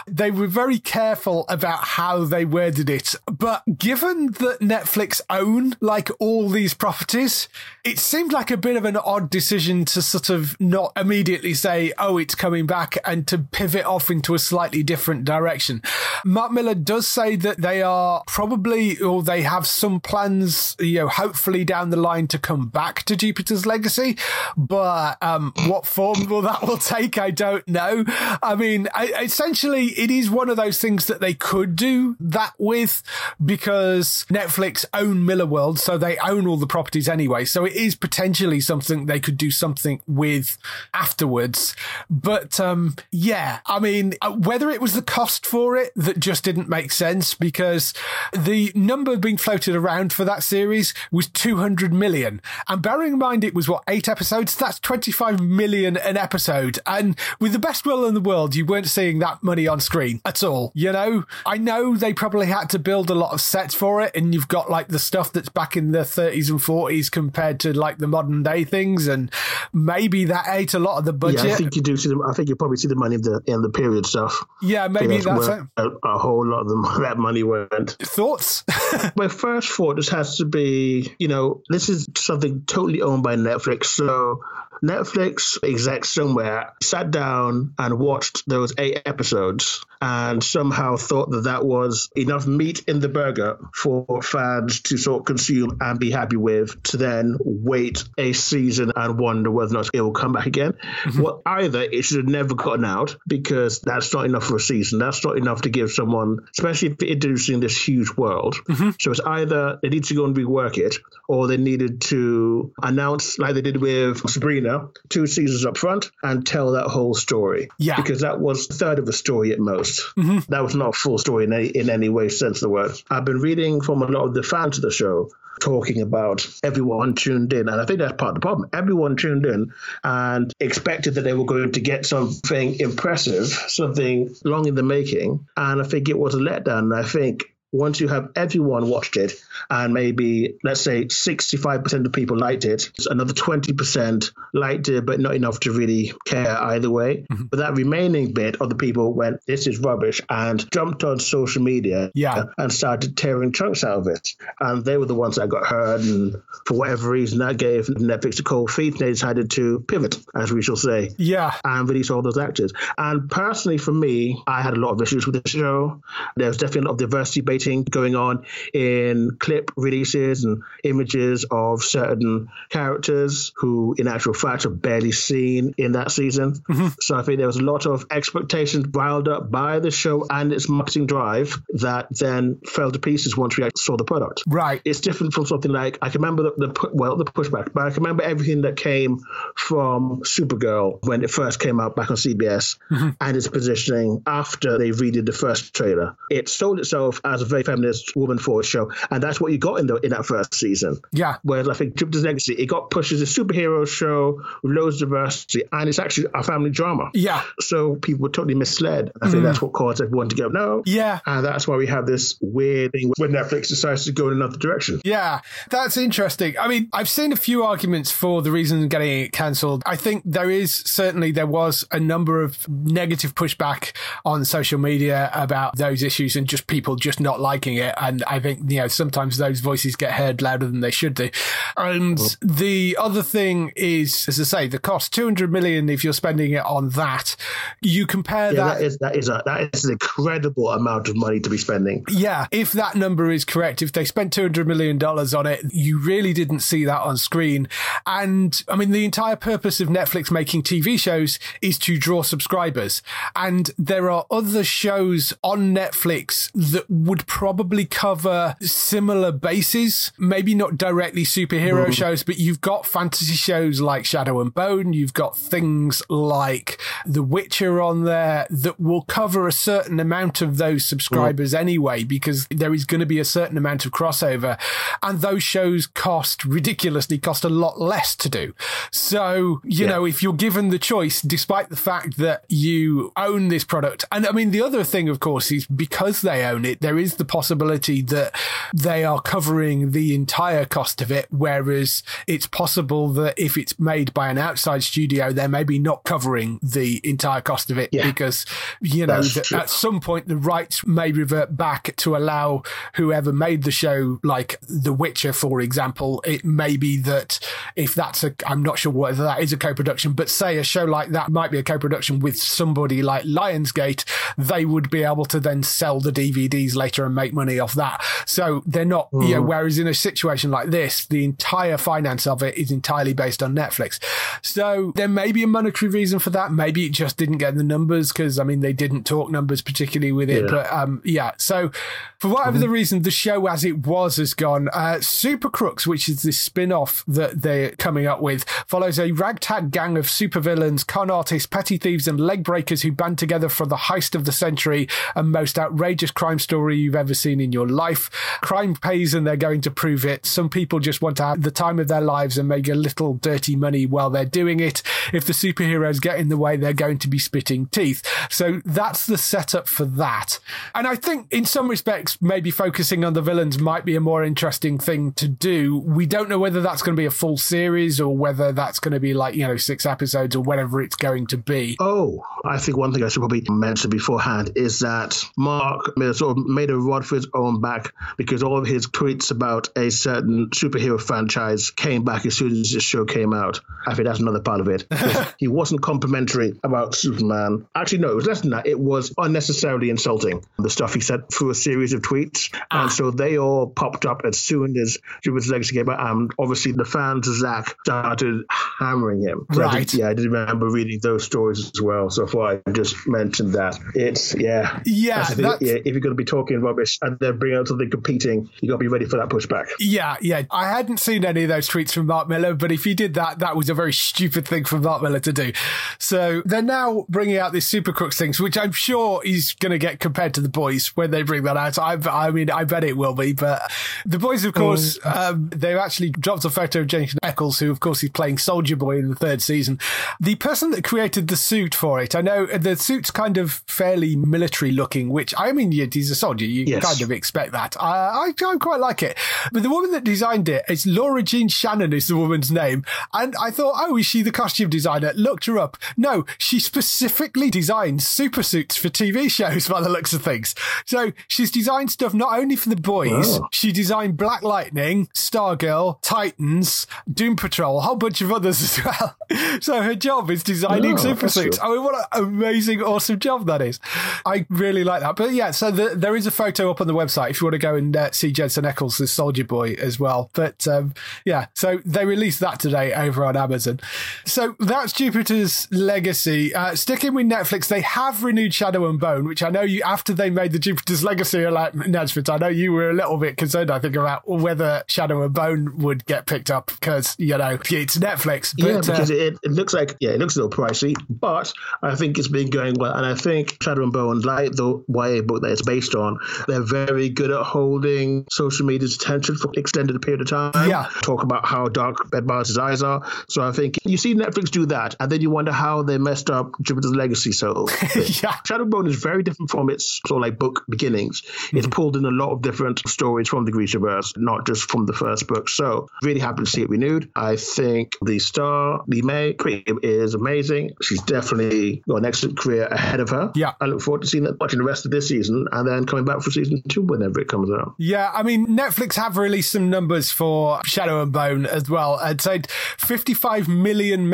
They 0.08 0.32
were 0.32 0.48
very 0.48 0.80
careful 0.80 1.46
about 1.50 1.80
how 1.80 2.26
they 2.26 2.46
worded 2.46 2.90
it, 2.90 3.16
but 3.32 3.64
given 3.78 4.25
that 4.28 4.60
Netflix 4.60 5.22
own 5.30 5.74
like 5.82 6.10
all 6.20 6.50
these 6.50 6.74
properties, 6.74 7.50
it 7.84 8.00
seemed 8.00 8.32
like 8.32 8.52
a 8.52 8.58
bit 8.58 8.76
of 8.76 8.86
an 8.86 8.98
odd 8.98 9.30
decision 9.30 9.86
to 9.86 10.02
sort 10.02 10.30
of 10.30 10.60
not 10.60 10.92
immediately 10.96 11.54
say, 11.54 11.92
oh, 11.98 12.18
it's 12.18 12.36
coming 12.36 12.66
back 12.66 12.98
and 13.06 13.28
to 13.28 13.38
pivot 13.38 13.86
off 13.86 14.10
into 14.10 14.34
a 14.34 14.40
slightly 14.40 14.84
different 14.84 15.26
direction. 15.26 15.82
Mark 16.24 16.52
Millar 16.52 16.76
does 16.76 17.08
say 17.08 17.36
that 17.36 17.62
they 17.62 17.82
are 17.82 18.24
probably, 18.28 19.00
or 19.00 19.24
they 19.24 19.42
have 19.42 19.68
some 19.68 20.00
plans, 20.00 20.76
you 20.80 21.00
know, 21.00 21.08
hopefully 21.08 21.64
down 21.66 21.90
the 21.90 21.98
line 21.98 22.28
to 22.28 22.40
come 22.40 22.70
back 22.70 23.04
to 23.04 23.16
Jupiter's 23.16 23.66
Legacy. 23.66 24.18
But 24.58 25.22
um, 25.22 25.54
what 25.68 25.86
form 25.86 26.28
will 26.30 26.42
that 26.44 26.62
will 26.62 26.78
take, 26.78 27.18
I 27.18 27.32
don't 27.32 27.68
know. 27.68 28.06
I 28.08 28.56
mean, 28.56 28.88
I, 28.94 29.08
essentially, 29.24 29.88
it 29.88 30.10
is 30.10 30.30
one 30.30 30.50
of 30.50 30.58
those 30.58 30.80
things 30.80 31.08
that 31.08 31.22
they 31.22 31.34
could 31.34 31.76
do 31.76 32.16
that 32.20 32.54
with 32.58 33.04
because 33.44 34.15
Netflix 34.26 34.86
own 34.94 35.22
Millarworld, 35.22 35.80
so 35.80 35.98
they 35.98 36.18
own 36.20 36.48
all 36.48 36.58
the 36.58 36.68
properties 36.68 37.10
anyway. 37.10 37.46
So 37.46 37.66
it 37.66 37.74
is 37.74 37.96
potentially 37.96 38.60
something 38.60 39.06
they 39.06 39.20
could 39.20 39.38
do 39.38 39.52
something 39.52 40.02
with 40.08 40.58
afterwards. 40.94 41.76
But 42.10 42.60
um, 42.60 42.96
yeah, 43.12 43.60
I 43.66 43.80
mean, 43.80 44.14
uh, 44.22 44.32
whether 44.32 44.70
it 44.70 44.82
was 44.82 44.94
the 44.94 45.02
cost 45.02 45.46
for 45.46 45.76
it 45.76 45.92
that 45.96 46.20
just 46.20 46.44
didn't 46.44 46.70
make 46.70 46.92
sense 46.92 47.34
because 47.34 47.94
the 48.34 48.72
number 48.76 49.18
being 49.18 49.38
floated 49.38 49.76
around 49.76 50.14
for 50.14 50.26
that 50.26 50.44
series 50.44 50.94
was 51.12 51.28
200 51.28 51.94
million. 51.94 52.42
And 52.68 52.82
bearing 52.82 53.14
in 53.14 53.20
mind 53.20 53.44
it 53.44 53.54
was 53.54 53.68
what, 53.68 53.84
eight 53.88 54.08
episodes? 54.08 54.56
That's 54.56 54.80
25 54.80 55.40
million 55.42 55.98
an 55.98 56.18
episode. 56.18 56.80
And 56.86 57.18
with 57.40 57.52
the 57.52 57.60
best 57.60 57.86
will 57.86 58.06
in 58.06 58.14
the 58.14 58.22
world, 58.22 58.56
you 58.56 58.66
weren't 58.66 58.88
seeing 58.88 59.20
that 59.20 59.44
money 59.44 59.68
on 59.68 59.80
screen 59.80 60.22
at 60.26 60.44
all. 60.44 60.72
You 60.74 60.92
know, 60.92 61.26
I 61.46 61.58
know 61.58 61.96
they 61.96 62.14
probably 62.14 62.48
had 62.48 62.70
to 62.72 62.80
build 62.80 63.10
a 63.10 63.16
lot 63.16 63.34
of 63.34 63.42
sets 63.42 63.76
for 63.76 64.02
it. 64.02 64.05
And 64.14 64.34
you've 64.34 64.48
got 64.48 64.70
like 64.70 64.90
the 64.90 65.00
stuff 65.00 65.32
that's 65.32 65.50
back 65.50 65.76
in 65.78 65.92
the 65.92 66.00
30s 66.00 66.50
and 66.50 66.60
40s 66.60 67.10
compared 67.10 67.60
to 67.62 67.74
like 67.74 67.98
the 67.98 68.08
modern 68.08 68.44
day 68.44 68.64
things. 68.64 69.08
And 69.08 69.32
maybe 69.74 70.26
that 70.26 70.46
ate 70.50 70.74
a 70.74 70.80
lot 70.80 70.98
of 70.98 71.06
the 71.06 71.14
budget. 71.14 71.46
Yeah, 71.46 71.54
I 71.54 71.56
think 71.56 71.76
you 71.76 71.82
do 71.82 71.98
see 71.98 72.10
them. 72.10 72.22
I 72.22 72.34
think 72.34 72.50
you 72.50 72.56
probably 72.56 72.78
see 72.78 72.88
the 72.88 72.96
money 72.96 73.16
in 73.16 73.22
the 73.22 73.42
in 73.48 73.62
the 73.62 73.70
period 73.70 74.06
stuff. 74.06 74.44
Yeah, 74.62 74.88
maybe 74.88 75.18
that's, 75.18 75.48
that's 75.48 75.64
a, 75.78 75.90
a, 76.04 76.18
whole 76.18 76.46
lot 76.46 76.62
of 76.62 76.68
them, 76.68 76.82
that 77.02 77.18
money 77.18 77.44
went. 77.44 77.92
Thoughts? 78.02 78.64
My 79.16 79.28
first 79.28 79.70
thought 79.70 79.98
just 79.98 80.10
has 80.10 80.38
to 80.38 80.46
be, 80.46 81.14
you 81.20 81.28
know, 81.28 81.62
this 81.70 81.90
is 81.90 82.08
something 82.18 82.64
totally 82.66 83.02
owned 83.02 83.24
by 83.24 83.36
Netflix. 83.36 83.86
So 83.86 84.42
Netflix 84.84 85.58
exec 85.64 86.06
somewhere 86.06 86.74
sat 86.82 87.12
down 87.12 87.74
and 87.78 88.00
watched 88.00 88.48
those 88.48 88.74
eight 88.78 89.02
episodes 89.06 89.84
and 90.02 90.44
somehow 90.44 90.98
thought 90.98 91.32
that 91.32 91.46
that 91.46 91.66
was 91.66 92.10
enough 92.16 92.46
meat 92.46 92.84
in 92.88 93.00
the 93.00 93.10
burger 93.10 93.58
for 93.74 94.22
fans 94.22 94.82
to 94.82 94.98
sort 94.98 95.22
of 95.22 95.26
consume 95.26 95.78
and 95.82 96.00
be 96.00 96.12
happy 96.12 96.38
with 96.38 96.82
to 96.84 96.98
then 96.98 97.38
wait 97.40 98.04
a 98.18 98.34
season 98.34 98.92
and 98.96 99.18
wonder 99.18 99.50
whether 99.50 99.72
or 99.72 99.78
not 99.78 99.90
it 99.94 100.02
will 100.02 100.12
come 100.12 100.34
back 100.34 100.46
again. 100.46 100.74
Mm-hmm. 101.04 101.22
Well, 101.22 101.42
either 101.46 101.82
it 101.82 102.04
should 102.04 102.18
have 102.18 102.28
never 102.28 102.56
gotten 102.56 102.86
out 102.86 103.16
because 103.28 103.80
that's 103.80 104.14
not 104.14 104.26
enough 104.26 104.46
for 104.46 104.58
a 104.58 104.60
season. 104.60 105.00
That's 105.00 105.24
not 105.24 105.38
enough 105.38 105.64
to 105.64 105.70
give 105.70 105.92
someone, 105.92 106.40
especially 106.52 106.90
if 106.90 107.02
introducing 107.02 107.60
this 107.60 107.82
huge 107.82 108.12
world. 108.16 108.56
Mm-hmm. 108.68 108.92
So 109.00 109.12
it's 109.12 109.20
either 109.22 109.80
they 109.82 109.90
need 109.90 110.04
to 110.06 110.16
go 110.16 110.26
and 110.26 110.36
rework 110.36 110.78
it 110.78 110.98
or 111.28 111.48
they 111.48 111.58
needed 111.58 112.02
to 112.02 112.74
announce, 112.82 113.40
like 113.40 113.56
they 113.56 113.62
did 113.62 113.78
with 113.78 114.30
Sabrina, 114.30 114.65
two 115.10 115.28
seasons 115.28 115.66
up 115.66 115.78
front 115.78 116.12
and 116.24 116.46
tell 116.46 116.74
that 116.74 116.88
whole 116.88 117.14
story. 117.14 117.70
Yeah. 117.78 117.96
Because 117.96 118.22
that 118.22 118.40
was 118.40 118.70
a 118.70 118.74
third 118.74 119.00
of 119.00 119.08
a 119.08 119.14
story 119.14 119.52
at 119.52 119.60
most. 119.60 120.02
Mm-hmm. 120.16 120.52
That 120.52 120.64
was 120.64 120.76
not 120.76 120.90
a 120.90 120.94
full 120.94 121.18
story 121.18 121.46
in 121.46 121.54
any, 121.54 121.68
in 121.68 121.90
any 121.90 122.10
way, 122.10 122.30
sense 122.30 122.58
of 122.58 122.62
the 122.62 122.70
word. 122.70 122.92
I've 123.10 123.26
been 123.26 123.40
reading 123.40 123.82
from 123.82 124.02
a 124.02 124.08
lot 124.08 124.26
of 124.26 124.34
the 124.34 124.44
fans 124.44 124.78
of 124.78 124.84
the 124.84 124.92
show 124.92 125.30
talking 125.60 126.02
about 126.02 126.46
everyone 126.64 127.16
tuned 127.16 127.54
in. 127.54 127.70
And 127.70 127.80
I 127.80 127.86
think 127.86 128.00
that's 128.00 128.18
part 128.18 128.30
of 128.30 128.36
the 128.36 128.42
problem. 128.42 128.70
Everyone 128.74 129.16
tuned 129.16 129.46
in 129.46 129.74
and 130.04 130.54
expected 130.60 131.16
that 131.16 131.22
they 131.22 131.34
were 131.34 131.46
going 131.46 131.72
to 131.74 131.82
get 131.82 132.06
something 132.06 132.80
impressive, 132.80 133.48
something 133.48 134.36
long 134.44 134.68
in 134.68 134.76
the 134.76 134.84
making. 134.84 135.48
And 135.56 135.82
I 135.82 135.86
think 135.86 136.10
it 136.10 136.20
was 136.20 136.36
a 136.36 136.40
letdown. 136.40 136.80
And 136.80 136.94
I 136.94 137.04
think 137.04 137.55
once 137.76 138.00
you 138.00 138.08
have 138.08 138.30
everyone 138.36 138.88
watched 138.88 139.18
it 139.18 139.34
and 139.70 139.94
maybe 139.94 140.58
let's 140.64 140.82
say 140.82 141.06
65% 141.06 142.06
of 142.06 142.14
people 142.14 142.38
liked 142.38 142.64
it 142.64 142.90
another 143.10 143.34
20% 143.34 144.32
liked 144.54 144.88
it 144.88 145.06
but 145.06 145.20
not 145.20 145.36
enough 145.36 145.60
to 145.60 145.72
really 145.72 146.14
care 146.26 146.58
either 146.58 146.90
way. 146.90 147.26
Mm-hmm. 147.30 147.46
but 147.46 147.58
that 147.58 147.76
remaining 147.76 148.34
bit 148.34 148.62
of 148.62 148.70
the 148.70 148.76
people 148.76 149.14
went 149.14 149.42
this 149.46 149.68
is 149.68 149.80
rubbish 149.80 150.22
and 150.30 150.72
jumped 150.72 151.04
on 151.04 151.20
social 151.20 151.62
media 151.62 152.12
yeah. 152.14 152.46
and 152.58 152.72
started 152.72 153.18
tearing 153.18 153.52
chunks 153.52 153.84
out 153.84 154.00
of 154.00 154.08
it. 154.08 154.30
And 154.60 154.86
they 154.86 154.98
were 154.98 155.06
the 155.06 155.16
ones 155.16 155.36
that 155.36 155.50
got 155.50 155.68
heard 155.68 156.02
and 156.02 156.36
for 156.66 156.78
whatever 156.78 157.10
reason 157.10 157.40
that 157.40 157.58
gave 157.58 157.88
netflix 157.88 158.40
a 158.40 158.44
cold 158.44 158.72
feet 158.72 158.94
and 158.94 159.02
they 159.02 159.12
decided 159.12 159.52
to 159.52 159.82
pivot 159.82 160.18
as 160.34 160.52
we 160.52 160.62
shall 160.62 160.76
say 160.78 161.12
yeah. 161.18 161.54
and 161.64 161.90
release 161.90 162.10
all 162.10 162.22
those 162.22 162.38
actors. 162.38 162.72
And 162.98 163.30
personally 163.30 163.78
for 163.78 163.92
me 163.92 164.42
i 164.48 164.62
had 164.62 164.74
a 164.74 164.80
lot 164.80 164.92
of 164.92 165.02
issues 165.02 165.26
with 165.26 165.44
the 165.44 165.50
show. 165.50 166.02
There's 166.38 166.58
definitely 166.58 166.82
a 166.82 166.84
lot 166.86 166.92
of 166.92 166.98
diversity 167.10 167.42
baiting 167.42 167.65
going 167.74 168.16
on 168.16 168.46
in 168.74 169.38
clip 169.40 169.72
releases 169.76 170.44
and 170.44 170.64
images 170.84 171.46
of 171.50 171.84
certain 171.84 172.50
characters 172.70 173.52
who, 173.56 173.96
in 173.98 174.08
actual 174.08 174.34
fact, 174.34 174.66
are 174.66 174.70
barely 174.70 175.12
seen 175.12 175.74
in 175.78 175.94
that 175.94 176.12
season. 176.12 176.54
Mm-hmm. 176.54 176.88
So 177.00 177.16
I 177.16 177.24
think 177.24 177.38
there 177.38 177.48
was 177.48 177.58
a 177.58 177.64
lot 177.64 177.86
of 177.86 178.06
expectations 178.12 178.88
riled 178.94 179.28
up 179.28 179.52
by 179.52 179.80
the 179.80 179.92
show 179.92 180.26
and 180.30 180.54
its 180.54 180.70
marketing 180.70 181.08
drive 181.08 181.62
that 181.70 182.08
then 182.12 182.60
fell 182.68 182.92
to 182.92 183.00
pieces 183.00 183.36
once 183.36 183.58
we 183.58 183.70
saw 183.78 183.98
the 183.98 184.04
product. 184.04 184.44
Right. 184.48 184.82
It's 184.86 185.02
different 185.02 185.34
from 185.34 185.46
something 185.46 185.72
like 185.72 185.98
I 186.02 186.10
can 186.10 186.22
remember 186.22 186.44
the, 186.44 186.68
the 186.68 186.90
well 186.94 187.16
the 187.18 187.26
pushback, 187.26 187.74
but 187.74 187.86
I 187.86 187.90
can 187.92 188.04
remember 188.04 188.24
everything 188.24 188.62
that 188.62 188.76
came 188.76 189.20
from 189.56 190.22
Supergirl 190.22 191.00
when 191.06 191.24
it 191.24 191.32
first 191.32 191.60
came 191.60 191.80
out 191.80 191.96
back 191.96 192.10
on 192.10 192.18
CBS 192.18 192.78
mm-hmm. 192.92 193.10
and 193.20 193.38
its 193.38 193.48
positioning 193.48 194.24
after 194.26 194.78
they 194.78 194.92
redid 194.92 195.26
the 195.26 195.34
first 195.34 195.74
trailer. 195.74 196.16
It 196.30 196.50
sold 196.50 196.80
itself 196.80 197.22
as 197.24 197.42
a 197.42 197.46
very 197.56 197.64
feminist 197.64 198.16
woman 198.16 198.38
force 198.38 198.68
show, 198.68 198.92
and 199.10 199.22
that's 199.22 199.40
what 199.40 199.52
you 199.52 199.58
got 199.58 199.80
in 199.80 199.88
the 199.88 199.96
in 199.98 200.10
that 200.12 200.26
first 200.26 200.54
season. 200.54 201.00
Yeah. 201.12 201.38
Whereas 201.44 201.70
I 201.70 201.74
think 201.74 201.96
Jupiter's 201.96 202.24
Legacy, 202.24 202.54
it 202.54 202.66
got 202.66 202.90
pushed 202.90 203.12
as 203.12 203.22
a 203.22 203.26
superhero 203.26 203.88
show 203.88 204.42
with 204.64 204.72
loads 204.74 205.02
of 205.02 205.10
diversity, 205.10 205.64
and 205.72 205.88
it's 205.90 206.00
actually 206.00 206.28
a 206.34 206.44
family 206.44 206.70
drama. 206.70 207.12
Yeah. 207.14 207.44
So 207.60 207.96
people 207.96 208.24
were 208.24 208.30
totally 208.30 208.56
misled. 208.56 209.12
I 209.22 209.30
think 209.30 209.42
mm. 209.42 209.44
that's 209.44 209.62
what 209.62 209.74
caused 209.74 210.02
everyone 210.02 210.30
to 210.30 210.36
go 210.36 210.48
no. 210.48 210.84
Yeah. 210.86 211.20
And 211.26 211.46
that's 211.46 211.68
why 211.68 211.78
we 211.78 211.88
have 211.88 212.06
this 212.06 212.38
weird 212.42 212.92
thing 212.92 213.12
when 213.18 213.32
Netflix 213.32 213.70
decides 213.70 214.06
to 214.06 214.12
go 214.12 214.28
in 214.28 214.34
another 214.34 214.58
direction. 214.58 215.02
Yeah, 215.04 215.42
that's 215.70 215.98
interesting. 215.98 216.58
I 216.58 216.68
mean, 216.68 216.90
I've 216.94 217.10
seen 217.10 217.32
a 217.32 217.38
few 217.38 217.64
arguments 217.64 218.12
for 218.12 218.42
the 218.42 218.52
reason 218.52 218.88
getting 218.88 219.22
it 219.22 219.32
cancelled. 219.32 219.84
I 219.86 219.96
think 219.96 220.24
there 220.26 220.50
is 220.50 220.74
certainly 220.74 221.32
there 221.32 221.48
was 221.48 221.86
a 221.92 222.00
number 222.00 222.42
of 222.42 222.68
negative 222.68 223.36
pushback 223.36 223.92
on 224.26 224.46
social 224.46 224.80
media 224.80 225.30
about 225.34 225.78
those 225.78 226.04
issues 226.04 226.36
and 226.36 226.48
just 226.48 226.68
people 226.68 226.96
just 226.96 227.20
not 227.20 227.35
liking 227.40 227.76
it. 227.76 227.94
And 228.00 228.24
I 228.26 228.40
think, 228.40 228.72
you 228.72 228.80
know, 228.80 228.88
sometimes 228.88 229.38
those 229.38 229.60
voices 229.60 229.96
get 229.96 230.14
heard 230.14 230.42
louder 230.42 230.66
than 230.68 230.82
they 230.82 230.92
should 230.92 231.14
do. 231.14 231.30
And 231.78 232.18
the 232.42 232.98
other 233.00 233.24
thing 233.24 233.72
is, 233.76 234.28
as 234.28 234.40
I 234.40 234.44
say, 234.44 234.68
the 234.68 234.80
cost 234.80 235.14
200 235.14 235.52
million 235.52 235.90
if 235.90 236.04
you're 236.04 236.14
spending 236.14 236.52
it 236.52 236.66
on 236.66 236.90
that. 236.90 237.36
You 237.82 238.06
compare 238.06 238.54
yeah, 238.54 238.64
that. 238.64 238.74
That 238.76 238.84
is, 238.84 238.98
that, 239.00 239.16
is 239.16 239.30
a, 239.30 239.42
that 239.46 239.74
is 239.74 239.86
an 239.86 239.92
incredible 239.94 240.70
amount 240.70 241.08
of 241.08 241.16
money 241.16 241.40
to 241.40 241.50
be 241.50 241.58
spending. 241.58 242.06
Yeah. 242.10 242.48
If 242.52 242.72
that 242.74 242.96
number 242.96 243.32
is 243.32 243.46
correct, 243.46 243.82
if 243.82 243.92
they 243.92 244.06
spent 244.06 244.36
$200 244.36 244.66
million 244.66 245.02
on 245.04 245.46
it, 245.46 245.66
you 245.72 246.00
really 246.00 246.34
didn't 246.34 246.62
see 246.62 246.86
that 246.86 247.02
on 247.02 247.18
screen. 247.18 247.68
And 248.06 248.62
I 248.68 248.76
mean, 248.76 248.92
the 248.92 249.06
entire 249.06 249.36
purpose 249.36 249.80
of 249.80 249.88
Netflix 249.90 250.32
making 250.32 250.64
TV 250.64 251.00
shows 251.00 251.40
is 251.62 251.78
to 251.80 251.98
draw 251.98 252.24
subscribers. 252.24 253.02
And 253.36 253.72
there 253.78 254.10
are 254.10 254.26
other 254.30 254.64
shows 254.64 255.34
on 255.44 255.74
Netflix 255.74 256.52
that 256.54 256.90
would 256.90 257.25
probably 257.28 257.86
cover 257.86 258.56
similar 258.62 259.32
bases. 259.32 260.12
Maybe 260.18 260.56
not 260.56 260.78
directly 260.78 261.24
superhero 261.24 261.88
mm. 261.88 261.94
shows, 261.94 262.24
but 262.24 262.38
you've 262.38 262.62
got 262.62 262.86
fantasy 262.86 263.34
shows 263.34 263.82
like 263.82 264.06
Shadow 264.06 264.42
and 264.42 264.54
Bone. 264.54 264.94
You've 264.94 265.14
got 265.14 265.38
things 265.38 266.02
like 266.10 266.80
The 267.06 267.24
Witcher 267.24 267.82
on 267.82 268.04
there 268.04 268.48
that 268.50 268.80
will 268.80 269.02
cover 269.04 269.48
a 269.48 269.52
certain 269.52 270.00
amount 270.00 270.42
of 270.42 270.58
those 270.58 270.86
subscribers 270.86 271.54
mm. 271.54 271.60
anyway, 271.60 272.04
because 272.04 272.48
there 272.50 272.74
is 272.74 272.86
going 272.86 273.00
to 273.00 273.06
be 273.06 273.20
a 273.20 273.26
certain 273.26 273.58
amount 273.58 273.86
of 273.86 273.92
crossover. 273.92 274.60
And 275.02 275.22
those 275.22 275.44
shows 275.44 275.88
cost 275.88 276.46
ridiculously, 276.46 277.18
cost 277.18 277.44
a 277.44 277.50
lot 277.50 277.80
less 277.80 278.16
to 278.18 278.30
do. 278.30 278.54
So, 278.92 279.62
you 279.64 279.86
yeah. 279.86 279.88
know, 279.88 280.06
if 280.06 280.22
you're 280.24 280.34
given 280.34 280.70
the 280.70 280.80
choice, 280.80 281.22
despite 281.22 281.70
the 281.70 281.76
fact 281.76 282.18
that 282.18 282.46
you 282.50 283.12
own 283.18 283.48
this 283.48 283.64
product, 283.64 284.06
and 284.12 284.26
I 284.26 284.32
mean, 284.32 284.52
the 284.52 284.62
other 284.62 284.84
thing, 284.84 285.10
of 285.10 285.20
course, 285.20 285.52
is 285.52 285.66
because 285.68 286.22
they 286.22 286.46
own 286.46 286.66
it, 286.66 286.82
there 286.82 286.98
is 286.98 287.15
the 287.18 287.26
possibility 287.26 288.02
that 288.04 288.36
they 288.74 289.04
are 289.04 289.22
covering 289.22 289.92
the 289.92 290.14
entire 290.16 290.66
cost 290.66 291.02
of 291.02 291.12
it, 291.12 291.28
Whereas 291.30 292.04
it's 292.28 292.48
possible 292.48 293.10
that 293.14 293.34
if 293.38 293.58
it's 293.58 293.80
made 293.80 294.14
by 294.14 294.30
an 294.30 294.38
outside 294.38 294.84
studio, 294.84 295.32
they're 295.32 295.48
maybe 295.48 295.80
not 295.80 296.04
covering 296.04 296.60
the 296.64 297.02
entire 297.08 297.42
cost 297.42 297.70
of 297.72 297.78
it 297.78 297.90
Yeah. 297.92 298.06
because, 298.08 298.46
you 298.82 299.06
know, 299.06 299.22
at 299.54 299.70
some 299.70 300.00
point 300.00 300.28
the 300.28 300.38
rights 300.38 300.86
may 300.86 301.12
revert 301.12 301.56
back 301.56 301.96
to 301.98 302.16
allow 302.16 302.64
whoever 302.96 303.32
made 303.34 303.64
the 303.64 303.72
show, 303.72 304.20
like 304.24 304.60
The 304.68 304.94
Witcher, 304.94 305.34
for 305.34 305.62
example, 305.62 306.22
it 306.26 306.44
may 306.46 306.78
be 306.78 306.98
that 307.02 307.40
if 307.76 307.94
that's 307.96 308.24
a, 308.24 308.34
I'm 308.48 308.64
not 308.64 308.80
sure 308.80 308.92
whether 308.92 309.24
that 309.24 309.42
is 309.42 309.54
a 309.54 309.58
co-production, 309.58 310.14
but 310.14 310.30
say 310.30 310.58
a 310.58 310.64
show 310.64 310.86
like 310.86 311.10
that 311.10 311.32
might 311.32 311.52
be 311.52 311.58
a 311.60 311.64
co-production 311.64 312.20
with 312.20 312.38
somebody 312.38 313.02
like 313.02 313.24
Lionsgate, 313.26 314.04
they 314.38 314.66
would 314.66 314.90
be 314.90 315.04
able 315.04 315.26
to 315.26 315.40
then 315.40 315.64
sell 315.64 316.00
the 316.00 316.12
DVDs 316.12 316.76
later 316.76 317.05
and 317.06 317.16
make 317.16 317.34
money 317.34 317.60
off 317.60 317.74
that. 317.74 318.04
So 318.26 318.64
they're 318.66 318.86
not, 318.86 319.10
you 319.14 319.36
know, 319.36 319.42
whereas 319.42 319.80
in 319.80 319.88
a 319.88 319.94
situation 319.94 320.52
like 320.52 320.70
this, 320.70 321.06
the 321.06 321.24
entire 321.24 321.78
finance 321.78 322.28
of 322.28 322.42
it 322.44 322.58
is 322.58 322.72
entirely 322.72 323.14
based 323.14 323.42
on 323.42 323.56
Netflix. 323.56 324.00
So 324.42 324.92
there 324.96 325.08
may 325.08 325.32
be 325.32 325.44
a 325.44 325.48
monetary 325.48 325.92
reason 325.92 326.20
for 326.20 326.30
that. 326.32 326.52
Maybe 326.52 326.86
it 326.86 326.92
just 326.92 327.18
didn't 327.18 327.38
get 327.38 327.56
the 327.56 327.64
numbers 327.64 328.12
because, 328.12 328.40
I 328.40 328.44
mean, 328.44 328.60
they 328.60 328.74
didn't 328.74 329.06
talk 329.06 329.30
numbers 329.32 329.62
particularly 329.62 330.12
with 330.12 330.30
it. 330.30 330.44
Yeah. 330.44 330.52
But 330.52 330.72
um, 330.72 331.02
yeah, 331.04 331.32
so 331.38 331.72
for 332.20 332.30
whatever 332.30 332.58
the 332.58 332.70
reason, 332.70 333.04
the 333.04 333.12
show 333.12 333.48
as 333.48 333.64
it 333.64 333.86
was 333.86 334.16
has 334.18 334.34
gone. 334.34 334.70
Uh, 334.74 335.00
Super 335.02 335.50
Crooks, 335.50 335.86
which 335.86 336.10
is 336.10 336.24
this 336.24 336.40
spin 336.40 336.72
off 336.72 337.04
that 337.08 337.42
they're 337.42 337.72
coming 337.72 338.08
up 338.08 338.22
with, 338.22 338.44
follows 338.68 339.00
a 339.00 339.12
ragtag 339.12 339.72
gang 339.72 339.98
of 339.98 340.06
supervillains, 340.06 340.86
con 340.86 341.12
artists, 341.12 341.48
petty 341.48 341.78
thieves, 341.78 342.08
and 342.08 342.20
leg 342.20 342.44
breakers 342.44 342.82
who 342.82 342.92
band 342.92 343.18
together 343.18 343.50
for 343.50 343.66
the 343.66 343.76
heist 343.76 344.16
of 344.16 344.26
the 344.26 344.32
century 344.32 344.88
and 345.16 345.32
most 345.32 345.60
outrageous 345.60 346.12
crime 346.12 346.40
story 346.40 346.78
you've 346.78 346.95
ever 346.96 347.14
seen 347.14 347.40
in 347.40 347.52
your 347.52 347.68
life. 347.68 348.10
Crime 348.42 348.76
pays 348.76 349.14
and 349.14 349.26
they're 349.26 349.36
going 349.36 349.62
to 349.62 349.72
prove 349.72 350.06
it. 350.06 350.26
Some 350.26 350.50
people 350.50 350.80
just 350.80 351.02
want 351.02 351.18
to 351.18 351.24
have 351.24 351.42
the 351.42 351.52
time 351.52 351.80
of 351.80 351.88
their 351.88 352.02
lives 352.02 352.38
and 352.38 352.48
make 352.48 352.68
a 352.68 352.76
little 352.76 353.16
dirty 353.16 353.56
money 353.56 353.86
while 353.86 354.10
they're 354.10 354.26
doing 354.26 354.60
it. 354.60 354.82
If 355.14 355.26
the 355.26 355.34
superheroes 355.34 356.02
get 356.02 356.20
in 356.20 356.30
the 356.30 356.38
way, 356.38 356.58
they're 356.58 356.74
going 356.74 357.00
to 357.00 357.08
be 357.08 357.20
spitting 357.20 357.68
teeth. 357.68 358.02
So 358.30 358.62
that's 358.66 359.06
the 359.06 359.18
setup 359.18 359.68
for 359.68 359.86
that. 359.86 360.40
And 360.74 360.88
I 360.88 360.96
think 360.96 361.32
in 361.32 361.46
some 361.46 361.70
respects, 361.70 362.22
maybe 362.22 362.52
focusing 362.52 363.04
on 363.04 363.14
the 363.14 363.22
villains 363.22 363.60
might 363.60 363.86
be 363.86 363.96
a 363.96 364.02
more 364.02 364.24
interesting 364.24 364.78
thing 364.78 365.14
to 365.14 365.28
do. 365.28 365.78
We 365.78 366.06
don't 366.06 366.30
know 366.30 366.40
whether 366.40 366.62
that's 366.62 366.82
going 366.82 366.96
to 366.96 367.00
be 367.00 367.06
a 367.06 367.12
full 367.12 367.38
series 367.38 368.00
or 368.00 368.16
whether 368.16 368.52
that's 368.52 368.80
going 368.80 368.94
to 368.94 369.00
be 369.00 369.14
like, 369.14 369.36
you 369.36 369.48
know, 369.48 369.58
six 369.58 369.86
episodes 369.86 370.36
or 370.36 370.42
whatever 370.42 370.82
it's 370.82 370.96
going 370.96 371.28
to 371.28 371.38
be. 371.38 371.78
Oh, 371.80 372.24
I 372.44 372.58
think 372.58 372.78
one 372.78 372.94
thing 372.94 373.04
I 373.04 373.10
should 373.10 373.20
probably 373.20 373.44
mention 373.50 373.90
beforehand 373.90 374.52
is 374.56 374.80
that 374.80 375.24
Mark 375.38 375.98
made, 375.98 376.16
sort 376.16 376.38
of 376.38 376.46
made 376.46 376.70
a 376.70 376.78
rod 376.78 377.06
for 377.06 377.16
his 377.16 377.28
own 377.34 377.62
back 377.62 377.94
because 378.18 378.44
all 378.44 378.58
of 378.58 378.68
his 378.68 378.88
tweets 378.88 379.32
about 379.32 379.70
a 379.78 379.90
certain 379.90 380.50
superhero 380.50 381.00
franchise 381.02 381.72
came 381.72 382.04
back 382.04 382.26
as 382.26 382.36
soon 382.36 382.52
as 382.52 382.72
the 382.72 382.80
show 382.80 383.06
came 383.06 383.34
out. 383.34 383.62
I 383.86 383.96
think 383.96 384.08
that's 384.08 384.20
another 384.20 384.42
part 384.42 384.62
of 384.62 384.68
it. 384.68 384.86
he 385.38 385.48
wasn't 385.48 385.82
complimentary 385.82 386.60
about 386.64 386.96
Superman. 386.96 387.68
Actually, 387.76 388.00
no, 388.00 388.12
it 388.12 388.16
was 388.16 388.26
less 388.26 388.42
than 388.42 388.52
that. 388.52 388.68
It 388.68 388.80
was 388.80 389.14
unnecessarily 389.18 389.90
insulting. 389.90 390.44
The 390.58 390.70
stuff 390.70 390.94
he 390.94 391.02
said 391.02 391.30
through 391.32 391.52
a 391.52 391.56
series 391.56 391.94
of 391.94 392.02
tweets. 392.02 392.54
And 392.54 392.64
ah. 392.72 392.88
so 392.90 393.12
they 393.12 393.38
all 393.38 393.68
popped 393.68 394.06
up 394.06 394.22
as 394.26 394.38
soon 394.40 394.78
as 394.78 394.98
Jupiter's 395.24 395.50
Legacy 395.50 395.76
came 395.76 395.90
out. 395.90 396.00
And 396.00 396.32
obviously 396.40 396.72
the 396.72 396.86
fans, 396.86 397.28
Zach, 397.28 397.76
started 397.86 398.44
hammering 398.50 399.22
him. 399.22 399.46
So 399.54 399.62
I 399.62 399.66
Right. 399.66 399.88
did- 399.88 400.00
yeah, 400.00 400.10
I 400.10 400.14
did 400.14 400.26
remember 400.26 400.70
reading 400.70 401.00
those 401.02 401.24
stories 401.24 401.72
as 401.74 401.82
well. 401.82 402.10
So 402.10 402.28
far, 402.28 402.62
I 402.66 402.72
just 402.72 403.08
mentioned 403.08 403.54
that. 403.54 403.80
It's, 403.94 404.36
yeah. 404.36 404.80
Yeah, 404.86 405.18
That's 405.18 405.36
that's- 405.36 405.62
yeah. 405.62 405.76
If 405.76 405.88
you're 405.88 406.00
going 406.02 406.16
to 406.16 406.16
be 406.16 406.26
talking 406.26 406.62
rubbish 406.62 406.98
and 407.02 407.18
then 407.20 407.38
bring 407.38 407.56
out 407.56 407.68
something 407.68 407.90
competing, 407.90 408.50
you've 408.62 408.70
got 408.70 408.76
to 408.76 408.80
be 408.80 408.88
ready 408.88 409.06
for 409.06 409.18
that 409.18 409.30
pushback. 409.30 409.66
Yeah, 409.80 410.16
yeah. 410.22 410.44
I 410.52 410.70
hadn't 410.70 411.00
seen 411.00 411.26
any 411.26 411.44
of 411.44 411.50
those 411.50 411.70
tweets 411.70 411.92
from 411.94 412.08
Mark 412.08 412.28
Millar, 412.28 412.54
but 412.54 412.72
if 412.72 412.86
you 412.86 412.96
did 412.96 413.14
that, 413.16 413.40
that 413.40 413.56
was 413.56 413.70
a 413.70 413.74
very 413.74 413.94
stupid 413.94 414.48
thing 414.48 414.66
for 414.66 414.80
Mark 414.86 415.02
Millar 415.02 415.20
to 415.20 415.34
do. 415.34 415.52
So 416.00 416.42
they're 416.46 416.62
now 416.62 417.06
bringing 417.10 417.38
out 417.38 417.52
this 417.52 417.68
Super 417.68 417.92
Crooks 417.92 418.18
things, 418.18 418.40
which 418.40 418.58
I'm 418.58 418.72
sure 418.72 419.22
is 419.26 419.54
going 419.54 419.72
to 419.72 419.78
get 419.78 420.00
compared 420.00 420.34
to 420.36 420.42
the 420.42 420.50
boys 420.50 420.88
when 420.96 421.12
they 421.12 421.24
bring 421.24 421.44
that 421.44 421.58
out. 421.58 421.78
I, 421.78 421.98
I 422.10 422.32
mean, 422.32 422.50
I 422.50 422.64
bet 422.64 422.84
it 422.84 422.96
will 422.96 423.14
be. 423.16 423.34
But 423.34 423.62
the 424.06 424.20
boys, 424.20 424.46
of 424.46 424.54
course, 424.54 424.98
um, 425.04 425.50
they've 425.54 425.76
actually 425.78 426.12
dropped 426.12 426.46
a 426.46 426.50
photo 426.50 426.82
of 426.82 426.88
Jensen 426.88 427.20
Ackles, 427.24 427.60
who, 427.60 427.72
of 427.72 427.80
course, 427.80 428.04
is 428.04 428.10
playing 428.12 428.38
Soldier 428.38 428.76
Boy 428.76 428.98
in 429.00 429.10
the 429.10 429.16
third 429.16 429.42
season. 429.42 429.80
The 430.20 430.36
person 430.36 430.72
that 430.72 430.84
created 430.84 431.28
the 431.28 431.36
suit 431.36 431.74
for 431.76 432.00
it, 432.02 432.16
I 432.16 432.22
know 432.22 432.46
the 432.46 432.76
suit's 432.76 433.12
kind 433.12 433.38
of 433.38 433.64
fairly 433.68 434.16
military 434.16 434.72
looking, 434.72 435.10
which 435.10 435.34
I 435.38 435.52
mean, 435.52 435.72
he's 435.72 436.12
a 436.12 436.16
soldier. 436.16 436.46
You 436.46 436.66
Yes. 436.66 436.84
kind 436.86 437.02
of 437.02 437.12
expect 437.12 437.52
that. 437.52 437.76
Uh, 437.78 437.82
I, 437.82 438.32
I 438.46 438.58
quite 438.58 438.80
like 438.80 439.02
it. 439.04 439.18
But 439.52 439.64
the 439.64 439.70
woman 439.70 439.92
that 439.92 440.04
designed 440.04 440.48
it, 440.50 440.64
it's 440.68 440.86
Laura 440.86 441.22
Jean 441.24 441.48
Shannon 441.48 441.94
is 441.94 442.08
the 442.08 442.18
woman's 442.18 442.52
name. 442.52 442.84
And 443.14 443.36
I 443.42 443.52
thought, 443.52 443.74
oh, 443.78 443.98
is 443.98 444.06
she 444.06 444.22
the 444.22 444.32
costume 444.32 444.70
designer? 444.76 445.14
Looked 445.16 445.46
her 445.46 445.58
up. 445.58 445.78
No, 445.98 446.26
she 446.38 446.60
specifically 446.60 447.50
designed 447.50 448.04
super 448.04 448.44
suits 448.44 448.76
for 448.76 448.90
TV 448.90 449.30
shows 449.32 449.68
by 449.74 449.82
the 449.82 449.90
looks 449.90 450.14
of 450.14 450.22
things. 450.22 450.54
So 450.86 451.12
she's 451.28 451.52
designed 451.52 451.92
stuff 451.92 452.14
not 452.14 452.38
only 452.38 452.56
for 452.56 452.70
the 452.70 452.76
boys, 452.76 453.40
Oh. 453.40 453.48
she 453.52 453.72
designed 453.72 454.18
Black 454.18 454.42
Lightning, 454.44 455.08
Stargirl, 455.16 456.00
Titans, 456.02 456.88
Doom 457.12 457.36
Patrol, 457.36 457.78
a 457.80 457.82
whole 457.82 457.96
bunch 457.96 458.22
of 458.22 458.32
others 458.32 458.62
as 458.78 458.84
well. 458.86 459.16
so 459.62 459.82
her 459.82 459.96
job 459.96 460.30
is 460.30 460.44
designing 460.44 460.94
Oh, 460.94 460.98
super 460.98 461.30
suits. 461.30 461.58
cool. 461.60 461.72
I 461.72 461.76
mean, 461.76 461.84
what 461.84 462.08
an 462.12 462.24
amazing, 462.26 462.82
awesome 462.82 463.20
job 463.20 463.46
that 463.48 463.62
is. 463.62 463.80
I 464.26 464.46
really 464.50 464.84
like 464.84 465.02
that. 465.02 465.16
But 465.16 465.32
yeah, 465.32 465.52
so 465.52 465.72
the, 465.72 465.96
there 465.96 466.16
is 466.16 466.28
a 466.28 466.32
photo 466.32 466.70
up 466.70 466.82
on 466.82 466.88
the 466.88 466.94
website 466.94 467.30
if 467.32 467.42
you 467.42 467.46
want 467.46 467.54
to 467.54 467.60
go 467.60 467.76
and 467.76 467.96
uh, 467.96 468.12
see 468.12 468.32
Jensen 468.32 468.66
Ackles, 468.66 468.98
the 468.98 469.08
Soldier 469.08 469.44
Boy, 469.46 469.74
as 469.80 470.00
well. 470.00 470.30
But 470.34 470.68
um, 470.68 470.94
yeah, 471.26 471.48
so 471.54 471.80
they 471.86 472.06
released 472.06 472.40
that 472.42 472.60
today 472.60 472.94
over 472.94 473.24
on 473.26 473.36
Amazon. 473.38 473.80
So 474.26 474.56
that's 474.66 474.94
Jupiter's 474.94 475.68
Legacy. 475.72 476.54
Uh, 476.54 476.76
sticking 476.76 477.14
with 477.14 477.28
Netflix, 477.28 477.68
they 477.68 477.82
have 477.82 478.24
renewed 478.24 478.54
Shadow 478.54 478.90
and 478.90 479.00
Bone, 479.00 479.26
which 479.26 479.44
I 479.44 479.50
know 479.50 479.62
you, 479.62 479.82
after 479.84 480.14
they 480.14 480.30
made 480.30 480.52
the 480.52 480.60
Jupiter's 480.60 481.04
Legacy, 481.04 481.46
like, 481.48 481.76
Nesbitt, 481.76 482.30
I 482.30 482.38
know 482.38 482.48
you 482.48 482.72
were 482.72 482.90
a 482.90 482.94
little 482.94 483.18
bit 483.18 483.38
concerned, 483.38 483.72
I 483.72 483.80
think, 483.80 483.96
about 483.96 484.28
whether 484.28 484.84
Shadow 484.88 485.24
and 485.24 485.34
Bone 485.34 485.78
would 485.78 486.06
get 486.06 486.26
picked 486.26 486.52
up 486.52 486.68
because, 486.68 487.16
you 487.18 487.38
know, 487.38 487.58
it's 487.70 487.98
Netflix. 487.98 488.56
But, 488.58 488.68
yeah, 488.68 488.78
uh, 488.78 488.82
because 488.82 489.10
it, 489.10 489.38
it 489.44 489.52
looks 489.52 489.74
like 489.74 489.96
yeah, 490.00 490.12
it 490.12 490.20
looks 490.20 490.36
a 490.36 490.44
little 490.44 490.66
pricey, 490.66 490.96
but 491.10 491.54
I 491.82 491.96
think 491.96 492.18
it's 492.18 492.28
been 492.28 492.50
going 492.50 492.76
well, 492.80 492.94
and 492.94 493.06
I 493.06 493.16
think 493.16 493.62
Shadow 493.62 493.84
and 493.84 493.94
Bone, 493.94 494.22
like 494.22 494.52
the 494.52 494.84
YA 494.88 495.22
book 495.22 495.42
that 495.42 495.52
it's 495.52 495.62
based 495.62 495.96
on, 495.96 496.20
they're 496.48 496.62
very 496.62 497.10
good 497.10 497.32
at 497.32 497.44
holding 497.44 498.26
social 498.32 498.66
media's 498.66 498.96
attention 498.96 499.36
for 499.36 499.52
extended 499.56 500.02
period 500.02 500.22
of 500.22 500.30
time. 500.30 500.70
Yeah. 500.70 500.90
talk 501.02 501.24
about 501.24 501.46
how 501.46 501.68
dark 501.68 502.10
Ben 502.10 502.26
Barnes' 502.26 502.58
eyes 502.58 502.84
are. 502.84 503.06
So 503.30 503.42
I 503.42 503.52
think 503.52 503.78
you 503.86 503.98
see 503.98 504.16
Netflix 504.16 504.52
do 504.56 504.66
that, 504.68 504.96
and 505.00 505.12
then 505.12 505.22
you 505.22 505.30
wonder 505.30 505.52
how 505.52 505.84
they 505.84 505.98
messed 505.98 506.30
up 506.30 506.54
Jupiter's 506.62 506.96
Legacy. 506.96 507.34
So 507.34 507.68
yeah. 507.96 508.38
Shadow 508.46 508.66
Bone 508.66 508.88
is 508.88 508.96
very 508.96 509.22
different 509.22 509.52
from 509.52 509.70
its 509.70 510.02
sort 510.08 510.20
of 510.20 510.22
like 510.22 510.40
book 510.40 510.64
beginnings. 510.70 511.22
Mm-hmm. 511.22 511.58
It's 511.58 511.68
pulled 511.68 511.98
in 511.98 512.06
a 512.06 512.12
lot 512.12 512.32
of 512.32 512.42
different 512.42 512.80
stories 512.88 513.28
from 513.28 513.46
the 513.46 513.52
Grishaverse, 513.52 514.18
not 514.18 514.46
just 514.48 514.70
from 514.72 514.86
the 514.86 514.94
first 514.94 515.28
book. 515.28 515.50
So 515.50 515.90
really 516.02 516.22
happy 516.22 516.44
to 516.44 516.50
see 516.50 516.62
it 516.62 516.70
renewed. 516.70 517.12
I 517.16 517.36
think 517.36 517.98
the 518.02 518.20
star, 518.20 518.84
Lee 518.88 519.02
May, 519.02 519.36
is 519.84 520.14
amazing. 520.14 520.72
She's 520.82 521.02
definitely 521.02 521.84
got 521.88 521.98
an 521.98 522.06
excellent 522.06 522.38
career 522.38 522.68
ahead 522.68 523.02
of 523.02 523.10
her. 523.10 523.32
Yeah. 523.36 523.54
I 523.60 523.66
look 523.66 523.82
forward 523.82 524.04
to 524.04 524.08
seeing 524.08 524.24
that 524.24 524.40
watching 524.40 524.60
the 524.60 524.66
rest 524.66 524.86
of 524.86 524.92
this 524.92 525.10
season 525.10 525.48
and 525.52 525.68
then 525.68 525.86
coming 525.86 526.06
back 526.06 526.22
for 526.22 526.32
season 526.32 526.62
two 526.70 526.82
whenever 526.82 527.20
it 527.20 527.28
comes 527.28 527.50
out. 527.52 527.76
Yeah, 527.78 528.10
I 528.14 528.24
mean, 528.24 528.48
Netflix 528.48 528.96
have 528.96 529.18
released 529.18 529.52
some 529.52 529.70
numbers 529.70 530.12
for 530.12 530.62
Shadow 530.64 531.02
and 531.02 531.12
Bone 531.12 531.46
as 531.46 531.70
well. 531.70 531.96
I'd 531.96 532.22
say 532.22 532.42
55 532.78 533.48
million 533.48 534.10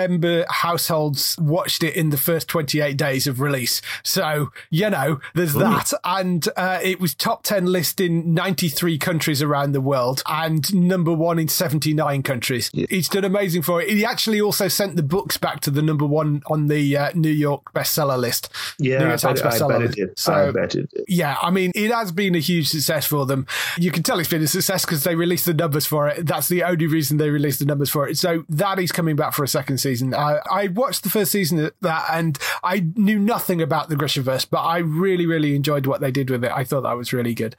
households 0.50 1.38
watched 1.40 1.84
it 1.84 1.96
in 1.96 2.10
the 2.10 2.18
first 2.18 2.48
28 2.48 2.98
days 2.98 3.28
of 3.28 3.40
release. 3.40 3.82
So, 4.04 4.52
you 4.70 4.90
know, 4.90 5.20
there's 5.34 5.54
that. 5.54 5.94
And 6.04 6.48
uh, 6.56 6.80
it 6.82 7.00
was 7.00 7.14
top 7.14 7.44
10 7.44 7.66
list 7.66 8.00
in 8.00 8.34
93 8.34 8.98
countries 8.98 9.42
around 9.42 9.72
the 9.74 9.82
world 9.82 10.22
and 10.28 10.74
number 10.74 11.14
one 11.14 11.40
in 11.40 11.48
79 11.48 12.24
countries. 12.24 12.70
He's 12.74 13.10
done 13.10 13.26
amazing 13.26 13.62
for 13.62 13.82
it. 13.82 13.90
He 13.90 14.06
actually 14.06 14.42
also 14.42 14.68
sent 14.68 14.96
the 14.96 15.04
books 15.04 15.38
back 15.38 15.60
to 15.62 15.72
the 15.72 15.82
number 15.82 16.06
one 16.06 16.42
on 16.48 16.68
the 16.68 16.98
uh, 16.98 17.12
New 17.14 17.30
York 17.30 17.74
bestseller 17.74 18.20
list. 18.20 18.50
Yeah, 18.80 19.04
I 19.04 19.08
York 19.10 19.20
Times 19.20 19.42
bestseller 19.42 19.80
list. 19.80 20.20
So, 20.20 20.34
I 20.34 20.52
bet 20.52 20.76
it 20.76 20.90
did. 20.92 21.06
yeah, 21.08 21.38
I 21.42 21.52
mean, 21.52 21.72
it 21.76 21.92
has 21.92 22.12
been 22.12 22.36
a 22.36 22.40
huge 22.40 22.70
success 22.70 23.06
for 23.06 23.26
them. 23.26 23.46
You 23.78 23.92
can 23.92 24.04
tell 24.04 24.20
it's 24.20 24.30
been 24.30 24.42
a 24.42 24.48
success 24.48 24.86
because 24.86 25.04
they 25.04 25.16
released 25.16 25.46
the 25.46 25.54
numbers 25.54 25.86
for 25.86 26.08
it. 26.08 26.26
That's 26.26 26.48
the 26.48 26.64
only 26.64 26.88
reason 26.88 27.18
they 27.18 27.30
released 27.30 27.60
the 27.60 27.66
numbers 27.66 27.90
for 27.90 28.08
it. 28.08 28.18
So 28.18 28.46
that 28.50 28.80
is 28.80 28.92
coming 28.92 29.16
back 29.16 29.34
for 29.34 29.44
a 29.44 29.48
second 29.48 29.78
season. 29.78 30.11
I, 30.16 30.40
I 30.52 30.68
watched 30.68 31.04
the 31.04 31.10
first 31.10 31.32
season 31.32 31.60
of 31.60 31.74
that 31.82 32.06
and 32.12 32.38
I 32.64 32.86
knew 32.96 33.20
nothing 33.20 33.62
about 33.62 33.90
the 33.90 33.96
Grishaverse, 33.96 34.48
but 34.50 34.62
I 34.62 34.80
really, 34.80 35.26
really 35.26 35.56
enjoyed 35.56 35.86
what 35.86 36.02
they 36.02 36.12
did 36.12 36.30
with 36.30 36.44
it. 36.44 36.52
I 36.52 36.64
thought 36.64 36.82
that 36.82 36.98
was 36.98 37.14
really 37.14 37.34
good. 37.34 37.56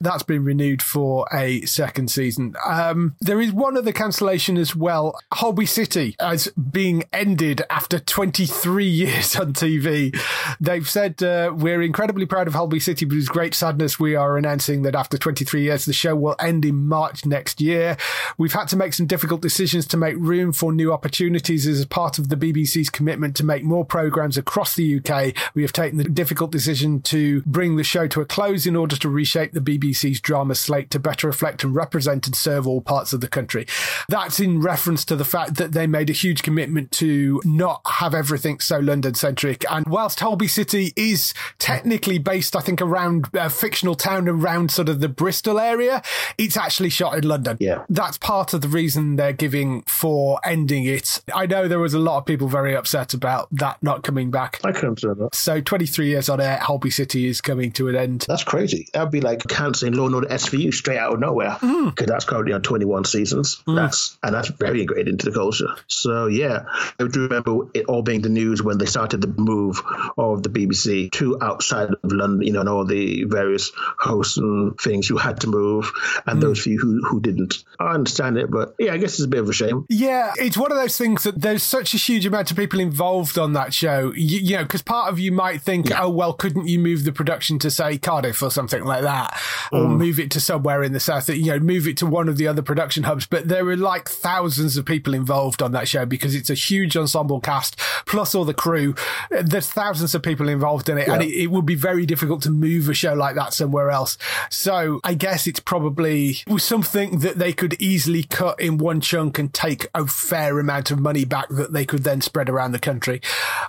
That's 0.00 0.22
been 0.22 0.44
renewed 0.44 0.82
for 0.82 1.26
a 1.32 1.62
second 1.62 2.10
season. 2.10 2.54
Um, 2.66 3.16
there 3.20 3.40
is 3.40 3.52
one 3.52 3.76
other 3.76 3.92
cancellation 3.92 4.56
as 4.56 4.76
well. 4.76 5.18
Holby 5.34 5.66
City 5.66 6.16
as 6.20 6.48
being 6.48 7.04
ended 7.12 7.62
after 7.70 7.98
23 7.98 8.84
years 8.86 9.36
on 9.36 9.52
TV. 9.52 10.18
They've 10.60 10.88
said, 10.88 11.22
uh, 11.22 11.52
we're 11.54 11.82
incredibly 11.82 12.26
proud 12.26 12.46
of 12.46 12.54
Holby 12.54 12.80
City, 12.80 13.04
but 13.04 13.16
with 13.16 13.28
great 13.28 13.54
sadness, 13.54 13.98
we 13.98 14.14
are 14.14 14.36
announcing 14.36 14.82
that 14.82 14.94
after 14.94 15.18
23 15.18 15.62
years, 15.62 15.84
the 15.84 15.92
show 15.92 16.14
will 16.14 16.36
end 16.38 16.64
in 16.64 16.86
March 16.86 17.24
next 17.24 17.60
year. 17.60 17.96
We've 18.38 18.52
had 18.52 18.68
to 18.68 18.76
make 18.76 18.94
some 18.94 19.06
difficult 19.06 19.40
decisions 19.40 19.86
to 19.88 19.96
make 19.96 20.16
room 20.18 20.52
for 20.52 20.72
new 20.72 20.92
opportunities 20.92 21.66
as 21.66 21.84
part 21.96 22.18
of 22.18 22.28
the 22.28 22.36
BBC's 22.36 22.90
commitment 22.90 23.34
to 23.34 23.42
make 23.42 23.64
more 23.64 23.82
programs 23.82 24.36
across 24.36 24.76
the 24.76 25.00
UK. 25.00 25.32
We 25.54 25.62
have 25.62 25.72
taken 25.72 25.96
the 25.96 26.04
difficult 26.04 26.50
decision 26.50 27.00
to 27.04 27.40
bring 27.46 27.76
the 27.76 27.84
show 27.84 28.06
to 28.08 28.20
a 28.20 28.26
close 28.26 28.66
in 28.66 28.76
order 28.76 28.96
to 28.96 29.08
reshape 29.08 29.52
the 29.52 29.62
BBC's 29.62 30.20
drama 30.20 30.56
slate 30.56 30.90
to 30.90 30.98
better 30.98 31.26
reflect 31.26 31.64
and 31.64 31.74
represent 31.74 32.26
and 32.26 32.36
serve 32.36 32.66
all 32.66 32.82
parts 32.82 33.14
of 33.14 33.22
the 33.22 33.28
country. 33.28 33.66
That's 34.10 34.38
in 34.40 34.60
reference 34.60 35.06
to 35.06 35.16
the 35.16 35.24
fact 35.24 35.54
that 35.54 35.72
they 35.72 35.86
made 35.86 36.10
a 36.10 36.12
huge 36.12 36.42
commitment 36.42 36.92
to 36.92 37.40
not 37.46 37.80
have 37.86 38.12
everything 38.14 38.60
so 38.60 38.78
London 38.78 39.14
centric. 39.14 39.64
And 39.72 39.86
whilst 39.86 40.20
Holby 40.20 40.48
City 40.48 40.92
is 40.96 41.32
technically 41.58 42.18
based, 42.18 42.54
I 42.54 42.60
think, 42.60 42.82
around 42.82 43.30
a 43.32 43.48
fictional 43.48 43.94
town 43.94 44.28
around 44.28 44.70
sort 44.70 44.90
of 44.90 45.00
the 45.00 45.08
Bristol 45.08 45.58
area, 45.58 46.02
it's 46.36 46.58
actually 46.58 46.90
shot 46.90 47.16
in 47.16 47.26
London. 47.26 47.56
Yeah. 47.58 47.86
That's 47.88 48.18
part 48.18 48.52
of 48.52 48.60
the 48.60 48.68
reason 48.68 49.16
they're 49.16 49.32
giving 49.32 49.80
for 49.84 50.38
ending 50.44 50.84
it. 50.84 51.22
I 51.34 51.46
know 51.46 51.68
there 51.68 51.85
was 51.86 51.94
a 51.94 52.00
lot 52.00 52.18
of 52.18 52.26
people 52.26 52.48
very 52.48 52.74
upset 52.74 53.14
about 53.14 53.46
that 53.52 53.80
not 53.80 54.02
coming 54.02 54.32
back. 54.32 54.60
I 54.64 54.72
can 54.72 54.88
understand 54.88 55.18
that. 55.18 55.36
So 55.36 55.60
23 55.60 56.08
years 56.08 56.28
on 56.28 56.40
air, 56.40 56.58
Holby 56.58 56.90
City 56.90 57.28
is 57.28 57.40
coming 57.40 57.70
to 57.72 57.86
an 57.86 57.94
end. 57.94 58.24
That's 58.26 58.42
crazy. 58.42 58.88
That'd 58.92 59.12
be 59.12 59.20
like 59.20 59.46
cancelling 59.46 59.92
Law 59.92 60.06
and 60.06 60.16
Order 60.16 60.26
SVU 60.26 60.74
straight 60.74 60.98
out 60.98 61.14
of 61.14 61.20
nowhere 61.20 61.52
hmm. 61.52 61.90
because 61.90 62.08
that's 62.08 62.24
currently 62.24 62.54
on 62.54 62.62
21 62.62 63.04
seasons. 63.04 63.62
Hmm. 63.66 63.76
That's 63.76 64.18
and 64.24 64.34
that's 64.34 64.48
very 64.48 64.80
ingrained 64.80 65.06
into 65.06 65.26
the 65.26 65.32
culture. 65.32 65.76
So 65.86 66.26
yeah, 66.26 66.64
I 66.98 67.06
do 67.06 67.22
remember 67.22 67.68
it 67.72 67.86
all 67.86 68.02
being 68.02 68.22
the 68.22 68.30
news 68.30 68.60
when 68.60 68.78
they 68.78 68.86
started 68.86 69.20
the 69.20 69.28
move 69.28 69.80
of 70.18 70.42
the 70.42 70.48
BBC 70.48 71.12
to 71.12 71.38
outside 71.40 71.90
of 71.90 72.12
London. 72.12 72.44
You 72.44 72.52
know, 72.52 72.60
and 72.60 72.68
all 72.68 72.84
the 72.84 73.22
various 73.24 73.70
hosts 73.76 74.38
and 74.38 74.76
things 74.76 75.08
you 75.08 75.18
had 75.18 75.42
to 75.42 75.46
move, 75.46 75.92
and 76.26 76.38
hmm. 76.38 76.40
those 76.40 76.60
few 76.60 76.80
who 76.80 77.04
who 77.06 77.20
didn't. 77.20 77.62
I 77.78 77.94
understand 77.94 78.38
it, 78.38 78.50
but 78.50 78.74
yeah, 78.80 78.92
I 78.92 78.96
guess 78.96 79.14
it's 79.14 79.24
a 79.24 79.28
bit 79.28 79.38
of 79.38 79.48
a 79.48 79.52
shame. 79.52 79.86
Yeah, 79.88 80.32
it's 80.36 80.56
one 80.56 80.72
of 80.72 80.78
those 80.78 80.98
things 80.98 81.22
that 81.22 81.40
there's 81.40 81.62
such 81.76 81.92
a 81.92 81.98
huge 81.98 82.24
amount 82.24 82.50
of 82.50 82.56
people 82.56 82.80
involved 82.80 83.38
on 83.38 83.52
that 83.52 83.74
show. 83.74 84.10
You, 84.16 84.38
you 84.38 84.56
know, 84.56 84.62
because 84.62 84.80
part 84.80 85.12
of 85.12 85.18
you 85.18 85.30
might 85.30 85.60
think, 85.60 85.90
oh, 85.94 86.08
well, 86.08 86.32
couldn't 86.32 86.68
you 86.68 86.78
move 86.78 87.04
the 87.04 87.12
production 87.12 87.58
to, 87.58 87.70
say, 87.70 87.98
Cardiff 87.98 88.42
or 88.42 88.50
something 88.50 88.82
like 88.84 89.02
that? 89.02 89.38
Or 89.70 89.80
mm. 89.80 89.98
move 89.98 90.18
it 90.18 90.30
to 90.30 90.40
somewhere 90.40 90.82
in 90.82 90.94
the 90.94 91.00
south, 91.00 91.28
you 91.28 91.52
know, 91.52 91.58
move 91.58 91.86
it 91.86 91.98
to 91.98 92.06
one 92.06 92.30
of 92.30 92.38
the 92.38 92.48
other 92.48 92.62
production 92.62 93.02
hubs. 93.02 93.26
But 93.26 93.48
there 93.48 93.68
are 93.68 93.76
like 93.76 94.08
thousands 94.08 94.78
of 94.78 94.86
people 94.86 95.12
involved 95.12 95.60
on 95.60 95.72
that 95.72 95.86
show 95.86 96.06
because 96.06 96.34
it's 96.34 96.48
a 96.48 96.54
huge 96.54 96.96
ensemble 96.96 97.40
cast, 97.40 97.78
plus 98.06 98.34
all 98.34 98.46
the 98.46 98.54
crew. 98.54 98.94
There's 99.30 99.70
thousands 99.70 100.14
of 100.14 100.22
people 100.22 100.48
involved 100.48 100.88
in 100.88 100.96
it. 100.96 101.08
And 101.08 101.22
it, 101.22 101.34
it 101.34 101.48
would 101.48 101.66
be 101.66 101.74
very 101.74 102.06
difficult 102.06 102.42
to 102.44 102.50
move 102.50 102.88
a 102.88 102.94
show 102.94 103.12
like 103.12 103.34
that 103.34 103.52
somewhere 103.52 103.90
else. 103.90 104.16
So 104.48 105.00
I 105.04 105.12
guess 105.12 105.46
it's 105.46 105.60
probably 105.60 106.38
something 106.56 107.18
that 107.18 107.38
they 107.38 107.52
could 107.52 107.80
easily 107.82 108.22
cut 108.22 108.58
in 108.60 108.78
one 108.78 109.02
chunk 109.02 109.38
and 109.38 109.52
take 109.52 109.88
a 109.94 110.06
fair 110.06 110.58
amount 110.58 110.90
of 110.90 111.00
money 111.00 111.26
back 111.26 111.48
that 111.50 111.65
they 111.72 111.84
could 111.84 112.04
then 112.04 112.20
spread 112.20 112.48
around 112.48 112.72
the 112.72 112.78
country. 112.78 113.20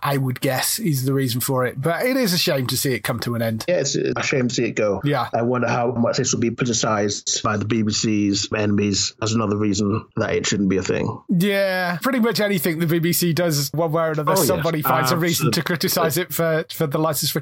I 0.03 0.17
would 0.17 0.41
guess 0.41 0.79
is 0.79 1.05
the 1.05 1.13
reason 1.13 1.41
for 1.41 1.65
it. 1.65 1.81
But 1.81 2.05
it 2.05 2.17
is 2.17 2.33
a 2.33 2.37
shame 2.37 2.67
to 2.67 2.77
see 2.77 2.93
it 2.93 2.99
come 3.03 3.19
to 3.21 3.35
an 3.35 3.41
end. 3.41 3.65
Yeah, 3.67 3.79
it's 3.79 3.95
a 3.95 4.21
shame 4.23 4.47
to 4.47 4.53
see 4.55 4.65
it 4.65 4.71
go. 4.75 5.01
Yeah. 5.03 5.27
I 5.33 5.41
wonder 5.41 5.67
how 5.67 5.91
much 5.91 6.17
this 6.17 6.33
will 6.33 6.39
be 6.39 6.51
politicized 6.51 7.41
by 7.43 7.57
the 7.57 7.65
BBC's 7.65 8.49
enemies 8.55 9.13
as 9.21 9.33
another 9.33 9.57
reason 9.57 10.05
that 10.15 10.33
it 10.33 10.45
shouldn't 10.47 10.69
be 10.69 10.77
a 10.77 10.83
thing. 10.83 11.21
Yeah, 11.29 11.97
pretty 12.01 12.19
much 12.19 12.39
anything 12.39 12.79
the 12.79 12.85
BBC 12.85 13.33
does 13.35 13.69
one 13.73 13.91
way 13.91 14.03
or 14.03 14.11
another, 14.11 14.31
Oh, 14.33 14.35
yes. 14.35 14.47
somebody 14.47 14.81
finds 14.81 15.11
a 15.11 15.17
reason 15.17 15.51
to 15.51 15.63
criticise 15.63 16.17
it 16.17 16.33
for, 16.33 16.65
for 16.71 16.87
the 16.87 16.97
license 16.99 17.31
free. 17.31 17.41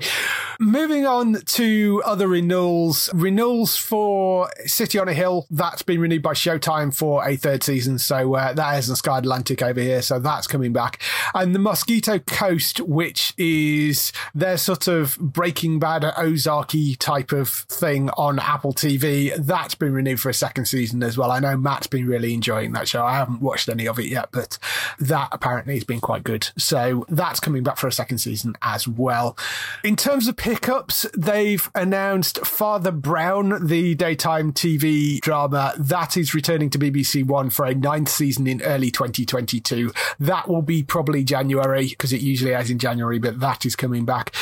Moving 0.60 1.06
on 1.06 1.34
to 1.46 2.02
other 2.06 2.28
renewals. 2.28 3.10
Renewals 3.14 3.76
for 3.76 4.50
City 4.66 4.98
on 5.00 5.08
a 5.08 5.14
Hill, 5.14 5.46
that's 5.50 5.82
been 5.82 6.00
renewed 6.00 6.22
by 6.22 6.34
Showtime 6.34 6.96
for 6.96 7.28
a 7.28 7.36
third 7.36 7.64
season. 7.64 8.00
So 8.00 8.36
uh, 8.36 8.54
that 8.54 8.78
is 8.80 8.90
on 8.90 8.96
Sky 8.96 9.18
Atlantic 9.20 9.62
over 9.62 9.80
here. 9.80 10.02
So 10.02 10.20
that's 10.20 10.45
coming 10.48 10.74
back. 10.74 11.02
And 11.34 11.54
the 11.56 11.60
Mosquito 11.60 12.20
Coast, 12.20 12.80
which 12.82 13.34
is 13.38 14.12
their 14.34 14.58
sort 14.58 14.88
of 14.88 15.18
Breaking 15.20 15.80
Bad 15.80 16.04
Ozarky 16.04 16.98
type 16.98 17.32
of 17.32 17.50
thing 17.50 18.10
on 18.12 18.40
Apple 18.40 18.74
TV, 18.74 19.36
that's 19.38 19.76
been 19.76 19.94
renewed 19.94 20.20
for 20.20 20.30
a 20.30 20.34
second 20.34 20.66
season 20.66 21.04
as 21.04 21.18
well. 21.18 21.32
I 21.32 21.40
know 21.40 21.58
Matt's 21.58 21.88
been 21.88 22.08
really 22.08 22.34
enjoying 22.34 22.74
that 22.74 22.88
show. 22.88 23.04
I 23.04 23.16
haven't 23.16 23.42
watched 23.42 23.70
any 23.70 23.88
of 23.88 24.00
it 24.00 24.08
yet, 24.08 24.30
but 24.32 24.58
that 25.00 25.30
apparently 25.32 25.76
has 25.76 25.84
been 25.84 26.02
quite 26.02 26.24
good. 26.24 26.50
So 26.58 27.06
that's 27.10 27.40
coming 27.40 27.64
back 27.64 27.78
for 27.78 27.88
a 27.88 27.92
second 27.92 28.20
season 28.20 28.56
as 28.62 28.88
well. 28.88 29.38
In 29.84 29.96
terms 29.96 30.28
of 30.28 30.38
pickups, 30.38 31.06
they've 31.16 31.70
announced 31.76 32.46
Father 32.46 32.92
Brown, 32.92 33.68
the 33.68 33.96
daytime 33.96 34.54
TV 34.54 35.20
drama, 35.20 35.74
that 35.78 36.18
is 36.18 36.34
returning 36.34 36.70
to 36.72 36.80
BBC 36.80 37.26
One 37.26 37.50
for 37.50 37.66
a 37.66 37.74
ninth 37.74 38.10
season 38.10 38.48
in 38.48 38.62
early 38.62 38.92
2022. 38.92 39.92
That 40.20 40.35
will 40.48 40.62
be 40.62 40.84
probably 40.84 41.24
January 41.24 41.90
because 41.90 42.14
it 42.14 42.22
usually 42.22 42.52
is 42.52 42.70
in 42.70 42.80
January, 42.80 43.20
but 43.20 43.40
that 43.40 43.66
is 43.66 43.76
coming 43.76 44.06
back. 44.06 44.34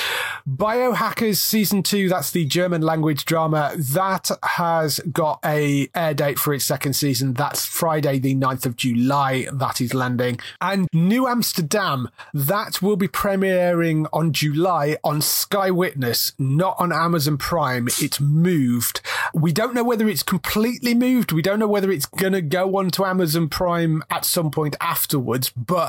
Biohackers 0.48 1.38
season 1.38 1.84
two, 1.84 2.10
that's 2.10 2.32
the 2.32 2.46
German 2.46 2.82
language 2.82 3.26
drama, 3.26 3.74
that 3.78 4.30
has 4.44 5.00
got 5.12 5.40
a 5.46 5.88
air 5.96 6.14
date 6.14 6.40
for 6.40 6.54
its 6.54 6.66
second 6.66 6.94
season. 6.94 7.34
That's 7.34 7.66
Friday, 7.66 8.20
the 8.20 8.36
9th 8.36 8.66
of 8.66 8.76
July. 8.76 9.48
That 9.52 9.80
is 9.80 9.94
landing. 9.94 10.40
And 10.62 10.88
New 10.94 11.28
Amsterdam, 11.28 12.10
that 12.34 12.82
will 12.82 12.98
be 12.98 13.08
premiering 13.08 14.08
on 14.12 14.34
July 14.34 14.98
on 15.04 15.22
Sky 15.22 15.72
Witness, 15.72 16.34
not 16.38 16.76
on 16.80 16.92
Amazon 16.92 17.38
Prime. 17.38 17.88
It's 18.02 18.20
moved. 18.20 19.02
We 19.34 19.52
don't 19.52 19.74
know 19.74 19.84
whether 19.84 20.08
it's 20.08 20.24
completely 20.24 20.94
moved. 20.94 21.32
We 21.32 21.42
don't 21.42 21.60
know 21.60 21.68
whether 21.68 21.92
it's 21.92 22.06
going 22.06 22.34
to 22.34 22.42
go 22.42 22.78
on 22.78 22.90
to 22.92 23.06
Amazon 23.06 23.50
Prime 23.50 24.04
at 24.10 24.26
some 24.26 24.52
point 24.52 24.76
afterwards, 24.82 25.50
but 25.50 25.83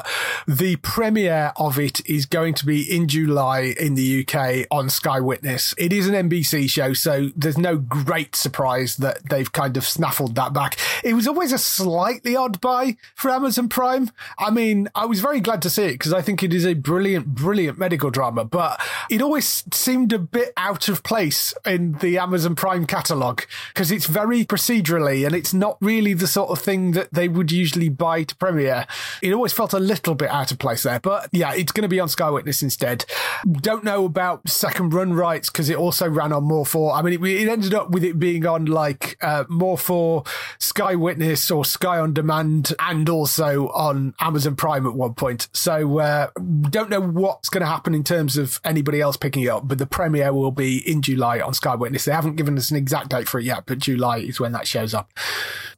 the 0.46 0.76
premiere 0.76 1.52
of 1.57 1.78
it 1.78 2.07
is 2.09 2.26
going 2.26 2.54
to 2.54 2.66
be 2.66 2.83
in 2.83 3.09
July 3.09 3.74
in 3.78 3.94
the 3.94 4.26
UK 4.26 4.66
on 4.70 4.88
Sky 4.88 5.20
Witness. 5.20 5.74
It 5.78 5.92
is 5.92 6.09
an 6.09 6.28
NBC 6.28 6.68
show, 6.70 6.92
so 6.92 7.30
there's 7.37 7.59
no 7.59 7.76
great 7.76 8.37
surprise 8.37 8.96
that 8.98 9.28
they've 9.28 9.52
kind 9.52 9.76
of 9.76 9.85
snaffled 9.85 10.35
that 10.37 10.52
back. 10.52 10.78
It 11.02 11.14
was 11.14 11.26
always 11.26 11.52
a 11.52 11.59
slightly 11.59 12.37
odd 12.37 12.61
buy 12.61 12.96
for 13.14 13.30
Amazon 13.30 13.68
Prime. 13.68 14.11
I 14.38 14.50
mean, 14.50 14.88
I 14.94 15.07
was 15.07 15.20
very 15.20 15.40
glad 15.40 15.62
to 15.62 15.70
see 15.70 15.85
it 15.85 15.92
because 15.92 16.12
I 16.12 16.22
think 16.22 16.42
it 16.42 16.54
is 16.54 16.66
a 16.66 16.74
brilliant, 16.74 17.26
brilliant 17.26 17.78
medical 17.78 18.11
drama, 18.11 18.44
but 18.44 18.80
it 19.11 19.20
always 19.20 19.64
seemed 19.72 20.12
a 20.12 20.18
bit 20.18 20.52
out 20.57 20.88
of 20.88 21.02
place 21.02 21.54
in 21.66 21.92
the 21.98 22.18
Amazon 22.18 22.54
Prime 22.54 22.87
catalogue 22.87 23.42
because 23.72 23.90
it's 23.90 24.07
very 24.07 24.44
procedurally 24.44 25.26
and 25.26 25.35
it's 25.35 25.52
not 25.52 25.76
really 25.80 26.14
the 26.14 26.26
sort 26.26 26.50
of 26.50 26.59
thing 26.59 26.92
that 26.92 27.12
they 27.12 27.28
would 27.28 27.52
usually 27.52 27.88
buy 27.88 28.24
to 28.24 28.37
premiere. 28.37 28.87
It 29.22 29.33
always 29.33 29.52
felt 29.52 29.73
a 29.74 29.80
little 29.80 30.14
bit 30.14 30.30
out 30.30 30.52
of 30.52 30.58
place 30.58 30.84
there, 30.84 31.00
but 31.00 31.28
yeah, 31.32 31.52
it's 31.54 31.72
going 31.72 31.82
to 31.82 31.88
be 31.88 32.00
on 32.00 32.08
Sky 32.08 32.30
Witness 32.30 32.62
instead. 32.62 33.04
Don't 33.50 33.84
know 33.84 34.04
about 34.04 34.48
second 34.48 34.94
run 34.94 35.12
rights 35.12 35.50
because 35.50 35.68
it 35.68 35.76
also 35.76 36.08
ran 36.08 36.32
on 36.32 36.44
more 36.44 36.64
for. 36.64 36.94
I 36.94 37.02
mean, 37.02 37.14
it, 37.14 37.42
it 37.42 37.48
ended 37.48 37.74
up 37.74 37.90
with 37.90 38.04
it 38.04 38.18
being 38.18 38.46
on 38.46 38.66
like 38.66 39.16
uh, 39.22 39.44
more 39.48 39.76
for 39.76 40.24
Sky 40.58 40.94
Witness 40.94 41.50
or 41.50 41.64
Sky 41.64 41.98
on 41.98 42.14
Demand 42.14 42.72
and 42.78 43.08
also 43.08 43.68
on 43.68 44.14
Amazon 44.20 44.56
Prime 44.56 44.87
at 44.87 44.94
one 44.94 45.14
point. 45.14 45.48
So 45.52 45.98
uh, 45.98 46.28
don't 46.70 46.90
know 46.90 47.00
what's 47.00 47.48
going 47.48 47.62
to 47.62 47.66
happen 47.66 47.94
in 47.94 48.04
terms 48.04 48.37
of 48.37 48.60
anybody 48.64 49.00
else 49.00 49.16
picking 49.16 49.42
it 49.42 49.48
up, 49.48 49.66
but 49.68 49.78
the 49.78 49.87
premiere 49.87 50.32
will 50.32 50.50
be 50.50 50.78
in 50.90 51.02
July 51.02 51.40
on 51.40 51.54
Sky 51.54 51.74
Witness. 51.74 52.04
They 52.04 52.12
haven't 52.12 52.37
given 52.37 52.56
us 52.56 52.70
an 52.70 52.76
exact 52.76 53.10
date 53.10 53.28
for 53.28 53.40
it 53.40 53.44
yet, 53.44 53.64
but 53.66 53.78
July 53.78 54.18
is 54.18 54.40
when 54.40 54.52
that 54.52 54.66
shows 54.66 54.94
up. 54.94 55.12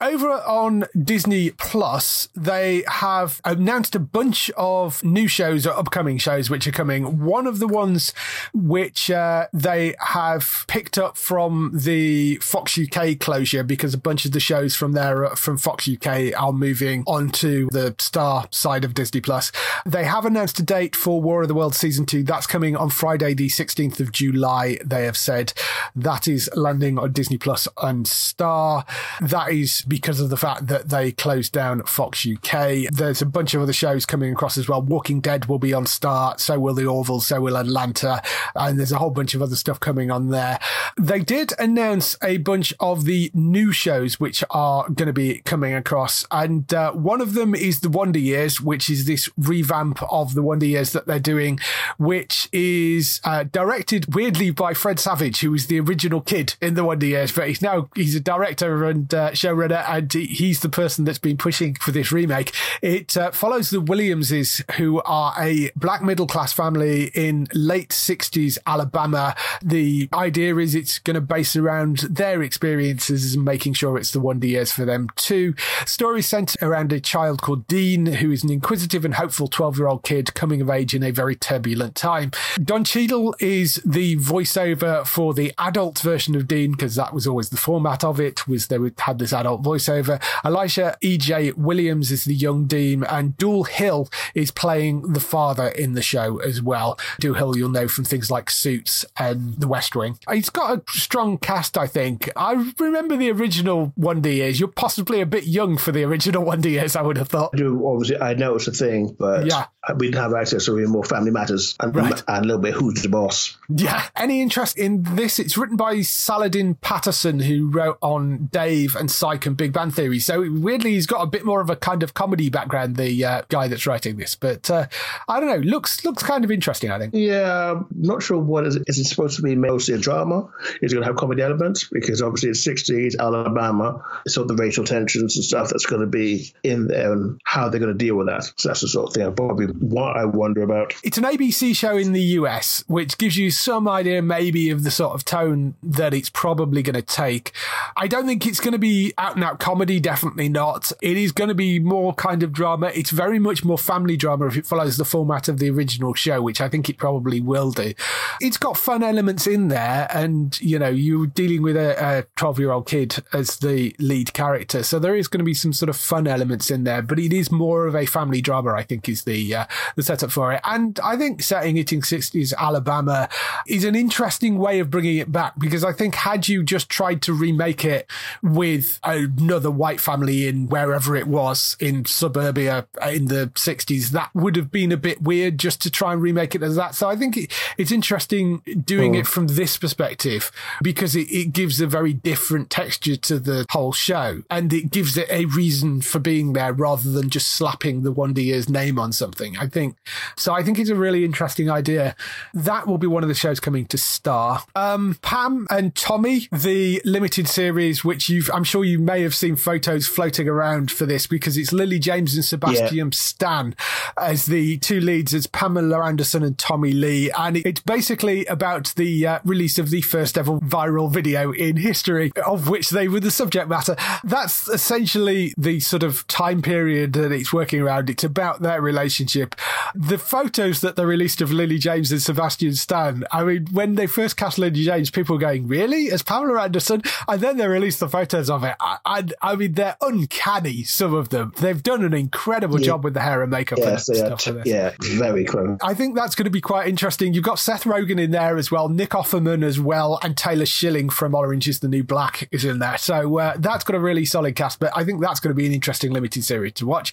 Over 0.00 0.30
on 0.30 0.84
Disney 1.02 1.50
Plus, 1.50 2.28
they 2.34 2.84
have 2.86 3.40
announced 3.44 3.85
a 3.94 4.00
bunch 4.00 4.50
of 4.56 5.02
new 5.04 5.28
shows 5.28 5.66
or 5.66 5.70
upcoming 5.70 6.18
shows 6.18 6.50
which 6.50 6.66
are 6.66 6.72
coming. 6.72 7.24
One 7.24 7.46
of 7.46 7.58
the 7.58 7.68
ones 7.68 8.12
which 8.52 9.10
uh, 9.10 9.46
they 9.52 9.94
have 10.00 10.64
picked 10.66 10.98
up 10.98 11.16
from 11.16 11.70
the 11.74 12.36
Fox 12.36 12.78
UK 12.78 13.18
closure 13.18 13.62
because 13.62 13.94
a 13.94 13.98
bunch 13.98 14.24
of 14.24 14.32
the 14.32 14.40
shows 14.40 14.74
from 14.74 14.92
there 14.92 15.28
from 15.36 15.58
Fox 15.58 15.88
UK 15.88 16.32
are 16.36 16.52
moving 16.52 17.04
onto 17.06 17.68
the 17.70 17.94
Star 17.98 18.48
side 18.50 18.84
of 18.84 18.94
Disney 18.94 19.20
Plus. 19.20 19.52
They 19.84 20.04
have 20.04 20.24
announced 20.24 20.58
a 20.58 20.62
date 20.62 20.96
for 20.96 21.20
War 21.20 21.42
of 21.42 21.48
the 21.48 21.54
Worlds 21.54 21.78
season 21.78 22.06
two. 22.06 22.22
That's 22.22 22.46
coming 22.46 22.76
on 22.76 22.90
Friday, 22.90 23.34
the 23.34 23.48
16th 23.48 24.00
of 24.00 24.12
July. 24.12 24.78
They 24.84 25.04
have 25.04 25.16
said 25.16 25.52
that 25.94 26.26
is 26.26 26.50
landing 26.54 26.98
on 26.98 27.12
Disney 27.12 27.38
Plus 27.38 27.68
and 27.82 28.06
Star. 28.06 28.84
That 29.20 29.52
is 29.52 29.82
because 29.82 30.20
of 30.20 30.30
the 30.30 30.36
fact 30.36 30.66
that 30.68 30.88
they 30.88 31.12
closed 31.12 31.52
down 31.52 31.82
Fox 31.84 32.26
UK. 32.26 32.90
There's 32.90 33.22
a 33.22 33.26
bunch 33.26 33.54
of 33.54 33.62
other 33.62 33.72
shows 33.76 34.06
coming 34.06 34.32
across 34.32 34.58
as 34.58 34.68
well. 34.68 34.82
Walking 34.82 35.20
Dead 35.20 35.46
will 35.46 35.58
be 35.58 35.72
on 35.72 35.86
Star, 35.86 36.38
So 36.38 36.58
will 36.58 36.74
The 36.74 36.86
Orville. 36.86 37.20
So 37.20 37.40
will 37.40 37.56
Atlanta. 37.56 38.22
And 38.54 38.78
there's 38.78 38.92
a 38.92 38.98
whole 38.98 39.10
bunch 39.10 39.34
of 39.34 39.42
other 39.42 39.56
stuff 39.56 39.78
coming 39.78 40.10
on 40.10 40.30
there. 40.30 40.58
They 40.98 41.20
did 41.20 41.52
announce 41.58 42.16
a 42.22 42.38
bunch 42.38 42.72
of 42.80 43.04
the 43.04 43.30
new 43.34 43.72
shows 43.72 44.18
which 44.18 44.42
are 44.50 44.84
going 44.84 45.06
to 45.06 45.12
be 45.12 45.40
coming 45.44 45.74
across. 45.74 46.24
And 46.30 46.72
uh, 46.72 46.92
one 46.92 47.20
of 47.20 47.34
them 47.34 47.54
is 47.54 47.80
The 47.80 47.88
Wonder 47.88 48.18
Years, 48.18 48.60
which 48.60 48.88
is 48.90 49.04
this 49.04 49.28
revamp 49.36 50.02
of 50.10 50.34
The 50.34 50.42
Wonder 50.42 50.66
Years 50.66 50.92
that 50.92 51.06
they're 51.06 51.18
doing, 51.18 51.60
which 51.98 52.48
is 52.52 53.20
uh, 53.24 53.44
directed 53.44 54.14
weirdly 54.14 54.50
by 54.50 54.74
Fred 54.74 54.98
Savage, 54.98 55.40
who 55.40 55.50
was 55.50 55.66
the 55.66 55.80
original 55.80 56.20
kid 56.20 56.54
in 56.60 56.74
The 56.74 56.84
Wonder 56.84 57.06
Years, 57.06 57.32
but 57.32 57.48
he's 57.48 57.62
now 57.62 57.88
he's 57.94 58.14
a 58.14 58.20
director 58.20 58.84
and 58.84 59.12
uh, 59.12 59.30
showrunner, 59.32 59.84
and 59.88 60.12
he's 60.12 60.60
the 60.60 60.68
person 60.68 61.04
that's 61.04 61.18
been 61.18 61.36
pushing 61.36 61.74
for 61.74 61.90
this 61.90 62.12
remake. 62.12 62.52
It 62.82 63.16
uh, 63.16 63.30
the 63.70 63.80
Williamses, 63.80 64.62
who 64.76 65.02
are 65.02 65.34
a 65.38 65.70
black 65.76 66.02
middle 66.02 66.26
class 66.26 66.52
family 66.52 67.10
in 67.14 67.46
late 67.54 67.90
60s 67.90 68.58
Alabama. 68.66 69.34
The 69.62 70.08
idea 70.12 70.56
is 70.56 70.74
it's 70.74 70.98
going 70.98 71.14
to 71.14 71.20
base 71.20 71.56
around 71.56 71.98
their 72.10 72.42
experiences 72.42 73.34
and 73.34 73.44
making 73.44 73.74
sure 73.74 73.96
it's 73.96 74.12
the 74.12 74.20
Wonder 74.20 74.46
Years 74.46 74.72
for 74.72 74.84
them 74.84 75.08
too. 75.16 75.54
Story 75.84 76.22
centered 76.22 76.62
around 76.62 76.92
a 76.92 77.00
child 77.00 77.42
called 77.42 77.66
Dean, 77.66 78.06
who 78.06 78.30
is 78.30 78.44
an 78.44 78.50
inquisitive 78.50 79.04
and 79.04 79.14
hopeful 79.14 79.48
12 79.48 79.78
year 79.78 79.88
old 79.88 80.02
kid 80.02 80.34
coming 80.34 80.60
of 80.60 80.70
age 80.70 80.94
in 80.94 81.02
a 81.02 81.10
very 81.10 81.36
turbulent 81.36 81.94
time. 81.94 82.30
Don 82.62 82.84
Cheadle 82.84 83.34
is 83.38 83.80
the 83.84 84.16
voiceover 84.16 85.06
for 85.06 85.34
the 85.34 85.52
adult 85.58 85.98
version 85.98 86.34
of 86.34 86.46
Dean 86.46 86.72
because 86.72 86.94
that 86.96 87.14
was 87.14 87.26
always 87.26 87.50
the 87.50 87.56
format 87.56 88.04
of 88.04 88.20
it 88.20 88.46
was 88.46 88.66
they 88.66 88.78
had 88.98 89.18
this 89.18 89.32
adult 89.32 89.62
voiceover. 89.62 90.22
Elisha 90.44 90.96
E.J. 91.00 91.52
Williams 91.52 92.10
is 92.10 92.24
the 92.24 92.34
young 92.34 92.66
Dean 92.66 93.04
and 93.04 93.36
Dule 93.36 93.55
Hill 93.64 94.08
is 94.34 94.50
playing 94.50 95.12
the 95.12 95.20
father 95.20 95.68
in 95.68 95.92
the 95.94 96.02
show 96.02 96.38
as 96.38 96.60
well. 96.62 96.98
Dule 97.20 97.34
Hill 97.34 97.56
you'll 97.56 97.68
know 97.70 97.88
from 97.88 98.04
things 98.04 98.30
like 98.30 98.50
Suits 98.50 99.04
and 99.18 99.54
The 99.60 99.68
West 99.68 99.94
Wing. 99.96 100.18
He's 100.30 100.50
got 100.50 100.78
a 100.78 100.82
strong 100.98 101.38
cast, 101.38 101.76
I 101.78 101.86
think. 101.86 102.30
I 102.36 102.72
remember 102.78 103.16
the 103.16 103.30
original 103.30 103.92
Wonder 103.96 104.30
Years. 104.30 104.58
You're 104.60 104.68
possibly 104.68 105.20
a 105.20 105.26
bit 105.26 105.44
young 105.44 105.76
for 105.78 105.92
the 105.92 106.04
original 106.04 106.44
Wonder 106.46 106.68
Years, 106.68 106.96
I 106.96 107.02
would 107.02 107.16
have 107.18 107.28
thought. 107.28 107.50
I 107.54 107.58
do 107.58 107.86
obviously 107.86 108.18
I 108.20 108.34
know 108.34 108.54
it's 108.56 108.66
a 108.68 108.72
thing, 108.72 109.14
but 109.18 109.46
Yeah. 109.46 109.66
we 109.96 110.06
didn't 110.08 110.22
have 110.22 110.34
access 110.34 110.64
to 110.66 110.86
more 110.86 111.04
family 111.04 111.30
matters 111.30 111.74
and, 111.80 111.94
Right. 111.94 112.22
and 112.28 112.44
a 112.44 112.46
little 112.46 112.62
bit 112.62 112.74
who's 112.74 113.02
the 113.02 113.08
boss. 113.08 113.56
Yeah. 113.68 114.02
Any 114.16 114.40
interest 114.42 114.78
in 114.78 115.02
this? 115.02 115.38
It's 115.38 115.56
written 115.56 115.76
by 115.76 116.02
Saladin 116.02 116.74
Patterson, 116.76 117.40
who 117.40 117.68
wrote 117.70 117.98
on 118.02 118.48
Dave 118.52 118.94
and 118.96 119.10
Psych 119.10 119.46
and 119.46 119.56
Big 119.56 119.72
Bang 119.72 119.90
Theory. 119.90 120.18
So 120.18 120.40
weirdly, 120.50 120.92
he's 120.92 121.06
got 121.06 121.22
a 121.22 121.26
bit 121.26 121.44
more 121.44 121.60
of 121.60 121.70
a 121.70 121.76
kind 121.76 122.02
of 122.02 122.14
comedy 122.14 122.48
background, 122.50 122.96
the 122.96 123.24
uh, 123.24 123.42
guy 123.48 123.68
that's 123.68 123.86
writing 123.86 124.16
this. 124.16 124.34
But 124.34 124.70
uh, 124.70 124.86
I 125.28 125.40
don't 125.40 125.48
know. 125.48 125.68
Looks 125.68 126.04
looks 126.04 126.22
kind 126.22 126.44
of 126.44 126.50
interesting. 126.50 126.90
I 126.90 126.98
think. 126.98 127.14
Yeah, 127.14 127.72
I'm 127.72 127.86
not 127.94 128.22
sure 128.22 128.38
what 128.38 128.66
is 128.66 128.76
it. 128.76 128.84
Is 128.86 128.98
it 128.98 129.04
supposed 129.04 129.36
to 129.36 129.42
be 129.42 129.54
mostly 129.54 129.94
a 129.94 129.98
drama? 129.98 130.48
Is 130.82 130.92
it 130.92 130.96
going 130.96 131.02
to 131.02 131.08
have 131.08 131.16
comedy 131.16 131.42
elements? 131.42 131.88
Because 131.90 132.22
obviously 132.22 132.50
it's 132.50 132.66
60s 132.66 133.18
Alabama, 133.18 134.02
so 134.26 134.44
the 134.44 134.54
racial 134.54 134.84
tensions 134.84 135.36
and 135.36 135.44
stuff 135.44 135.68
that's 135.70 135.86
going 135.86 136.00
to 136.00 136.06
be 136.06 136.52
in 136.62 136.88
there 136.88 137.12
and 137.12 137.40
how 137.44 137.68
they're 137.68 137.80
going 137.80 137.92
to 137.92 137.98
deal 137.98 138.16
with 138.16 138.26
that. 138.28 138.44
So 138.56 138.68
that's 138.68 138.80
the 138.80 138.88
sort 138.88 139.08
of 139.08 139.14
thing 139.14 139.26
I 139.26 139.30
probably 139.30 139.66
what 139.66 140.16
I 140.16 140.24
wonder 140.24 140.62
about. 140.62 140.94
It's 141.02 141.18
an 141.18 141.24
ABC 141.24 141.74
show 141.74 141.96
in 141.96 142.12
the 142.12 142.22
US, 142.22 142.84
which 142.86 143.18
gives 143.18 143.36
you 143.36 143.50
some 143.50 143.88
idea 143.88 144.22
maybe 144.22 144.70
of 144.70 144.84
the 144.84 144.90
sort 144.90 145.14
of 145.14 145.24
tone 145.24 145.74
that 145.82 146.14
it's 146.14 146.30
probably 146.30 146.82
going 146.82 146.94
to 146.94 147.02
take. 147.02 147.52
I 147.96 148.06
don't 148.06 148.26
think 148.26 148.46
it's 148.46 148.60
going 148.60 148.72
to 148.72 148.78
be 148.78 149.12
out 149.18 149.36
and 149.36 149.44
out 149.44 149.58
comedy, 149.58 150.00
definitely 150.00 150.48
not. 150.48 150.92
It 151.02 151.16
is 151.16 151.32
going 151.32 151.48
to 151.48 151.54
be 151.54 151.78
more 151.78 152.14
kind 152.14 152.42
of 152.42 152.52
drama. 152.52 152.90
It's 152.94 153.10
very 153.10 153.35
much 153.38 153.64
more 153.64 153.78
family 153.78 154.16
drama 154.16 154.46
if 154.46 154.56
it 154.56 154.66
follows 154.66 154.96
the 154.96 155.04
format 155.04 155.48
of 155.48 155.58
the 155.58 155.70
original 155.70 156.14
show, 156.14 156.42
which 156.42 156.60
I 156.60 156.68
think 156.68 156.88
it 156.88 156.98
probably 156.98 157.40
will 157.40 157.70
do. 157.70 157.94
It's 158.40 158.56
got 158.56 158.76
fun 158.76 159.02
elements 159.02 159.46
in 159.46 159.68
there, 159.68 160.08
and 160.10 160.58
you 160.60 160.78
know, 160.78 160.88
you're 160.88 161.26
dealing 161.26 161.62
with 161.62 161.76
a 161.76 162.26
12 162.36 162.58
year 162.58 162.72
old 162.72 162.86
kid 162.86 163.16
as 163.32 163.58
the 163.58 163.94
lead 163.98 164.32
character. 164.32 164.82
So 164.82 164.98
there 164.98 165.16
is 165.16 165.28
going 165.28 165.38
to 165.38 165.44
be 165.44 165.54
some 165.54 165.72
sort 165.72 165.88
of 165.88 165.96
fun 165.96 166.26
elements 166.26 166.70
in 166.70 166.84
there, 166.84 167.02
but 167.02 167.18
it 167.18 167.32
is 167.32 167.50
more 167.50 167.86
of 167.86 167.94
a 167.94 168.06
family 168.06 168.40
drama, 168.40 168.72
I 168.72 168.82
think, 168.82 169.08
is 169.08 169.24
the, 169.24 169.54
uh, 169.54 169.66
the 169.94 170.02
setup 170.02 170.30
for 170.30 170.52
it. 170.52 170.60
And 170.64 170.98
I 171.02 171.16
think 171.16 171.42
setting 171.42 171.76
it 171.76 171.92
in 171.92 172.00
60s 172.00 172.54
Alabama 172.56 173.28
is 173.66 173.84
an 173.84 173.94
interesting 173.94 174.58
way 174.58 174.80
of 174.80 174.90
bringing 174.90 175.18
it 175.18 175.32
back 175.32 175.58
because 175.58 175.84
I 175.84 175.92
think 175.92 176.14
had 176.14 176.48
you 176.48 176.62
just 176.62 176.88
tried 176.88 177.22
to 177.22 177.32
remake 177.32 177.84
it 177.84 178.10
with 178.42 179.00
another 179.04 179.70
white 179.70 180.00
family 180.00 180.46
in 180.46 180.68
wherever 180.68 181.16
it 181.16 181.26
was 181.26 181.76
in 181.80 182.04
suburbia 182.04 182.86
in 183.06 183.25
the 183.26 183.50
60s, 183.54 184.10
that 184.10 184.30
would 184.34 184.56
have 184.56 184.70
been 184.70 184.92
a 184.92 184.96
bit 184.96 185.22
weird 185.22 185.58
just 185.58 185.80
to 185.82 185.90
try 185.90 186.12
and 186.12 186.22
remake 186.22 186.54
it 186.54 186.62
as 186.62 186.76
that. 186.76 186.94
So 186.94 187.08
I 187.08 187.16
think 187.16 187.36
it, 187.36 187.52
it's 187.78 187.92
interesting 187.92 188.62
doing 188.84 189.14
it 189.14 189.26
from 189.26 189.48
this 189.48 189.76
perspective 189.76 190.50
because 190.82 191.14
it, 191.14 191.30
it 191.30 191.52
gives 191.52 191.80
a 191.80 191.86
very 191.86 192.12
different 192.12 192.70
texture 192.70 193.16
to 193.16 193.38
the 193.38 193.66
whole 193.70 193.92
show 193.92 194.42
and 194.50 194.72
it 194.72 194.90
gives 194.90 195.16
it 195.16 195.28
a 195.30 195.44
reason 195.46 196.00
for 196.00 196.18
being 196.18 196.52
there 196.52 196.72
rather 196.72 197.10
than 197.10 197.30
just 197.30 197.48
slapping 197.48 198.02
the 198.02 198.12
Wonder 198.12 198.40
Years 198.40 198.68
name 198.68 198.98
on 198.98 199.12
something. 199.12 199.56
I 199.56 199.66
think 199.66 199.96
so. 200.36 200.52
I 200.52 200.62
think 200.62 200.78
it's 200.78 200.90
a 200.90 200.96
really 200.96 201.24
interesting 201.24 201.70
idea. 201.70 202.14
That 202.54 202.86
will 202.86 202.98
be 202.98 203.06
one 203.06 203.22
of 203.22 203.28
the 203.28 203.34
shows 203.34 203.60
coming 203.60 203.86
to 203.86 203.98
Star. 203.98 204.62
Um, 204.74 205.18
Pam 205.22 205.66
and 205.70 205.94
Tommy, 205.94 206.48
the 206.52 207.00
limited 207.04 207.48
series, 207.48 208.04
which 208.04 208.28
you've, 208.28 208.50
I'm 208.52 208.64
sure 208.64 208.84
you 208.84 208.98
may 208.98 209.22
have 209.22 209.34
seen 209.34 209.56
photos 209.56 210.06
floating 210.06 210.48
around 210.48 210.90
for 210.90 211.06
this 211.06 211.26
because 211.26 211.56
it's 211.56 211.72
Lily 211.72 211.98
James 211.98 212.34
and 212.34 212.44
Sebastian 212.44 213.10
Stan 213.16 213.74
as 214.16 214.46
the 214.46 214.78
two 214.78 215.00
leads 215.00 215.34
as 215.34 215.46
Pamela 215.46 216.04
Anderson 216.04 216.42
and 216.42 216.58
Tommy 216.58 216.92
Lee. 216.92 217.30
And 217.30 217.56
it's 217.56 217.80
basically 217.80 218.46
about 218.46 218.94
the 218.96 219.26
uh, 219.26 219.38
release 219.44 219.78
of 219.78 219.90
the 219.90 220.00
first 220.00 220.38
ever 220.38 220.58
viral 220.58 221.10
video 221.10 221.52
in 221.52 221.76
history 221.76 222.32
of 222.44 222.68
which 222.68 222.90
they 222.90 223.08
were 223.08 223.20
the 223.20 223.30
subject 223.30 223.68
matter. 223.68 223.96
That's 224.24 224.68
essentially 224.68 225.54
the 225.56 225.80
sort 225.80 226.02
of 226.02 226.26
time 226.26 226.62
period 226.62 227.12
that 227.14 227.32
it's 227.32 227.52
working 227.52 227.80
around. 227.80 228.10
It's 228.10 228.24
about 228.24 228.62
their 228.62 228.80
relationship. 228.80 229.54
The 229.94 230.18
photos 230.18 230.80
that 230.80 230.96
they 230.96 231.04
released 231.04 231.40
of 231.40 231.52
Lily 231.52 231.78
James 231.78 232.12
and 232.12 232.22
Sebastian 232.22 232.74
Stan, 232.74 233.24
I 233.32 233.44
mean, 233.44 233.66
when 233.72 233.94
they 233.94 234.06
first 234.06 234.36
cast 234.36 234.58
Lily 234.58 234.84
James, 234.84 235.10
people 235.10 235.36
were 235.36 235.40
going, 235.40 235.66
really? 235.66 236.10
As 236.10 236.22
Pamela 236.22 236.62
Anderson? 236.62 237.02
And 237.28 237.40
then 237.40 237.56
they 237.56 237.66
released 237.66 238.00
the 238.00 238.08
photos 238.08 238.50
of 238.50 238.64
it. 238.64 238.74
I, 238.80 238.98
I, 239.04 239.24
I 239.42 239.56
mean, 239.56 239.72
they're 239.72 239.96
uncanny, 240.00 240.84
some 240.84 241.14
of 241.14 241.30
them. 241.30 241.52
They've 241.58 241.82
done 241.82 242.04
an 242.04 242.14
incredible 242.14 242.78
job 242.78 242.95
with 243.04 243.14
the 243.14 243.20
hair 243.20 243.42
and 243.42 243.50
makeup 243.50 243.78
Yes, 243.78 244.08
and 244.08 244.18
are. 244.18 244.26
stuff. 244.26 244.42
for 244.42 244.52
this. 244.52 244.66
Yeah, 244.66 244.92
very 245.18 245.44
close. 245.44 245.78
I 245.82 245.94
think 245.94 246.14
that's 246.16 246.34
going 246.34 246.44
to 246.44 246.50
be 246.50 246.60
quite 246.60 246.88
interesting. 246.88 247.34
You've 247.34 247.44
got 247.44 247.58
Seth 247.58 247.84
Rogen 247.84 248.20
in 248.20 248.30
there 248.30 248.56
as 248.56 248.70
well, 248.70 248.88
Nick 248.88 249.10
Offerman 249.10 249.62
as 249.64 249.78
well, 249.80 250.18
and 250.22 250.36
Taylor 250.36 250.66
Schilling 250.66 251.08
from 251.10 251.34
Orange 251.34 251.68
is 251.68 251.80
the 251.80 251.88
New 251.88 252.04
Black 252.04 252.48
is 252.52 252.64
in 252.64 252.78
there. 252.78 252.98
So 252.98 253.38
uh, 253.38 253.54
that's 253.58 253.84
got 253.84 253.96
a 253.96 254.00
really 254.00 254.24
solid 254.24 254.56
cast, 254.56 254.78
but 254.78 254.92
I 254.96 255.04
think 255.04 255.20
that's 255.20 255.40
going 255.40 255.50
to 255.50 255.54
be 255.54 255.66
an 255.66 255.72
interesting 255.72 256.12
limited 256.12 256.44
series 256.44 256.72
to 256.74 256.86
watch. 256.86 257.12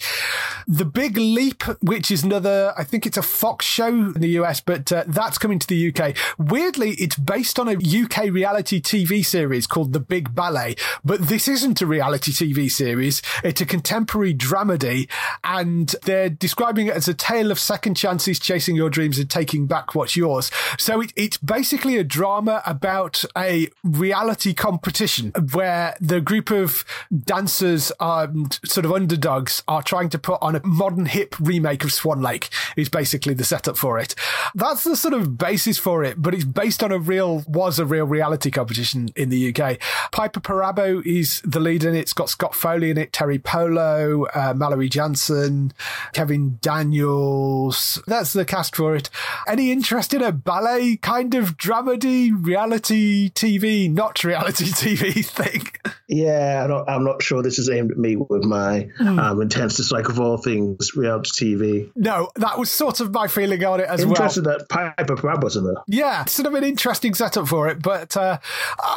The 0.68 0.86
Big 0.86 1.18
Leap, 1.18 1.64
which 1.82 2.12
is 2.12 2.24
another, 2.24 2.74
I 2.78 2.84
think 2.84 3.06
it's 3.06 3.18
a 3.18 3.22
Fox 3.22 3.66
show 3.66 3.88
in 3.88 4.14
the 4.14 4.30
US, 4.40 4.62
but 4.62 4.92
uh, 4.92 5.04
that's 5.08 5.38
coming 5.38 5.60
to 5.60 5.68
the 5.68 5.94
UK. 5.94 6.16
Weirdly, 6.38 6.92
it's 6.92 7.16
based 7.16 7.60
on 7.60 7.68
a 7.68 7.74
UK 7.74 8.32
reality 8.32 8.82
TV 8.82 9.26
series 9.26 9.68
called 9.68 9.94
The 9.94 10.00
Big 10.00 10.34
Ballet, 10.36 10.76
but 11.04 11.28
this 11.28 11.48
isn't 11.48 11.82
a 11.82 11.86
reality 11.86 12.32
TV 12.32 12.70
series. 12.72 13.22
It's 13.44 13.62
a 13.62 13.66
contemporary 13.66 14.34
dramedy, 14.34 15.10
and 15.44 15.73
they're 16.04 16.30
describing 16.30 16.88
it 16.88 16.96
as 16.96 17.08
a 17.08 17.14
tale 17.14 17.52
of 17.52 17.60
second 17.60 17.96
chances, 17.96 18.40
chasing 18.40 18.76
your 18.76 18.90
dreams, 18.90 19.18
and 19.18 19.30
taking 19.30 19.68
back 19.68 19.96
what's 19.96 20.16
yours. 20.16 20.52
So 20.78 21.02
it, 21.02 21.14
it's 21.16 21.38
basically 21.38 21.98
a 21.98 22.04
drama 22.04 22.62
about 22.66 23.24
a 23.38 23.70
reality 23.84 24.54
competition 24.54 25.32
where 25.54 25.96
the 26.00 26.22
group 26.22 26.52
of 26.52 26.86
dancers, 27.24 27.92
um, 28.00 28.50
sort 28.66 28.86
of 28.86 28.92
underdogs, 28.92 29.64
are 29.68 29.84
trying 29.84 30.10
to 30.10 30.20
put 30.20 30.42
on 30.42 30.56
a 30.56 30.66
modern 30.66 31.06
hip 31.06 31.36
remake 31.40 31.84
of 31.84 31.92
Swan 31.92 32.22
Lake. 32.22 32.50
Is 32.76 32.90
basically 32.90 33.34
the 33.34 33.44
setup 33.44 33.78
for 33.78 34.00
it. 34.00 34.16
That's 34.56 34.84
the 34.84 34.96
sort 34.96 35.14
of 35.14 35.38
basis 35.38 35.78
for 35.78 36.04
it, 36.04 36.22
but 36.22 36.34
it's 36.34 36.44
based 36.44 36.84
on 36.84 36.92
a 36.92 37.00
real 37.00 37.44
was 37.48 37.80
a 37.80 37.86
real 37.86 38.06
reality 38.06 38.52
competition 38.52 39.10
in 39.16 39.30
the 39.30 39.54
UK. 39.54 39.80
Piper 40.12 40.40
Perabo 40.40 41.06
is 41.06 41.42
the 41.44 41.60
lead 41.60 41.84
in 41.84 41.96
it. 41.96 42.00
It's 42.00 42.14
got 42.14 42.30
Scott 42.30 42.56
Foley 42.56 42.90
in 42.90 42.98
it, 42.98 43.12
Teri 43.12 43.42
Polo, 43.44 44.26
uh, 44.34 44.54
Mallory 44.56 44.90
Jansen, 44.90 45.63
Kevin 46.14 46.58
Daniels. 46.62 48.02
That's 48.08 48.34
the 48.34 48.46
cast 48.46 48.76
for 48.76 48.96
it. 48.96 49.10
Any 49.48 49.72
interest 49.72 50.14
in 50.14 50.22
a 50.22 50.32
ballet 50.32 50.98
kind 50.98 51.34
of 51.36 51.58
dramedy 51.58 52.32
reality 52.34 53.30
TV, 53.32 53.92
not 53.92 54.24
reality 54.24 54.66
TV 54.68 55.26
thing? 55.26 55.68
Yeah, 56.08 56.62
I 56.64 56.68
don't, 56.68 56.88
I'm 56.90 57.04
not 57.04 57.24
sure 57.24 57.42
this 57.42 57.60
is 57.60 57.70
aimed 57.70 57.92
at 57.92 57.98
me 57.98 58.16
with 58.16 58.44
my 58.44 58.90
um, 59.00 59.42
intense 59.42 59.78
dislike 59.78 60.10
of 60.10 60.20
all 60.20 60.38
things 60.38 60.96
reality 60.96 61.56
TV. 61.56 61.92
No, 61.96 62.30
that 62.36 62.58
was 62.58 62.72
sort 62.72 63.00
of 63.00 63.12
my 63.12 63.28
feeling 63.28 63.64
on 63.64 63.80
it 63.80 63.88
as 63.88 64.06
well. 64.06 64.16
Interested 64.16 64.46
well. 64.46 64.58
that 64.60 64.70
Piper 64.70 65.16
Crab 65.16 65.44
was 65.44 65.56
in 65.56 65.66
there. 65.66 65.76
Yeah, 65.88 66.26
sort 66.26 66.48
of 66.48 66.54
an 66.54 66.64
interesting 66.64 67.14
setup 67.14 67.48
for 67.48 67.68
it, 67.68 67.82
but 67.82 68.16
uh, 68.16 68.40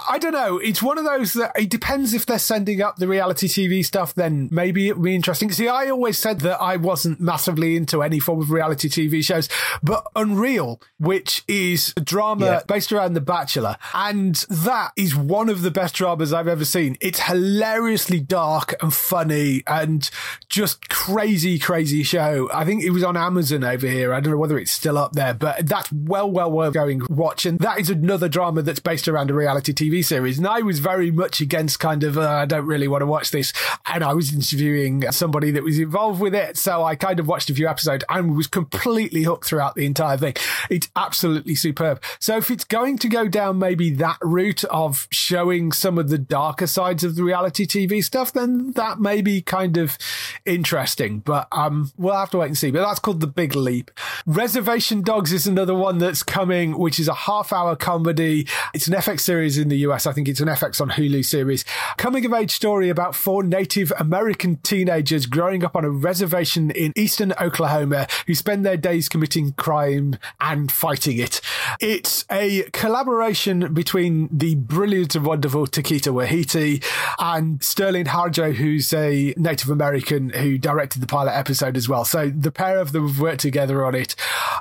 I 0.09 0.19
don't 0.19 0.33
know. 0.33 0.59
It's 0.59 0.83
one 0.83 0.99
of 0.99 1.05
those 1.05 1.33
that 1.35 1.53
it 1.59 1.71
depends 1.71 2.14
if 2.14 2.27
they're 2.27 2.39
sending 2.39 2.83
up 2.83 2.97
the 2.97 3.09
reality 3.09 3.49
TV 3.49 3.85
stuff. 3.85 4.14
Then 4.14 4.49
maybe 4.51 4.89
it 4.89 4.97
would 4.97 5.05
be 5.05 5.14
interesting. 5.14 5.51
See, 5.51 5.69
I 5.69 5.89
always 5.91 6.19
said 6.19 6.41
that 6.41 6.56
I 6.61 6.77
wasn't 6.77 7.21
massively 7.21 7.77
into 7.77 8.03
any 8.03 8.19
form 8.19 8.41
of 8.41 8.51
reality 8.51 8.89
TV 8.89 9.23
shows, 9.25 9.49
but 9.83 10.07
Unreal, 10.17 10.81
which 10.99 11.43
is 11.49 11.93
a 11.97 12.01
drama 12.01 12.47
Yeah. 12.47 12.61
based 12.67 12.93
around 12.93 13.15
The 13.15 13.21
Bachelor, 13.21 13.77
and 13.95 14.35
that 14.51 14.93
is 14.97 15.15
one 15.17 15.49
of 15.49 15.63
the 15.63 15.71
best 15.71 15.95
dramas 15.95 16.33
I've 16.33 16.49
ever 16.49 16.65
seen. 16.65 16.97
It's 17.01 17.21
hilariously 17.21 18.21
dark 18.21 18.75
and 18.83 18.93
funny 18.93 19.63
and 19.67 20.09
just 20.49 20.89
crazy, 20.89 21.59
crazy 21.59 22.03
show. 22.03 22.49
I 22.53 22.65
think 22.65 22.83
it 22.85 22.91
was 22.91 23.03
on 23.03 23.17
Amazon 23.17 23.65
over 23.65 23.87
here. 23.87 24.13
I 24.13 24.21
don't 24.21 24.33
know 24.33 24.39
whether 24.39 24.59
it's 24.59 24.71
still 24.73 24.99
up 24.99 25.13
there, 25.13 25.35
but 25.35 25.67
that's 25.67 25.91
well, 25.93 26.31
well 26.31 26.51
worth 26.51 26.75
going 26.75 27.03
watch. 27.09 27.47
And 27.47 27.59
that 27.61 27.79
is 27.81 27.91
another 27.91 28.29
drama 28.29 28.63
that's 28.63 28.81
based 28.81 29.09
around 29.09 29.31
a 29.31 29.35
reality 29.35 29.73
TV 29.73 30.05
series. 30.05 30.39
And 30.39 30.47
I 30.47 30.61
was 30.61 30.79
very 30.79 31.11
much 31.11 31.41
against 31.41 31.81
kind 31.81 32.03
of, 32.05 32.19
uh, 32.19 32.29
I 32.29 32.45
don't 32.47 32.67
really 32.67 32.89
want 32.89 33.03
to 33.03 33.07
watch 33.07 33.31
this. 33.31 33.53
And 33.87 34.05
I 34.05 34.13
was 34.13 34.33
interviewing 34.33 35.11
somebody 35.13 35.51
that 35.53 35.63
was 35.63 35.79
involved 35.79 36.21
with 36.21 36.35
it. 36.35 36.45
So 36.55 36.84
I 36.84 36.97
kind 36.97 37.18
of 37.18 37.26
watched 37.26 37.51
a 37.51 37.55
few 37.55 37.68
episodes 37.68 38.05
and 38.09 38.36
was 38.36 38.47
completely 38.47 39.22
hooked 39.22 39.47
throughout 39.47 39.74
the 39.74 39.86
entire 39.86 40.16
thing. 40.16 40.34
It's 40.70 40.88
absolutely 40.94 41.55
superb. 41.55 42.03
So 42.18 42.36
if 42.36 42.51
it's 42.51 42.64
going 42.64 42.99
to 42.99 43.09
go 43.09 43.28
down 43.28 43.59
maybe 43.59 43.90
that 43.90 44.18
route 44.20 44.64
of 44.64 45.09
showing 45.11 45.72
some 45.72 45.99
of 45.99 46.09
the 46.09 46.18
darker 46.18 46.66
sides 46.66 47.05
of 47.05 47.16
the 47.16 47.24
reality 47.24 47.66
TV 47.66 48.05
stuff, 48.05 48.32
then 48.32 48.72
that 48.72 49.01
may 49.01 49.22
be 49.22 49.40
kind 49.40 49.76
of 49.76 49.99
interesting. 50.44 51.20
But 51.20 51.49
um, 51.53 51.90
we'll 51.97 52.14
have 52.14 52.30
to 52.30 52.38
wait 52.38 52.49
and 52.49 52.59
see. 52.59 52.70
But 52.70 52.86
that's 52.86 53.01
called 53.01 53.20
The 53.20 53.26
Big 53.26 53.55
Leap. 53.55 53.90
Reservation 54.26 55.03
Dogs 55.03 55.32
is 55.32 55.47
another 55.47 55.74
one 55.74 55.99
that's 55.99 56.22
coming, 56.22 56.78
which 56.78 56.99
is 56.99 57.09
a 57.09 57.14
half 57.14 57.53
hour 57.53 57.76
comedy. 57.76 58.47
It's 58.74 58.86
an 58.86 58.94
FX 58.94 59.20
series 59.20 59.59
in 59.59 59.68
the 59.68 59.78
US. 59.78 60.07
I 60.07 60.12
think 60.12 60.28
it's 60.28 60.40
an 60.40 60.49
FX 60.49 60.80
on 60.80 60.90
Hulu 60.90 61.24
series. 61.24 61.64
Coming 61.97 62.24
of 62.26 62.32
age 62.32 62.51
story 62.51 62.88
about 62.88 63.14
four 63.14 63.42
Native 63.42 63.92
American 63.99 64.57
teenagers 64.57 65.26
growing 65.26 65.64
up 65.64 65.76
on 65.76 65.84
a 65.84 65.90
reservation 65.90 66.36
in 66.45 66.93
eastern 66.97 67.32
Oklahoma 67.41 68.07
who 68.26 68.34
spend 68.34 68.64
their 68.64 68.76
days 68.76 69.09
committing 69.09 69.53
crime 69.53 70.18
and 70.41 70.70
fighting 70.70 71.18
it. 71.18 71.41
It's 71.80 72.24
a 72.30 72.62
collaboration 72.72 73.72
between 73.72 74.28
the 74.30 74.55
brilliant 74.55 75.14
and 75.14 75.24
wonderful 75.24 75.66
Taika 75.66 76.12
Waititi 76.12 76.84
and 77.18 77.62
Sterling 77.62 78.07
Harjo, 78.07 78.55
who's 78.55 78.93
a 78.93 79.34
Native 79.37 79.70
American 79.70 80.30
who 80.30 80.59
directed 80.59 81.01
the 81.01 81.07
pilot 81.07 81.32
episode 81.32 81.76
as 81.76 81.89
well. 81.89 82.05
So 82.05 82.30
the 82.30 82.51
pair 82.51 82.78
of 82.78 82.93
them 82.93 83.07
have 83.09 83.20
worked 83.20 83.41
together 83.41 83.84
on 83.84 83.95
it. 83.95 84.14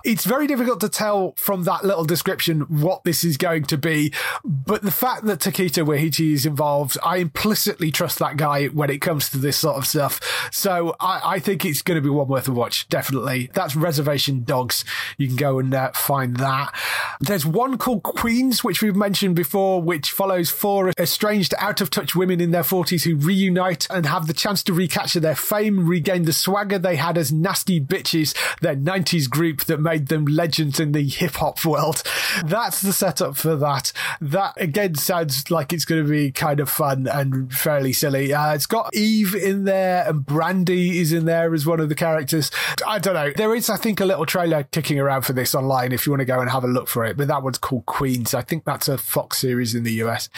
It's 0.03 0.25
very 0.25 0.47
difficult 0.47 0.79
to 0.81 0.89
tell 0.89 1.33
from 1.35 1.63
that 1.63 1.83
little 1.83 2.05
description 2.05 2.61
what 2.61 3.03
this 3.03 3.23
is 3.23 3.37
going 3.37 3.63
to 3.65 3.77
be, 3.77 4.13
but 4.43 4.81
the 4.81 4.91
fact 4.91 5.25
that 5.25 5.39
Taika 5.39 5.85
Waititi 5.85 6.33
is 6.33 6.45
involved, 6.45 6.97
I 7.03 7.17
implicitly 7.17 7.91
trust 7.91 8.19
that 8.19 8.37
guy 8.37 8.67
when 8.67 8.89
it 8.89 9.01
comes 9.01 9.29
to 9.31 9.37
this 9.37 9.57
sort 9.57 9.77
of 9.77 9.87
stuff. 9.87 10.49
So 10.51 10.95
I, 10.99 11.21
I 11.35 11.39
think 11.39 11.64
it's 11.65 11.81
going 11.81 11.95
to 11.95 12.01
be 12.01 12.09
one 12.09 12.27
worth 12.27 12.47
a 12.47 12.51
watch, 12.51 12.87
definitely. 12.89 13.49
That's 13.53 13.75
Reservation 13.75 14.43
Dogs. 14.43 14.85
You 15.17 15.27
can 15.27 15.35
go 15.35 15.59
and 15.59 15.73
uh, 15.73 15.91
find 15.93 16.37
that. 16.37 16.73
There's 17.19 17.45
one 17.45 17.77
called 17.77 18.03
Queens, 18.03 18.63
which 18.63 18.81
we've 18.81 18.95
mentioned 18.95 19.35
before, 19.35 19.81
which 19.81 20.11
follows 20.11 20.49
four 20.49 20.91
estranged, 20.97 21.53
out 21.57 21.81
of 21.81 21.89
touch 21.89 22.15
women 22.15 22.39
in 22.41 22.51
their 22.51 22.63
40s 22.63 23.03
who 23.03 23.15
reunite 23.15 23.87
and 23.89 24.05
have 24.05 24.27
the 24.27 24.33
chance 24.33 24.63
to 24.63 24.73
recapture 24.73 25.19
their 25.19 25.35
fame, 25.35 25.87
regain 25.87 26.23
the 26.23 26.33
swagger 26.33 26.79
they 26.79 26.95
had 26.95 27.17
as 27.17 27.31
nasty 27.31 27.81
bitches, 27.81 28.35
their 28.59 28.75
90s 28.75 29.29
group 29.29 29.65
that 29.65 29.79
made 29.79 30.07
them 30.07 30.25
legends 30.25 30.79
in 30.79 30.91
the 30.91 31.07
hip 31.07 31.35
hop 31.35 31.63
world. 31.65 32.03
That's 32.45 32.81
the 32.81 32.93
setup 32.93 33.37
for 33.37 33.55
that. 33.55 33.91
That 34.21 34.53
again 34.57 34.95
sounds 34.95 35.49
like 35.49 35.73
it's 35.73 35.85
going 35.85 36.03
to 36.03 36.09
be 36.09 36.31
kind 36.31 36.59
of 36.59 36.69
fun 36.69 37.07
and 37.07 37.51
fairly 37.51 37.93
silly. 37.93 38.33
Uh, 38.33 38.53
it's 38.53 38.65
got 38.65 38.95
Eve 38.95 39.35
in 39.35 39.65
there 39.65 40.07
and 40.07 40.25
Brandy 40.25 40.99
is 40.99 41.11
in 41.11 41.25
there 41.25 41.53
as 41.55 41.65
one 41.65 41.79
of 41.79 41.89
the 41.89 41.95
characters. 41.95 42.51
I 42.85 42.99
don't 42.99 43.15
know. 43.15 43.31
There 43.35 43.55
is, 43.55 43.69
I 43.69 43.77
think, 43.77 43.99
a 43.99 44.05
little 44.05 44.25
trailer 44.25 44.63
kicking 44.63 44.99
around 44.99 45.23
for 45.23 45.33
this 45.33 45.55
online 45.55 45.91
if 45.91 46.05
you 46.05 46.11
want 46.11 46.21
to 46.21 46.25
go 46.25 46.39
and 46.39 46.49
have 46.49 46.63
a 46.63 46.67
look 46.67 46.87
for 46.87 47.03
it. 47.03 47.17
But 47.17 47.27
that 47.29 47.41
one's 47.41 47.57
called 47.57 47.85
Queens. 47.87 48.33
I 48.33 48.41
think 48.41 48.65
that's 48.65 48.87
a 48.87 48.97
Fox 48.97 49.39
series 49.39 49.73
in 49.73 49.83
the 49.83 49.93
US. 50.03 50.29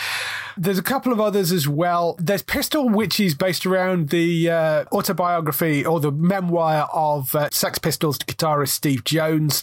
There's 0.57 0.79
a 0.79 0.83
couple 0.83 1.13
of 1.13 1.19
others 1.19 1.51
as 1.51 1.67
well. 1.67 2.15
There's 2.19 2.41
Pistol, 2.41 2.89
which 2.89 3.19
is 3.19 3.35
based 3.35 3.65
around 3.65 4.09
the 4.09 4.49
uh, 4.49 4.85
autobiography 4.91 5.85
or 5.85 5.99
the 5.99 6.11
memoir 6.11 6.89
of 6.91 7.35
uh, 7.35 7.49
Sex 7.51 7.77
Pistols 7.77 8.17
guitarist 8.17 8.69
Steve 8.69 9.03
Jones. 9.03 9.61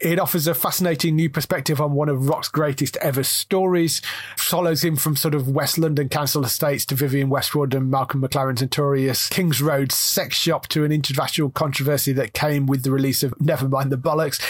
It 0.00 0.18
offers 0.18 0.46
a 0.46 0.54
fascinating 0.54 1.16
new 1.16 1.30
perspective 1.30 1.80
on 1.80 1.92
one 1.92 2.10
of 2.10 2.28
rock's 2.28 2.48
greatest 2.48 2.98
ever 2.98 3.22
stories. 3.22 4.02
Follows 4.36 4.84
him 4.84 4.96
from 4.96 5.16
sort 5.16 5.34
of 5.34 5.48
West 5.48 5.78
London 5.78 6.10
council 6.10 6.44
estates 6.44 6.84
to 6.86 6.94
Vivienne 6.94 7.30
Westwood 7.30 7.72
and 7.72 7.90
Malcolm 7.90 8.20
McLaren's 8.20 8.60
notorious 8.60 9.30
Kings 9.30 9.62
Road 9.62 9.92
sex 9.92 10.36
shop 10.36 10.66
to 10.68 10.84
an 10.84 10.92
international 10.92 11.50
controversy 11.50 12.12
that 12.12 12.34
came 12.34 12.66
with 12.66 12.82
the 12.82 12.90
release 12.90 13.22
of 13.22 13.32
Nevermind 13.38 13.88
the 13.88 13.96
Bollocks. 13.96 14.42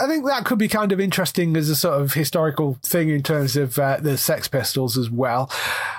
I 0.00 0.06
think 0.06 0.24
that 0.26 0.44
could 0.44 0.58
be 0.58 0.68
kind 0.68 0.92
of 0.92 1.00
interesting 1.00 1.56
as 1.56 1.68
a 1.68 1.76
sort 1.76 2.00
of 2.00 2.14
historical 2.14 2.78
thing 2.82 3.08
in 3.08 3.22
terms 3.22 3.56
of 3.56 3.78
uh, 3.78 3.96
the 3.98 4.16
Sex 4.16 4.46
Pistols 4.46 4.96
as 4.96 5.10
well. 5.10 5.31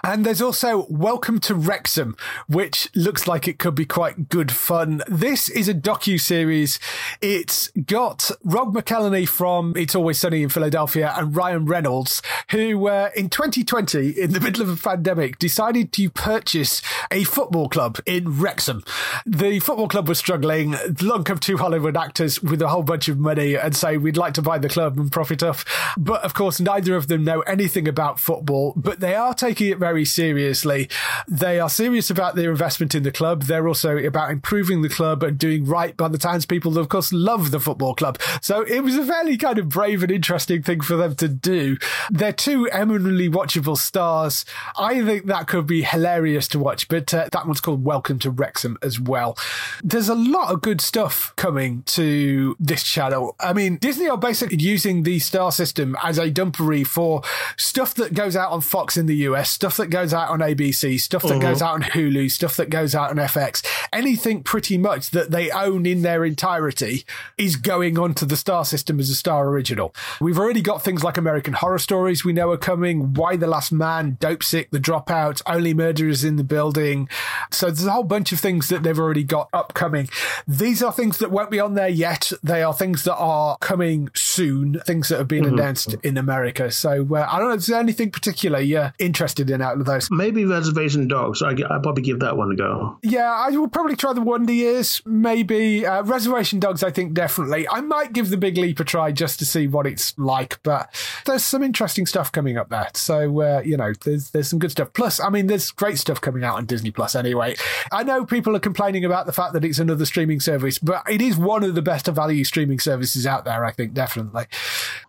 And 0.05 0.25
there's 0.25 0.41
also 0.41 0.85
Welcome 0.89 1.39
to 1.41 1.55
Wrexham, 1.55 2.17
which 2.47 2.89
looks 2.93 3.25
like 3.25 3.47
it 3.47 3.57
could 3.57 3.73
be 3.73 3.85
quite 3.85 4.27
good 4.27 4.51
fun. 4.51 5.01
This 5.07 5.47
is 5.47 5.69
a 5.69 5.73
docu 5.73 6.19
series. 6.19 6.77
It's 7.21 7.69
got 7.85 8.29
Rob 8.43 8.73
McElhenney 8.73 9.27
from 9.27 9.73
It's 9.77 9.95
Always 9.95 10.19
Sunny 10.19 10.43
in 10.43 10.49
Philadelphia 10.49 11.13
and 11.15 11.33
Ryan 11.33 11.65
Reynolds, 11.65 12.21
who 12.51 12.87
uh, 12.87 13.11
in 13.15 13.29
2020, 13.29 14.09
in 14.09 14.33
the 14.33 14.41
middle 14.41 14.61
of 14.61 14.69
a 14.69 14.75
pandemic, 14.75 15.39
decided 15.39 15.93
to 15.93 16.09
purchase 16.09 16.81
a 17.09 17.23
football 17.23 17.69
club 17.69 17.99
in 18.05 18.39
Wrexham. 18.39 18.83
The 19.25 19.59
football 19.59 19.87
club 19.87 20.09
was 20.09 20.19
struggling. 20.19 20.75
Along 21.01 21.23
come 21.23 21.37
two 21.37 21.57
Hollywood 21.57 21.95
actors 21.95 22.43
with 22.43 22.61
a 22.61 22.67
whole 22.67 22.83
bunch 22.83 23.07
of 23.07 23.17
money 23.17 23.55
and 23.55 23.73
say, 23.75 23.97
we'd 23.97 24.17
like 24.17 24.33
to 24.33 24.41
buy 24.41 24.57
the 24.57 24.69
club 24.69 24.97
and 24.97 25.11
profit 25.11 25.41
off. 25.41 25.63
But 25.97 26.23
of 26.23 26.33
course, 26.33 26.59
neither 26.59 26.95
of 26.95 27.07
them 27.07 27.23
know 27.23 27.39
anything 27.41 27.87
about 27.87 28.19
football, 28.19 28.73
but 28.75 28.99
they 28.99 29.15
are 29.15 29.22
taking 29.31 29.69
it 29.69 29.77
very 29.77 30.03
seriously. 30.03 30.89
They 31.27 31.59
are 31.59 31.69
serious 31.69 32.09
about 32.09 32.35
their 32.35 32.51
investment 32.51 32.93
in 32.93 33.03
the 33.03 33.11
club. 33.11 33.43
They're 33.43 33.67
also 33.67 33.97
about 33.97 34.31
improving 34.31 34.81
the 34.81 34.89
club 34.89 35.23
and 35.23 35.37
doing 35.37 35.65
right 35.65 35.95
by 35.95 36.09
the 36.09 36.17
townspeople 36.17 36.71
that, 36.71 36.81
of 36.81 36.89
course, 36.89 37.13
love 37.13 37.51
the 37.51 37.59
football 37.59 37.95
club. 37.95 38.19
So 38.41 38.63
it 38.63 38.81
was 38.81 38.97
a 38.97 39.05
fairly 39.05 39.37
kind 39.37 39.57
of 39.57 39.69
brave 39.69 40.03
and 40.03 40.11
interesting 40.11 40.63
thing 40.63 40.81
for 40.81 40.97
them 40.97 41.15
to 41.15 41.27
do. 41.27 41.77
They're 42.09 42.33
two 42.33 42.67
eminently 42.69 43.29
watchable 43.29 43.77
stars. 43.77 44.45
I 44.77 45.03
think 45.03 45.27
that 45.27 45.47
could 45.47 45.67
be 45.67 45.83
hilarious 45.83 46.47
to 46.49 46.59
watch, 46.59 46.87
but 46.87 47.13
uh, 47.13 47.29
that 47.31 47.45
one's 47.45 47.61
called 47.61 47.85
Welcome 47.85 48.19
to 48.19 48.31
Wrexham 48.31 48.77
as 48.81 48.99
well. 48.99 49.37
There's 49.83 50.09
a 50.09 50.15
lot 50.15 50.51
of 50.51 50.61
good 50.61 50.81
stuff 50.81 51.33
coming 51.35 51.83
to 51.83 52.55
this 52.59 52.83
channel. 52.83 53.35
I 53.39 53.53
mean, 53.53 53.77
Disney 53.77 54.09
are 54.09 54.17
basically 54.17 54.57
using 54.57 55.03
the 55.03 55.19
star 55.19 55.51
system 55.51 55.95
as 56.03 56.17
a 56.17 56.31
dumpery 56.31 56.85
for 56.85 57.21
stuff 57.57 57.93
that 57.95 58.13
goes 58.13 58.35
out 58.35 58.51
on 58.51 58.61
Fox 58.61 58.97
in 58.97 59.05
the 59.05 59.12
US, 59.13 59.49
stuff 59.49 59.77
that 59.77 59.87
goes 59.87 60.13
out 60.13 60.29
on 60.29 60.39
ABC, 60.39 60.99
stuff 60.99 61.23
that 61.23 61.39
goes 61.41 61.61
out 61.61 61.73
on 61.73 61.81
Hulu, 61.83 62.29
stuff 62.31 62.55
that 62.57 62.69
goes 62.69 62.95
out 62.95 63.11
on 63.11 63.17
FX. 63.17 63.65
Anything 63.91 64.43
pretty 64.43 64.77
much 64.77 65.11
that 65.11 65.31
they 65.31 65.51
own 65.51 65.85
in 65.85 66.01
their 66.01 66.25
entirety 66.25 67.05
is 67.37 67.55
going 67.55 67.97
onto 67.97 68.25
the 68.25 68.37
star 68.37 68.65
system 68.65 68.99
as 68.99 69.09
a 69.09 69.15
star 69.15 69.47
original. 69.47 69.93
We've 70.19 70.39
already 70.39 70.61
got 70.61 70.83
things 70.83 71.03
like 71.03 71.17
American 71.17 71.53
Horror 71.53 71.79
Stories 71.79 72.25
we 72.25 72.33
know 72.33 72.51
are 72.51 72.57
coming, 72.57 73.13
Why 73.13 73.35
the 73.35 73.47
Last 73.47 73.71
Man, 73.71 74.17
Dopesick, 74.19 74.69
The 74.71 74.79
Dropout, 74.79 75.41
Only 75.45 75.73
Murderers 75.73 76.23
in 76.23 76.35
the 76.35 76.43
Building. 76.43 77.09
So 77.51 77.67
there's 77.67 77.85
a 77.85 77.91
whole 77.91 78.03
bunch 78.03 78.31
of 78.31 78.39
things 78.39 78.69
that 78.69 78.83
they've 78.83 78.99
already 78.99 79.23
got 79.23 79.49
upcoming. 79.53 80.09
These 80.47 80.81
are 80.81 80.91
things 80.91 81.17
that 81.19 81.31
won't 81.31 81.51
be 81.51 81.59
on 81.59 81.75
there 81.75 81.87
yet. 81.87 82.31
They 82.43 82.63
are 82.63 82.73
things 82.73 83.03
that 83.03 83.15
are 83.15 83.57
coming 83.57 84.09
soon, 84.15 84.79
things 84.81 85.09
that 85.09 85.17
have 85.17 85.27
been 85.27 85.45
announced 85.45 85.95
in 86.03 86.17
America. 86.17 86.71
So 86.71 87.07
uh, 87.11 87.27
I 87.29 87.39
don't 87.39 87.49
know, 87.49 87.55
is 87.55 87.67
there 87.67 87.79
anything 87.79 88.11
particular 88.11 88.59
you're 88.59 88.92
interested 88.99 89.49
in 89.49 89.61
out 89.61 89.79
of 89.79 89.85
those? 89.85 90.09
Maybe 90.09 90.45
Reservation 90.45 91.07
Dogs. 91.07 91.41
I, 91.41 91.51
I'd 91.51 91.83
probably 91.83 92.03
give 92.03 92.19
that 92.21 92.37
one 92.37 92.51
a 92.51 92.55
go. 92.55 92.97
Yeah, 93.03 93.31
I 93.31 93.49
will 93.49 93.67
probably 93.67 93.95
try 93.95 94.13
the 94.13 94.21
Wonder 94.21 94.53
Years, 94.53 95.01
maybe. 95.05 95.85
Uh, 95.85 96.03
Reservation 96.03 96.59
Dogs, 96.59 96.83
I 96.83 96.91
think 96.91 97.13
definitely. 97.13 97.67
I 97.67 97.81
might 97.81 98.13
give 98.13 98.29
the 98.29 98.37
Big 98.37 98.57
Leap 98.57 98.79
a 98.79 98.83
try 98.83 99.11
just 99.11 99.39
to 99.39 99.45
see 99.45 99.67
what 99.67 99.85
it's 99.85 100.17
like, 100.17 100.61
but 100.63 100.93
there's 101.25 101.43
some 101.43 101.63
interesting 101.63 102.05
stuff 102.05 102.31
coming 102.31 102.57
up 102.57 102.69
there. 102.69 102.89
So, 102.93 103.41
uh, 103.41 103.61
you 103.65 103.77
know, 103.77 103.93
there's 104.05 104.31
there's 104.31 104.47
some 104.47 104.59
good 104.59 104.71
stuff. 104.71 104.93
Plus, 104.93 105.19
I 105.19 105.29
mean, 105.29 105.47
there's 105.47 105.71
great 105.71 105.97
stuff 105.97 106.21
coming 106.21 106.43
out 106.43 106.55
on 106.55 106.65
Disney 106.65 106.91
Plus 106.91 107.15
anyway. 107.15 107.55
I 107.91 108.03
know 108.03 108.25
people 108.25 108.55
are 108.55 108.59
complaining 108.59 109.05
about 109.05 109.25
the 109.25 109.33
fact 109.33 109.53
that 109.53 109.65
it's 109.65 109.79
another 109.79 110.05
streaming 110.05 110.39
service, 110.39 110.79
but 110.79 111.03
it 111.09 111.21
is 111.21 111.37
one 111.37 111.63
of 111.63 111.75
the 111.75 111.81
best 111.81 112.07
value 112.07 112.43
streaming 112.43 112.79
services 112.79 113.25
out 113.25 113.45
there, 113.45 113.65
I 113.65 113.71
think, 113.71 113.93
definitely. 113.93 114.13
definitely. 114.13 114.47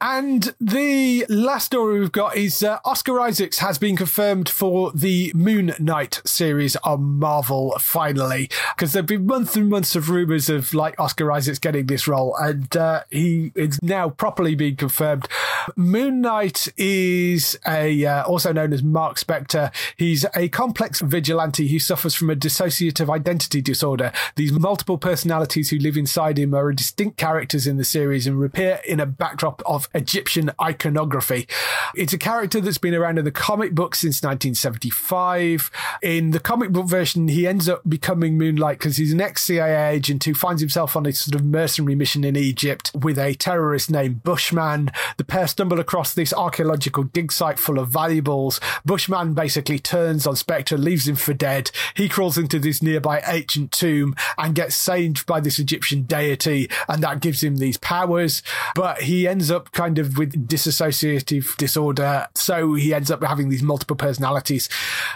And 0.01 0.55
the 0.61 1.27
last 1.29 1.67
story 1.67 2.01
we've 2.01 2.13
got 2.13 2.37
is 2.37 2.63
uh, 2.63 2.79
Oscar 2.85 3.21
Isaacs 3.21 3.59
has 3.59 3.74
been 3.79 3.97
confirmed 3.97 4.49
for 4.49 4.93
the 4.93 5.33
Moon 5.35 5.75
Knight 5.79 6.21
series 6.25 6.77
on 6.77 7.03
Marvel 7.03 7.75
finally, 7.79 8.49
because 8.75 8.93
there've 8.93 9.07
been 9.07 9.27
months 9.27 9.57
and 9.57 9.69
months 9.69 9.97
of 9.97 10.11
rumors 10.11 10.49
of 10.49 10.75
like 10.75 10.99
Oscar 10.99 11.31
Isaacs 11.33 11.59
getting 11.59 11.87
this 11.87 12.07
role, 12.07 12.37
and 12.37 12.77
uh, 12.77 13.03
he 13.11 13.53
is 13.55 13.79
now 13.83 14.11
properly 14.11 14.55
being 14.55 14.77
confirmed. 14.77 15.29
Moon 15.77 16.21
Knight 16.21 16.69
is 16.77 17.59
a 17.67 18.05
uh, 18.05 18.25
also 18.25 18.53
known 18.53 18.73
as 18.73 18.83
Mark 18.83 19.19
Spector. 19.19 19.73
He's 19.97 20.27
a 20.35 20.49
complex 20.49 21.01
vigilante 21.01 21.69
who 21.69 21.79
suffers 21.79 22.15
from 22.15 22.31
a 22.31 22.37
dissociative 22.37 23.09
identity 23.09 23.63
disorder. 23.63 24.13
These 24.37 24.53
multiple 24.53 24.99
personalities 24.99 25.71
who 25.71 25.79
live 25.79 25.97
inside 25.97 26.39
him 26.39 26.55
are 26.55 26.73
distinct 26.73 27.17
characters 27.17 27.67
in 27.67 27.77
the 27.77 27.85
series 27.85 28.27
and 28.27 28.43
appear 28.45 28.81
in 28.87 29.01
a 29.01 29.07
backdrop 29.07 29.63
of 29.67 29.89
Egyptian 29.95 30.51
iconography. 30.61 31.47
It's 31.95 32.13
a 32.13 32.19
character 32.19 32.61
that's 32.61 32.79
been 32.79 32.95
around 32.95 33.19
in 33.19 33.25
the 33.25 33.31
comic 33.65 33.75
book 33.75 33.95
since 33.95 34.23
1975. 34.23 35.71
In 36.03 36.33
the 36.33 36.39
comic 36.39 36.71
book 36.71 36.87
version, 36.87 37.29
he 37.29 37.47
ends 37.47 37.67
up 37.67 37.81
becoming 37.89 38.37
Moon 38.37 38.57
Knight 38.57 38.79
because 38.79 38.99
he's 38.99 39.15
an 39.15 39.23
ex 39.23 39.45
CIA 39.45 39.95
agent 39.95 40.23
who 40.25 40.35
finds 40.35 40.61
himself 40.61 40.97
on 40.97 41.07
a 41.07 41.13
sort 41.13 41.35
of 41.35 41.47
mercenary 41.47 41.95
mission 41.95 42.25
in 42.25 42.37
Egypt 42.37 42.91
with 42.95 43.19
a 43.19 43.33
terrorist 43.33 43.91
named 43.91 44.23
Bushman. 44.23 44.91
The 45.17 45.25
pair 45.25 45.47
stumble 45.47 45.81
across 45.81 46.13
this 46.13 46.35
archaeological 46.35 47.05
dig 47.05 47.33
site 47.33 47.59
full 47.59 47.79
of 47.79 47.89
valuables. 47.89 48.61
Bushman 48.85 49.33
basically 49.33 49.79
turns 49.79 50.27
on 50.27 50.35
Spector, 50.35 50.79
leaves 50.79 51.09
him 51.09 51.17
for 51.17 51.33
dead. 51.33 51.71
He 51.97 52.11
crawls 52.11 52.37
into 52.37 52.59
this 52.59 52.83
nearby 52.83 53.23
ancient 53.27 53.73
tomb 53.73 54.15
and 54.37 54.55
gets 54.55 54.77
saved 54.77 55.25
by 55.25 55.41
this 55.41 55.59
Egyptian 55.59 56.03
deity, 56.03 56.69
and 56.87 57.03
that 57.03 57.21
gives 57.21 57.43
him 57.43 57.57
these 57.57 57.79
powers. 57.79 58.43
But 58.75 59.01
he 59.03 59.27
ends 59.27 59.51
up 59.51 59.73
kind 59.73 59.99
of 59.99 60.19
with 60.19 60.47
dissociative 60.47 61.57
disorder, 61.57 62.27
so 62.35 62.75
he 62.75 62.93
ends 62.93 63.11
up 63.11 63.25
having 63.25 63.54
these 63.55 63.63
multiple 63.63 63.97
personalities, 63.97 64.69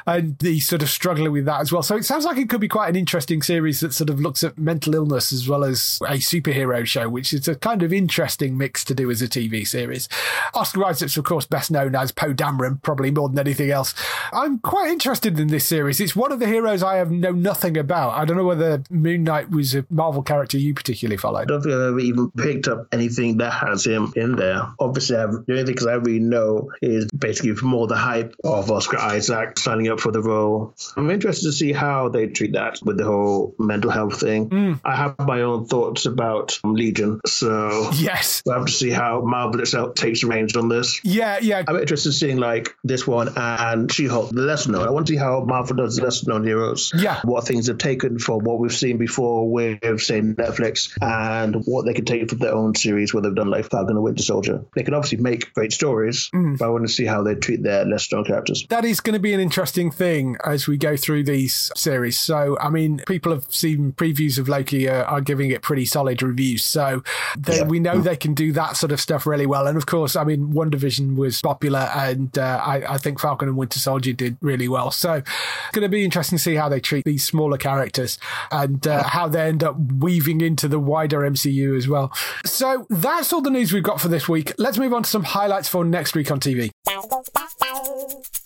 and 0.07 0.36
he's 0.41 0.66
sort 0.66 0.82
of 0.82 0.89
struggling 0.89 1.32
with 1.32 1.45
that 1.47 1.61
as 1.61 1.72
well. 1.72 1.82
So 1.82 1.97
it 1.97 2.05
sounds 2.05 2.24
like 2.24 2.39
it 2.39 2.49
could 2.49 2.61
be 2.61 2.68
quite 2.68 2.89
an 2.89 2.97
interesting 2.97 3.43
series 3.43 3.80
that 3.80 3.93
sort 3.93 4.11
of 4.11 4.20
looks 4.20 4.45
at 4.45 4.57
mental 4.57 4.95
illness 4.95 5.32
as 5.32 5.49
well 5.49 5.64
as 5.64 5.99
a 6.03 6.14
superhero 6.14 6.86
show, 6.86 7.09
which 7.09 7.32
is 7.32 7.49
a 7.49 7.55
kind 7.57 7.82
of 7.82 7.93
interesting 7.93 8.57
mix 8.57 8.84
to 8.84 8.95
do 8.95 9.11
as 9.11 9.20
a 9.22 9.28
TV 9.28 9.66
series. 9.66 10.09
Oscar 10.55 10.84
Isaac's, 10.84 11.16
of 11.16 11.24
course, 11.24 11.47
best 11.47 11.70
known 11.70 11.95
as 11.95 12.12
Poe 12.12 12.32
Dameron, 12.32 12.80
probably 12.82 13.11
more 13.11 13.28
than 13.28 13.39
anything 13.39 13.70
else. 13.70 13.95
I'm 14.32 14.59
quite 14.61 14.91
interested 14.91 15.39
in 15.39 15.49
this 15.49 15.66
series. 15.66 16.01
It's 16.01 16.14
one 16.14 16.32
of 16.32 16.39
the 16.39 16.47
heroes 16.47 16.82
I 16.82 16.97
have 16.97 17.11
know 17.11 17.32
nothing 17.32 17.76
about. 17.76 18.11
I 18.14 18.24
don't 18.24 18.36
know 18.36 18.45
whether 18.45 18.82
Moon 18.91 19.24
Knight 19.24 19.51
was 19.51 19.74
a 19.74 19.84
Marvel 19.91 20.22
character 20.22 20.59
you 20.59 20.74
particularly 20.74 21.16
followed. 21.16 21.43
I 21.43 21.45
don't 21.47 21.62
think 21.62 21.74
I've 21.74 21.80
ever 21.80 22.01
even 22.01 22.30
picked 22.32 22.68
up 22.68 22.86
anything 22.93 23.39
that 23.39 23.53
has 23.53 23.84
him 23.84 24.12
in 24.16 24.36
there. 24.36 24.62
Obviously, 24.78 25.16
I've, 25.16 25.45
the 25.47 25.59
only 25.59 25.74
thing 25.74 25.89
I 25.89 25.95
really 25.95 26.20
know 26.20 26.70
is 26.82 27.07
basically 27.07 27.55
from 27.55 27.74
all 27.74 27.86
the 27.86 27.97
hype 27.97 28.28
of 28.45 28.70
Oscar 28.70 28.99
Isaac 28.99 29.59
signing 29.59 29.89
up 29.89 30.01
for 30.01 30.12
the 30.12 30.22
role. 30.22 30.74
I'm 30.97 31.11
interested 31.11 31.47
to 31.49 31.53
see 31.53 31.72
how 31.72 32.09
they 32.09 32.26
treat 32.29 32.53
that 32.53 32.79
with 32.83 32.99
the 32.99 33.05
whole 33.05 33.55
mental 33.59 33.91
health 33.91 34.20
thing. 34.20 34.51
Mm. 34.51 34.81
I 34.85 34.97
have 34.97 35.18
my 35.18 35.43
own 35.43 35.66
thoughts 35.66 36.07
about 36.07 36.59
Legion, 36.64 37.20
so 37.26 37.91
yes, 37.95 38.43
we'll 38.45 38.57
have 38.59 38.66
to 38.66 38.72
see 38.72 38.91
how 38.91 39.20
Marvel 39.22 39.61
itself 39.61 39.95
takes 39.95 40.22
range 40.24 40.57
on 40.57 40.68
this. 40.68 41.01
Yeah, 41.05 41.39
yeah. 41.41 41.62
I'm 41.66 41.76
interested 41.76 42.11
in 42.11 42.12
seeing 42.14 42.37
like 42.39 42.74
this 42.85 43.07
one 43.07 43.31
and 43.37 43.91
She-Hulk, 43.93 44.31
the 44.31 44.43
lesser 44.43 44.72
known. 44.72 44.87
I 44.87 44.91
want 44.91 45.07
to 45.07 45.12
see 45.12 45.18
how 45.18 45.45
Marvel 45.45 45.76
does 45.76 45.97
the 45.97 46.05
lesser 46.05 46.29
known 46.31 46.45
heroes. 46.45 46.93
Yeah. 46.97 47.20
What 47.24 47.47
things 47.47 47.66
have 47.68 47.79
taken 47.79 48.18
from 48.18 48.41
what 48.45 48.59
we've 48.59 48.72
seen 48.72 48.99
before 48.99 49.51
with, 49.51 50.01
say, 50.01 50.20
Netflix 50.20 50.97
and 51.01 51.62
what 51.66 51.85
they 51.87 51.95
can 51.95 52.05
take 52.05 52.29
from 52.29 52.39
their 52.39 52.55
own 52.55 52.74
series 52.74 53.12
where 53.12 53.22
they've 53.22 53.35
done 53.35 53.51
like 53.51 53.70
Falcon 53.70 53.97
and 53.97 54.03
Winter 54.03 54.22
Soldier. 54.22 54.64
They 54.74 54.83
can 54.83 54.95
obviously 54.95 55.18
make 55.18 55.53
great 55.55 55.72
stories, 55.72 56.31
Mm. 56.35 56.59
but 56.59 56.66
I 56.66 56.68
want 56.68 56.87
to 56.87 56.93
see 56.93 57.05
how 57.07 57.22
they 57.22 57.35
treat 57.35 57.62
their 57.62 57.85
lesser 57.85 58.16
known 58.16 58.18
characters. 58.25 58.66
That 58.69 58.85
is 58.85 59.01
going 59.01 59.14
to 59.14 59.21
be 59.21 59.33
an 59.33 59.41
interesting 59.41 59.91
thing 59.91 60.37
as 60.45 60.66
we 60.66 60.77
go 60.77 60.97
through 60.97 61.25
these 61.25 61.71
series. 61.77 62.19
So, 62.19 62.57
I 62.61 62.71
mean, 62.71 63.03
people 63.07 63.33
have 63.33 63.47
seen 63.53 63.93
previews 63.93 64.39
of 64.39 64.49
Loki 64.49 64.89
uh, 64.89 65.05
are 65.05 65.21
giving 65.21 65.51
it 65.51 65.62
pretty 65.62 65.85
solid 65.85 66.23
reviews. 66.23 66.64
So, 66.64 67.03
they, 67.39 67.59
Yeah. 67.59 67.64
we 67.64 67.81
know 67.81 68.01
they 68.01 68.16
can 68.16 68.35
do 68.35 68.53
that 68.53 68.77
sort 68.77 68.93
of 68.93 69.01
stuff 69.01 69.27
really 69.27 69.47
well. 69.47 69.66
And 69.66 69.77
of 69.77 69.87
course, 69.87 70.16
I 70.16 70.25
mean, 70.25 70.53
WandaVision 70.53 71.16
was 71.16 71.41
popular, 71.43 71.91
and 71.95 72.37
uh, 72.39 72.62
I, 72.64 72.95
I 72.95 72.99
think 72.99 73.21
Falcon 73.21 73.49
and 73.49 73.57
Winter 73.57 73.79
Soldier 73.79 74.12
did 74.12 74.37
really 74.41 74.69
well. 74.69 74.91
So, 74.91 75.14
it's 75.14 75.73
going 75.73 75.83
to 75.83 75.89
be 75.89 76.05
interesting 76.05 76.39
to 76.39 76.43
see 76.43 76.55
how 76.55 76.69
they 76.69 76.81
treat 76.81 77.05
these 77.05 77.25
smaller 77.27 77.57
characters 77.59 78.19
and 78.51 78.87
uh, 78.87 79.03
how 79.05 79.29
they 79.29 79.43
end 79.49 79.62
up 79.64 79.77
weaving 79.99 80.41
into 80.41 80.69
the 80.69 80.79
wider 80.79 81.21
MCU 81.21 81.77
as 81.77 81.89
well. 81.89 82.12
So, 82.45 82.87
that's 82.91 83.33
all 83.33 83.41
the 83.41 83.51
news 83.51 83.73
we've 83.73 83.83
got 83.83 84.01
for 84.01 84.09
this 84.09 84.29
week. 84.29 84.53
Let's 84.59 84.79
move 84.79 84.93
on 84.93 85.03
to 85.03 85.11
some 85.11 85.25
highlights 85.25 85.69
for 85.69 85.85
next 85.85 86.14
week 86.14 86.31
on 86.31 86.41
TV 86.41 86.71
love. 87.89 88.38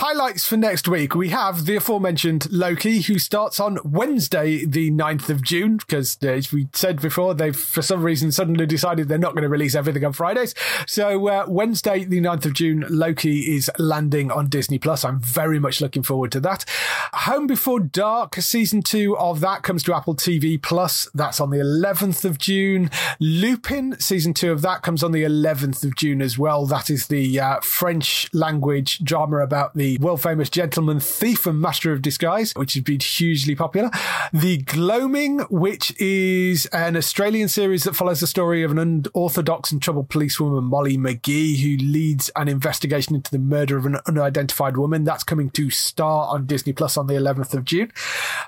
Highlights 0.00 0.46
for 0.46 0.56
next 0.56 0.86
week. 0.86 1.16
We 1.16 1.30
have 1.30 1.66
the 1.66 1.74
aforementioned 1.74 2.52
Loki, 2.52 3.00
who 3.00 3.18
starts 3.18 3.58
on 3.58 3.80
Wednesday, 3.82 4.64
the 4.64 4.92
9th 4.92 5.28
of 5.28 5.42
June, 5.42 5.78
because 5.78 6.16
uh, 6.22 6.28
as 6.28 6.52
we 6.52 6.68
said 6.72 7.02
before, 7.02 7.34
they've 7.34 7.56
for 7.56 7.82
some 7.82 8.04
reason 8.04 8.30
suddenly 8.30 8.64
decided 8.64 9.08
they're 9.08 9.18
not 9.18 9.32
going 9.32 9.42
to 9.42 9.48
release 9.48 9.74
everything 9.74 10.04
on 10.04 10.12
Fridays. 10.12 10.54
So, 10.86 11.26
uh, 11.26 11.46
Wednesday, 11.48 12.04
the 12.04 12.20
9th 12.20 12.46
of 12.46 12.54
June, 12.54 12.86
Loki 12.88 13.56
is 13.56 13.68
landing 13.76 14.30
on 14.30 14.48
Disney 14.48 14.78
Plus. 14.78 15.04
I'm 15.04 15.18
very 15.18 15.58
much 15.58 15.80
looking 15.80 16.04
forward 16.04 16.30
to 16.30 16.40
that. 16.40 16.64
Home 17.12 17.48
Before 17.48 17.80
Dark, 17.80 18.36
season 18.36 18.82
two 18.82 19.18
of 19.18 19.40
that 19.40 19.64
comes 19.64 19.82
to 19.82 19.96
Apple 19.96 20.14
TV 20.14 20.62
Plus. 20.62 21.08
That's 21.12 21.40
on 21.40 21.50
the 21.50 21.58
11th 21.58 22.24
of 22.24 22.38
June. 22.38 22.88
Lupin, 23.18 23.98
season 23.98 24.32
two 24.32 24.52
of 24.52 24.62
that 24.62 24.82
comes 24.82 25.02
on 25.02 25.10
the 25.10 25.24
11th 25.24 25.82
of 25.82 25.96
June 25.96 26.22
as 26.22 26.38
well. 26.38 26.66
That 26.66 26.88
is 26.88 27.08
the 27.08 27.40
uh, 27.40 27.58
French 27.62 28.32
language 28.32 29.00
drama 29.00 29.38
about 29.38 29.74
the 29.74 29.87
world 29.98 30.20
famous 30.20 30.50
gentleman 30.50 31.00
thief 31.00 31.46
and 31.46 31.60
master 31.60 31.92
of 31.92 32.02
disguise, 32.02 32.52
which 32.52 32.74
has 32.74 32.82
been 32.82 33.00
hugely 33.00 33.54
popular. 33.54 33.90
The 34.32 34.58
Gloaming, 34.58 35.46
which 35.50 35.98
is 36.00 36.66
an 36.66 36.96
Australian 36.96 37.48
series 37.48 37.84
that 37.84 37.96
follows 37.96 38.20
the 38.20 38.26
story 38.26 38.62
of 38.62 38.70
an 38.70 38.78
unorthodox 38.78 39.72
and 39.72 39.80
troubled 39.80 40.10
policewoman, 40.10 40.64
Molly 40.64 40.98
McGee, 40.98 41.58
who 41.58 41.82
leads 41.84 42.30
an 42.36 42.48
investigation 42.48 43.14
into 43.14 43.30
the 43.30 43.38
murder 43.38 43.78
of 43.78 43.86
an 43.86 43.98
unidentified 44.06 44.76
woman. 44.76 45.04
That's 45.04 45.24
coming 45.24 45.50
to 45.50 45.70
Star 45.70 46.28
on 46.28 46.46
Disney 46.46 46.72
Plus 46.72 46.96
on 46.96 47.06
the 47.06 47.14
11th 47.14 47.54
of 47.54 47.64
June. 47.64 47.92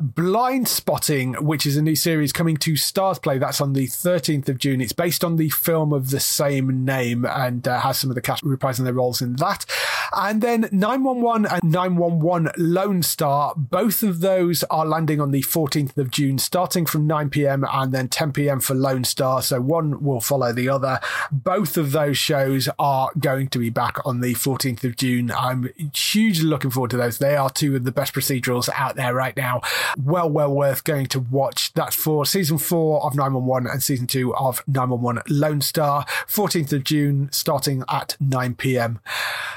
Blindspotting, 0.03 1.41
which 1.41 1.65
is 1.65 1.77
a 1.77 1.83
new 1.83 1.97
series 1.97 2.33
coming 2.33 2.57
to 2.59 2.73
Starzplay. 2.73 3.39
That's 3.39 3.61
on 3.61 3.73
the 3.73 3.87
13th 3.87 4.49
of 4.49 4.59
June. 4.59 4.81
It's 4.81 4.93
based 4.93 5.25
on 5.25 5.37
the 5.37 5.51
film 5.51 5.93
of 5.93 6.11
the 6.11 6.21
same 6.21 6.85
name 6.85 7.25
and 7.25 7.67
uh, 7.67 7.81
has 7.81 7.99
some 7.99 8.11
of 8.11 8.15
the 8.15 8.21
cast 8.21 8.45
reprising 8.45 8.85
their 8.85 8.93
roles 8.93 9.23
in 9.23 9.37
that. 9.37 9.65
And 10.13 10.43
then 10.43 10.69
911 10.73 11.23
and 11.37 11.63
911 11.63 12.53
Lone 12.57 13.03
Star, 13.03 13.55
both 13.57 14.03
of 14.03 14.21
those 14.21 14.63
are 14.65 14.87
landing 14.87 15.21
on 15.21 15.31
the 15.31 15.43
14th 15.43 15.97
of 15.97 16.11
June, 16.11 16.39
starting 16.39 16.87
from 16.87 17.07
9 17.07 17.31
p.m. 17.31 17.65
and 17.71 17.93
then 17.93 18.09
10 18.09 18.33
p.m. 18.33 18.61
for 18.61 18.75
Lone 18.75 19.05
Star. 19.05 19.43
So 19.43 19.61
one 19.61 20.03
will 20.03 20.21
follow 20.21 20.53
the 20.53 20.69
other. 20.69 21.01
Both 21.31 21.77
of 21.77 21.93
those 21.93 22.19
shows 22.19 22.69
are 22.79 23.11
going 23.19 23.49
to 23.49 23.59
be 23.59 23.71
back 23.71 23.99
on 24.05 24.21
the 24.21 24.35
14th 24.35 24.85
of 24.85 24.97
June. 24.97 25.31
I'm 25.31 25.71
hugely 25.95 26.47
looking 26.47 26.71
forward 26.71 26.91
to 26.91 26.97
those. 26.97 27.19
They 27.19 27.37
are 27.37 27.51
two 27.51 27.77
of 27.77 27.85
the 27.85 27.93
best 27.93 28.13
procedurals 28.15 28.69
out 28.75 28.97
there 28.97 29.15
right 29.15 29.37
now. 29.37 29.61
Well, 29.97 30.29
well 30.29 30.53
worth 30.53 30.85
going 30.85 31.07
to 31.07 31.21
watch. 31.21 31.73
That's 31.75 31.97
for 31.97 32.27
season 32.27 32.59
four 32.59 33.05
of 33.05 33.15
911 33.15 33.71
and 33.71 33.83
season 33.83 34.07
two 34.07 34.35
of 34.35 34.63
911 34.67 35.23
Lone 35.29 35.61
Star, 35.61 36.05
14th 36.27 36.73
of 36.73 36.85
June, 36.85 37.29
starting 37.33 37.85
at 37.89 38.17
9 38.21 38.55
p.m. 38.55 39.01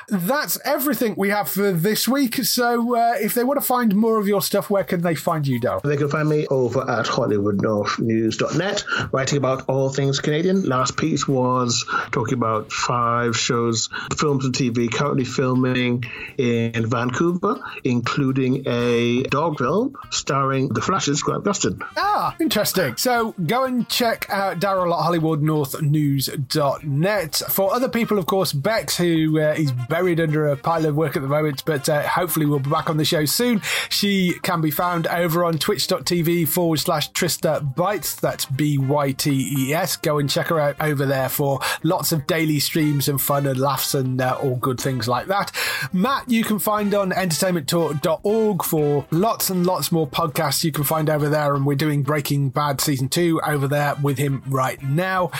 That's 0.09 0.59
everything 0.65 1.15
we 1.17 1.29
have 1.29 1.49
for 1.49 1.62
this 1.71 2.07
week. 2.07 2.35
So 2.43 2.95
uh, 2.95 3.15
if 3.19 3.33
they 3.33 3.43
want 3.43 3.59
to 3.59 3.65
find 3.65 3.95
more 3.95 4.19
of 4.19 4.27
your 4.27 4.41
stuff, 4.41 4.69
where 4.69 4.83
can 4.83 5.01
they 5.01 5.15
find 5.15 5.47
you, 5.47 5.59
Darryl? 5.59 5.81
They 5.81 5.97
can 5.97 6.09
find 6.09 6.27
me 6.27 6.47
over 6.47 6.81
at 6.81 7.05
HollywoodNorthNews.net, 7.05 8.83
writing 9.11 9.37
about 9.37 9.69
all 9.69 9.89
things 9.89 10.19
Canadian. 10.19 10.63
Last 10.63 10.97
piece 10.97 11.27
was 11.27 11.85
talking 12.11 12.35
about 12.35 12.71
five 12.71 13.37
shows, 13.37 13.89
films 14.15 14.45
and 14.45 14.53
TV 14.53 14.91
currently 14.91 15.25
filming 15.25 16.03
in 16.37 16.87
Vancouver, 16.87 17.59
including 17.83 18.67
a 18.67 19.23
dog 19.23 19.57
film 19.57 19.95
starring 20.09 20.69
the 20.69 20.81
Flash's 20.81 21.21
Grant 21.21 21.43
Gustin. 21.43 21.81
Ah, 21.97 22.35
interesting. 22.39 22.95
So 22.97 23.35
go 23.45 23.65
and 23.65 23.87
check 23.89 24.25
out 24.29 24.59
Darryl 24.59 24.93
at 24.93 24.99
HollywoodNorthNews.net. 25.05 27.41
For 27.49 27.73
other 27.73 27.89
people, 27.89 28.17
of 28.17 28.25
course, 28.25 28.53
Bex, 28.53 28.97
who 28.97 29.39
uh, 29.39 29.53
is 29.57 29.71
buried 29.71 30.19
under 30.19 30.47
a 30.47 30.57
pile 30.57 30.85
of 30.85 30.95
work 30.95 31.15
at 31.15 31.21
the 31.21 31.27
moment, 31.27 31.52
but 31.61 31.87
uh, 31.89 32.01
hopefully 32.03 32.45
we'll 32.45 32.59
be 32.59 32.69
back 32.69 32.89
on 32.89 32.97
the 32.97 33.05
show 33.05 33.25
soon. 33.25 33.61
She 33.89 34.33
can 34.41 34.61
be 34.61 34.71
found 34.71 35.07
over 35.07 35.45
on 35.45 35.57
twitch.tv 35.57 36.47
forward 36.47 36.77
slash 36.79 37.11
Trista 37.11 37.73
Bytes. 37.73 38.19
That's 38.19 38.45
B 38.45 38.77
Y 38.77 39.11
T 39.11 39.53
E 39.57 39.73
S. 39.73 39.95
Go 39.97 40.19
and 40.19 40.29
check 40.29 40.47
her 40.47 40.59
out 40.59 40.75
over 40.79 41.05
there 41.05 41.29
for 41.29 41.59
lots 41.83 42.11
of 42.11 42.27
daily 42.27 42.59
streams 42.59 43.07
and 43.07 43.21
fun 43.21 43.45
and 43.45 43.59
laughs 43.59 43.93
and 43.93 44.19
uh, 44.21 44.37
all 44.41 44.55
good 44.55 44.79
things 44.79 45.07
like 45.07 45.27
that. 45.27 45.51
Matt, 45.91 46.29
you 46.29 46.43
can 46.43 46.59
find 46.59 46.93
on 46.93 47.11
entertainmenttalk.org 47.11 48.63
for 48.63 49.05
lots 49.11 49.49
and 49.49 49.65
lots 49.65 49.91
more 49.91 50.07
podcasts 50.07 50.63
you 50.63 50.71
can 50.71 50.83
find 50.83 51.09
over 51.09 51.29
there. 51.29 51.55
And 51.55 51.65
we're 51.65 51.75
doing 51.75 52.03
Breaking 52.03 52.49
Bad 52.49 52.81
season 52.81 53.09
two 53.09 53.41
over 53.45 53.67
there 53.67 53.95
with 54.01 54.17
him 54.17 54.43
right 54.47 54.81
now. 54.81 55.31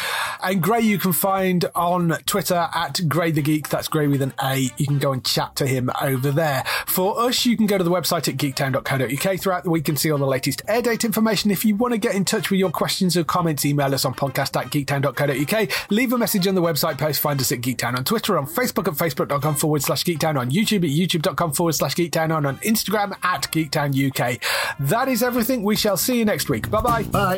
And 0.44 0.62
Gray, 0.62 0.82
you 0.82 0.98
can 0.98 1.14
find 1.14 1.66
on 1.76 2.10
Twitter 2.26 2.70
at 2.74 3.08
Gray 3.08 3.32
the 3.32 3.42
Geek. 3.42 3.70
That's 3.70 3.88
Gray 3.88 4.08
with 4.08 4.22
an 4.22 4.34
A. 4.44 4.70
You 4.78 4.88
can 4.88 5.00
go 5.00 5.14
and 5.14 5.24
chat 5.24 5.56
to 5.58 5.68
him 5.68 5.90
over 6.02 6.32
there. 6.32 6.64
For 6.86 7.20
us, 7.20 7.46
you 7.46 7.58
can 7.58 7.66
go 7.66 7.78
to 7.78 7.84
the 7.84 7.92
website 7.92 8.28
at 8.28 8.38
geektown.co.uk 8.38 9.40
throughout 9.40 9.64
the 9.64 9.70
week 9.70 9.90
and 9.90 9.98
see 10.00 10.12
all 10.12 10.18
the 10.18 10.26
latest 10.26 10.62
air 10.68 10.82
date 10.82 11.04
information. 11.04 11.52
If 11.52 11.66
you 11.66 11.76
want 11.76 11.94
to 11.94 11.98
get 11.98 12.16
in 12.16 12.26
touch 12.26 12.50
with 12.50 12.60
your 12.60 12.72
questions 12.72 13.18
or 13.18 13.24
comments, 13.24 13.66
email 13.66 13.94
us 13.94 14.06
on 14.06 14.14
podcast 14.14 14.60
at 14.60 14.72
geektown.co.uk. 14.72 15.92
Leave 15.92 16.14
a 16.14 16.18
message 16.18 16.48
on 16.48 16.56
the 16.56 16.62
website 16.62 16.98
post. 16.98 17.20
Find 17.20 17.40
us 17.40 17.52
at 17.52 17.60
Geektown 17.62 17.98
on 17.98 18.04
Twitter, 18.04 18.38
on 18.38 18.46
Facebook 18.46 18.88
at 18.88 18.94
facebook.com 18.94 19.56
forward 19.56 19.82
slash 19.84 20.04
geektown, 20.04 20.40
on 20.40 20.52
YouTube 20.52 20.84
at 20.84 20.92
youtube.com 20.92 21.54
forward 21.54 21.74
slash 21.74 21.96
geektown, 21.96 22.36
and 22.36 22.48
on 22.48 22.58
Instagram 22.58 23.18
at 23.24 23.44
geektown 23.52 23.94
UK. 23.94 24.40
That 24.80 25.08
is 25.08 25.24
everything. 25.24 25.64
We 25.64 25.76
shall 25.76 25.98
see 25.98 26.18
you 26.18 26.26
next 26.26 26.50
week. 26.50 26.70
Bye-bye. 26.70 27.04
Bye. 27.04 27.38